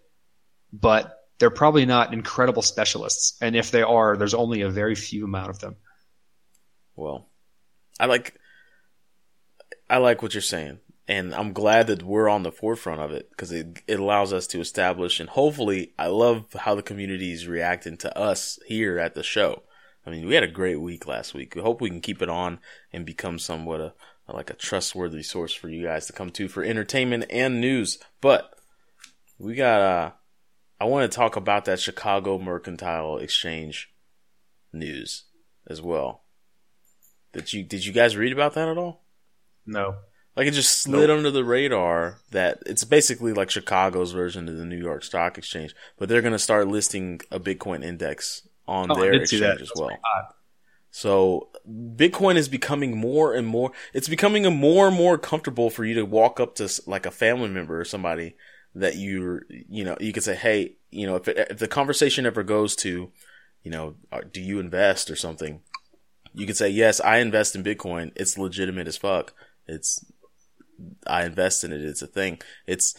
[0.74, 3.38] but they're probably not incredible specialists.
[3.42, 5.78] And if they are, there's only a very few amount of them.
[6.96, 7.30] Well,
[8.00, 8.36] I like,
[9.90, 13.30] I like what you're saying, and I'm glad that we're on the forefront of it
[13.30, 17.48] because it it allows us to establish and hopefully, I love how the community is
[17.48, 19.64] reacting to us here at the show.
[20.06, 21.56] I mean, we had a great week last week.
[21.56, 22.60] We hope we can keep it on
[22.92, 23.94] and become somewhat a
[24.32, 27.98] like a trustworthy source for you guys to come to for entertainment and news.
[28.22, 28.54] But
[29.40, 30.12] we got uh
[30.80, 33.92] I want to talk about that Chicago Mercantile Exchange
[34.72, 35.26] news
[35.68, 36.24] as well.
[37.34, 39.04] Did you did you guys read about that at all?
[39.66, 39.96] No.
[40.36, 41.18] Like it just slid nope.
[41.18, 45.76] under the radar that it's basically like Chicago's version of the New York Stock Exchange,
[45.98, 49.90] but they're going to start listing a Bitcoin index on oh, their exchange as well.
[50.92, 55.84] So Bitcoin is becoming more and more, it's becoming a more and more comfortable for
[55.84, 58.36] you to walk up to like a family member or somebody
[58.76, 62.26] that you, you know, you could say, Hey, you know, if, it, if the conversation
[62.26, 63.12] ever goes to,
[63.64, 63.96] you know,
[64.32, 65.62] do you invest or something?
[66.34, 68.12] You can say, yes, I invest in Bitcoin.
[68.16, 69.34] It's legitimate as fuck.
[69.68, 70.06] It's,
[71.06, 71.82] I invest in it.
[71.82, 72.40] It's a thing.
[72.68, 72.96] It's,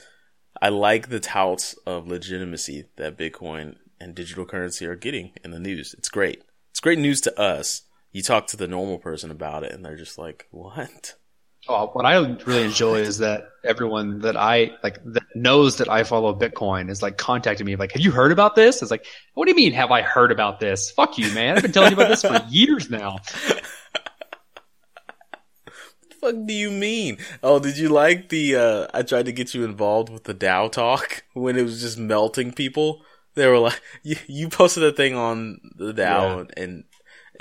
[0.61, 5.61] I like the touts of legitimacy that Bitcoin and digital currency are getting in the
[5.61, 5.95] news.
[5.97, 6.43] It's great.
[6.71, 7.83] It's great news to us.
[8.13, 11.15] You talk to the normal person about it, and they're just like, "What?"
[11.73, 16.03] Oh, what I really enjoy is that everyone that I like that knows that I
[16.03, 19.45] follow Bitcoin is like contacting me like, "Have you heard about this?" It's like, "What
[19.45, 19.73] do you mean?
[19.75, 20.91] Have I heard about this?
[20.91, 21.57] Fuck you, man!
[21.57, 23.19] I've been telling you about this for years now."
[26.21, 27.19] fuck do you mean?
[27.41, 30.71] Oh, did you like the uh I tried to get you involved with the DAO
[30.71, 33.03] talk when it was just melting people?
[33.35, 36.39] They were like, you, you posted a thing on the DAO yeah.
[36.39, 36.85] and and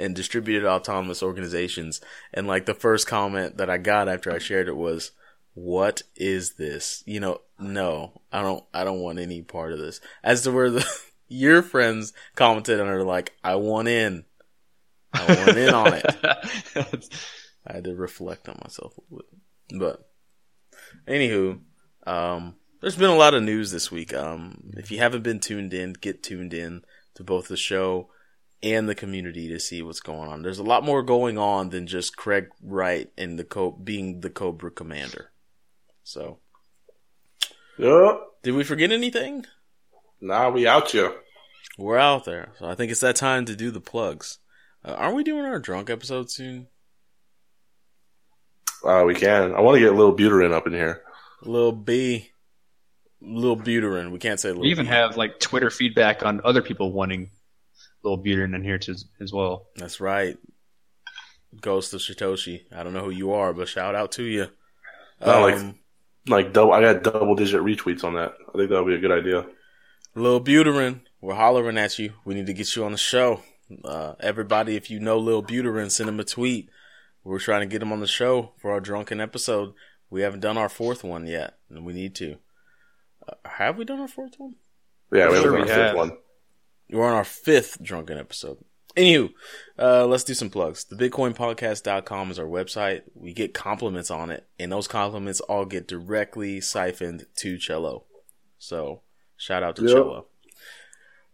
[0.07, 2.01] distributed autonomous organizations,
[2.33, 5.11] and like the first comment that I got after I shared it was,
[5.53, 9.99] "What is this?" You know, no, I don't, I don't want any part of this.
[10.23, 10.85] As to where the
[11.27, 14.25] your friends commented and are like, "I want in,
[15.13, 17.19] I want in on it."
[17.67, 19.27] I had to reflect on myself a little
[19.69, 20.09] bit, but
[21.07, 21.59] anywho,
[22.07, 24.13] um, there's been a lot of news this week.
[24.13, 26.83] Um, if you haven't been tuned in, get tuned in
[27.15, 28.09] to both the show
[28.61, 30.41] and the community to see what's going on.
[30.41, 34.29] There's a lot more going on than just Craig Wright and the Co- being the
[34.29, 35.31] Cobra commander.
[36.03, 36.39] So,
[37.77, 38.17] yeah.
[38.43, 39.45] Did we forget anything?
[40.21, 41.13] Nah, we out here.
[41.77, 42.53] We're out there.
[42.59, 44.39] So I think it's that time to do the plugs.
[44.83, 46.67] Uh, aren't we doing our drunk episode soon?
[48.83, 49.53] Uh, we can.
[49.53, 51.01] I want to get a little Buterin up in here.
[51.43, 52.29] Little B.
[53.21, 54.11] Little Buterin.
[54.11, 54.91] We can't say little We even B.
[54.91, 57.31] have like Twitter feedback on other people wanting
[58.03, 59.67] little Buterin in here too, as well.
[59.75, 60.37] That's right.
[61.59, 62.61] Ghost of Satoshi.
[62.71, 64.47] I don't know who you are, but shout out to you.
[65.21, 65.75] um, like,
[66.27, 66.73] like double.
[66.73, 68.33] I got double digit retweets on that.
[68.53, 69.45] I think that would be a good idea.
[70.15, 72.13] Lil Buterin, we're hollering at you.
[72.25, 73.41] We need to get you on the show.
[73.83, 76.69] Uh, everybody, if you know Lil Buterin, send him a tweet.
[77.23, 79.73] We're trying to get him on the show for our drunken episode.
[80.09, 82.37] We haven't done our fourth one yet, and we need to.
[83.27, 84.55] Uh, have we done our fourth one?
[85.11, 86.17] Yeah, we haven't done our fifth one.
[86.91, 88.57] We're on our fifth drunken episode.
[88.97, 89.29] Anywho,
[89.77, 90.83] uh, let's do some plugs.
[90.85, 93.03] The BitcoinPodcast.com is our website.
[93.13, 98.05] We get compliments on it, and those compliments all get directly siphoned to Cello.
[98.57, 99.01] So
[99.37, 99.91] shout out to Yep.
[99.91, 100.25] Cello.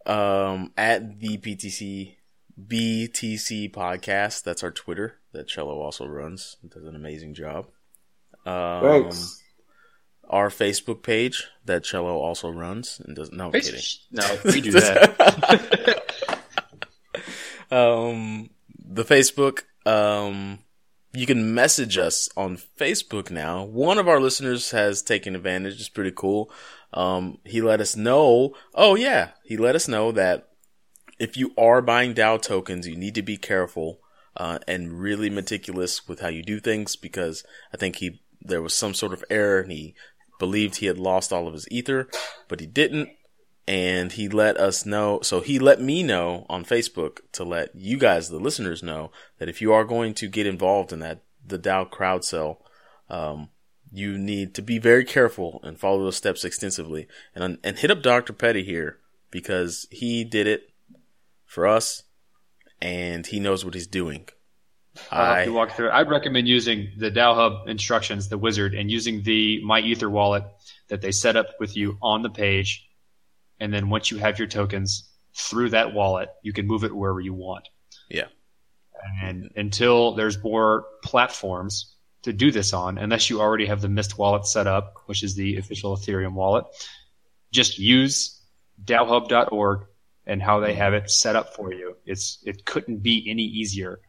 [0.05, 2.17] Um, at the PTC
[2.61, 4.43] BTC podcast.
[4.43, 6.57] That's our Twitter that Cello also runs.
[6.63, 7.67] It Does an amazing job.
[8.45, 9.41] Um, Thanks.
[10.29, 13.31] Our Facebook page that Cello also runs and does.
[13.31, 13.81] No, I'm kidding.
[14.11, 16.13] No, we do that.
[17.71, 19.63] um, the Facebook.
[19.85, 20.59] Um,
[21.13, 23.63] you can message us on Facebook now.
[23.63, 25.79] One of our listeners has taken advantage.
[25.79, 26.51] It's pretty cool.
[26.93, 28.55] Um, he let us know.
[28.73, 30.49] Oh yeah, he let us know that
[31.19, 33.99] if you are buying DAO tokens, you need to be careful
[34.37, 37.43] uh, and really meticulous with how you do things because
[37.73, 39.95] I think he there was some sort of error and he
[40.39, 42.07] believed he had lost all of his ether,
[42.47, 43.09] but he didn't
[43.67, 45.19] and he let us know.
[45.21, 49.49] So he let me know on Facebook to let you guys, the listeners, know that
[49.49, 52.61] if you are going to get involved in that the DAO crowd sell,
[53.09, 53.49] um,
[53.91, 58.01] you need to be very careful and follow those steps extensively, and and hit up
[58.01, 58.99] Doctor Petty here
[59.31, 60.73] because he did it
[61.45, 62.03] for us,
[62.81, 64.27] and he knows what he's doing.
[65.09, 65.93] Help you walk through it.
[65.93, 70.43] I'd recommend using the DAO Hub instructions, the wizard, and using the My Ether wallet
[70.87, 72.87] that they set up with you on the page.
[73.59, 77.19] And then once you have your tokens through that wallet, you can move it wherever
[77.19, 77.67] you want.
[78.09, 78.27] Yeah.
[79.21, 84.17] And until there's more platforms to do this on, unless you already have the Mist
[84.17, 86.65] wallet set up, which is the official Ethereum wallet,
[87.51, 88.41] just use
[88.83, 89.85] DAOHub.org
[90.25, 91.95] and how they have it set up for you.
[92.05, 93.99] It's it couldn't be any easier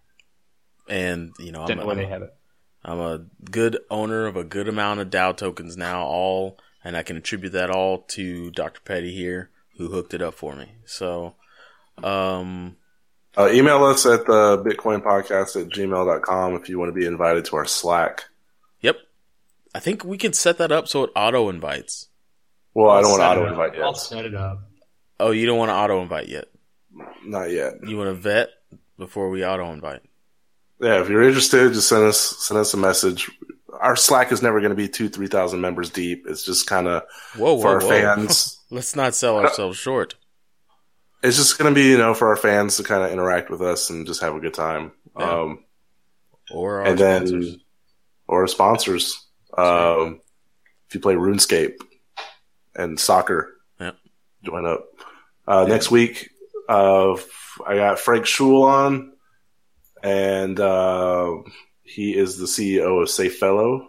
[0.89, 2.35] and you know, than I'm, the I'm- they have it.
[2.85, 7.03] I'm a good owner of a good amount of DAO tokens now, all, and I
[7.03, 8.81] can attribute that all to Dr.
[8.83, 10.71] Petty here, who hooked it up for me.
[10.85, 11.35] So,
[12.05, 12.77] um,
[13.37, 17.45] Uh, email us at the Bitcoin podcast at gmail.com if you want to be invited
[17.47, 18.27] to our Slack.
[18.81, 18.99] yep.
[19.75, 22.07] I think we could set that up so it auto invites.
[22.73, 24.61] Well, I don't want to auto invite invite I'll set it up.
[25.19, 26.47] Oh, you don't want to auto invite yet.
[27.25, 27.75] Not yet.
[27.87, 28.51] You want to vet
[28.97, 30.03] before we auto invite.
[30.81, 33.31] Yeah, if you're interested, just send us send us a message.
[33.81, 36.25] Our Slack is never going to be two, three thousand members deep.
[36.29, 37.03] It's just kind of
[37.37, 37.89] Whoa, whoa, for our whoa.
[37.89, 38.59] fans.
[38.71, 40.15] Let's not sell ourselves short.
[41.23, 43.63] it's just going to be you know for our fans to kind of interact with
[43.63, 44.93] us and just have a good time.
[45.19, 45.31] Yeah.
[45.31, 45.65] Um,
[46.51, 47.57] Or our and then sponsors.
[48.29, 49.25] or sponsors.
[49.57, 50.21] Um,
[50.89, 51.77] if you play RuneScape
[52.75, 53.97] and soccer, Yep.
[54.45, 54.85] join up.
[55.49, 56.31] Uh, Next week,
[56.69, 57.15] uh,
[57.67, 59.13] I got Frank Schuil on,
[60.03, 61.37] and uh,
[61.83, 63.87] he is the CEO of Safello,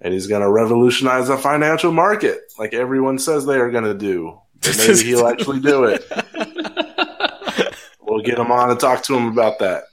[0.00, 3.94] and he's going to revolutionize the financial market, like everyone says they are going to
[3.94, 4.38] do.
[4.62, 6.04] But maybe he'll actually do it.
[8.12, 9.84] We'll get him on and talk to him about that.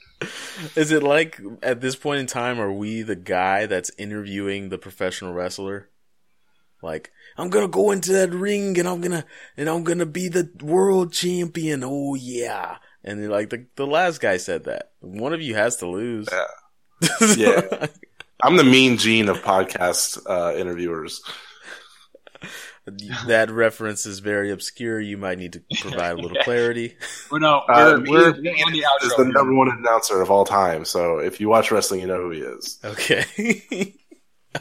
[0.75, 4.77] Is it like at this point in time, are we the guy that's interviewing the
[4.77, 5.89] professional wrestler?
[6.81, 9.25] Like, I'm gonna go into that ring and I'm gonna
[9.55, 11.81] and I'm gonna be the world champion.
[11.85, 12.79] Oh yeah.
[13.03, 14.91] And then, like the the last guy said that.
[14.99, 16.27] One of you has to lose.
[16.31, 16.45] Yeah.
[17.37, 17.87] Yeah.
[18.43, 21.21] I'm the mean gene of podcast uh, interviewers.
[23.27, 24.99] that reference is very obscure.
[24.99, 26.95] You might need to provide a little clarity.
[27.31, 30.45] Well, no, Uh, we're, we're, we're on the Is the number one announcer of all
[30.45, 30.85] time.
[30.85, 32.79] So if you watch wrestling, you know who he is.
[32.83, 33.93] Okay.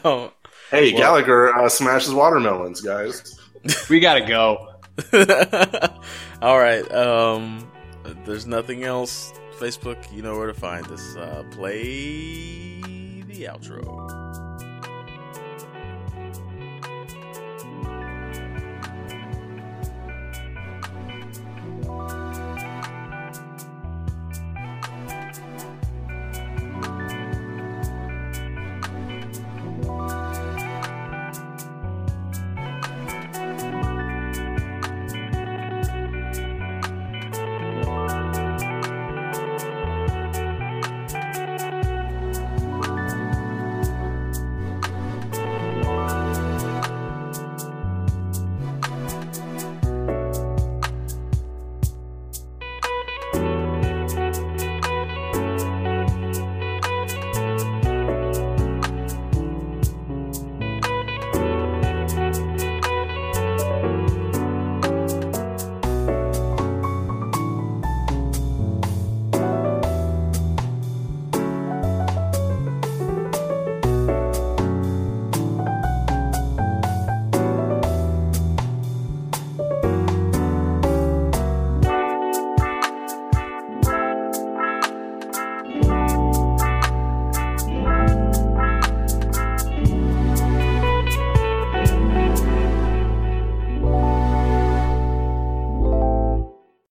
[0.03, 0.33] oh.
[0.71, 3.39] Hey, Well- Gallagher uh, smashes watermelons, guys.
[3.89, 4.67] We gotta go.
[6.41, 6.89] All right.
[6.93, 7.69] Um,
[8.25, 11.15] there's nothing else, Facebook, you know where to find us.
[11.15, 12.81] Uh, play
[13.23, 14.29] the outro.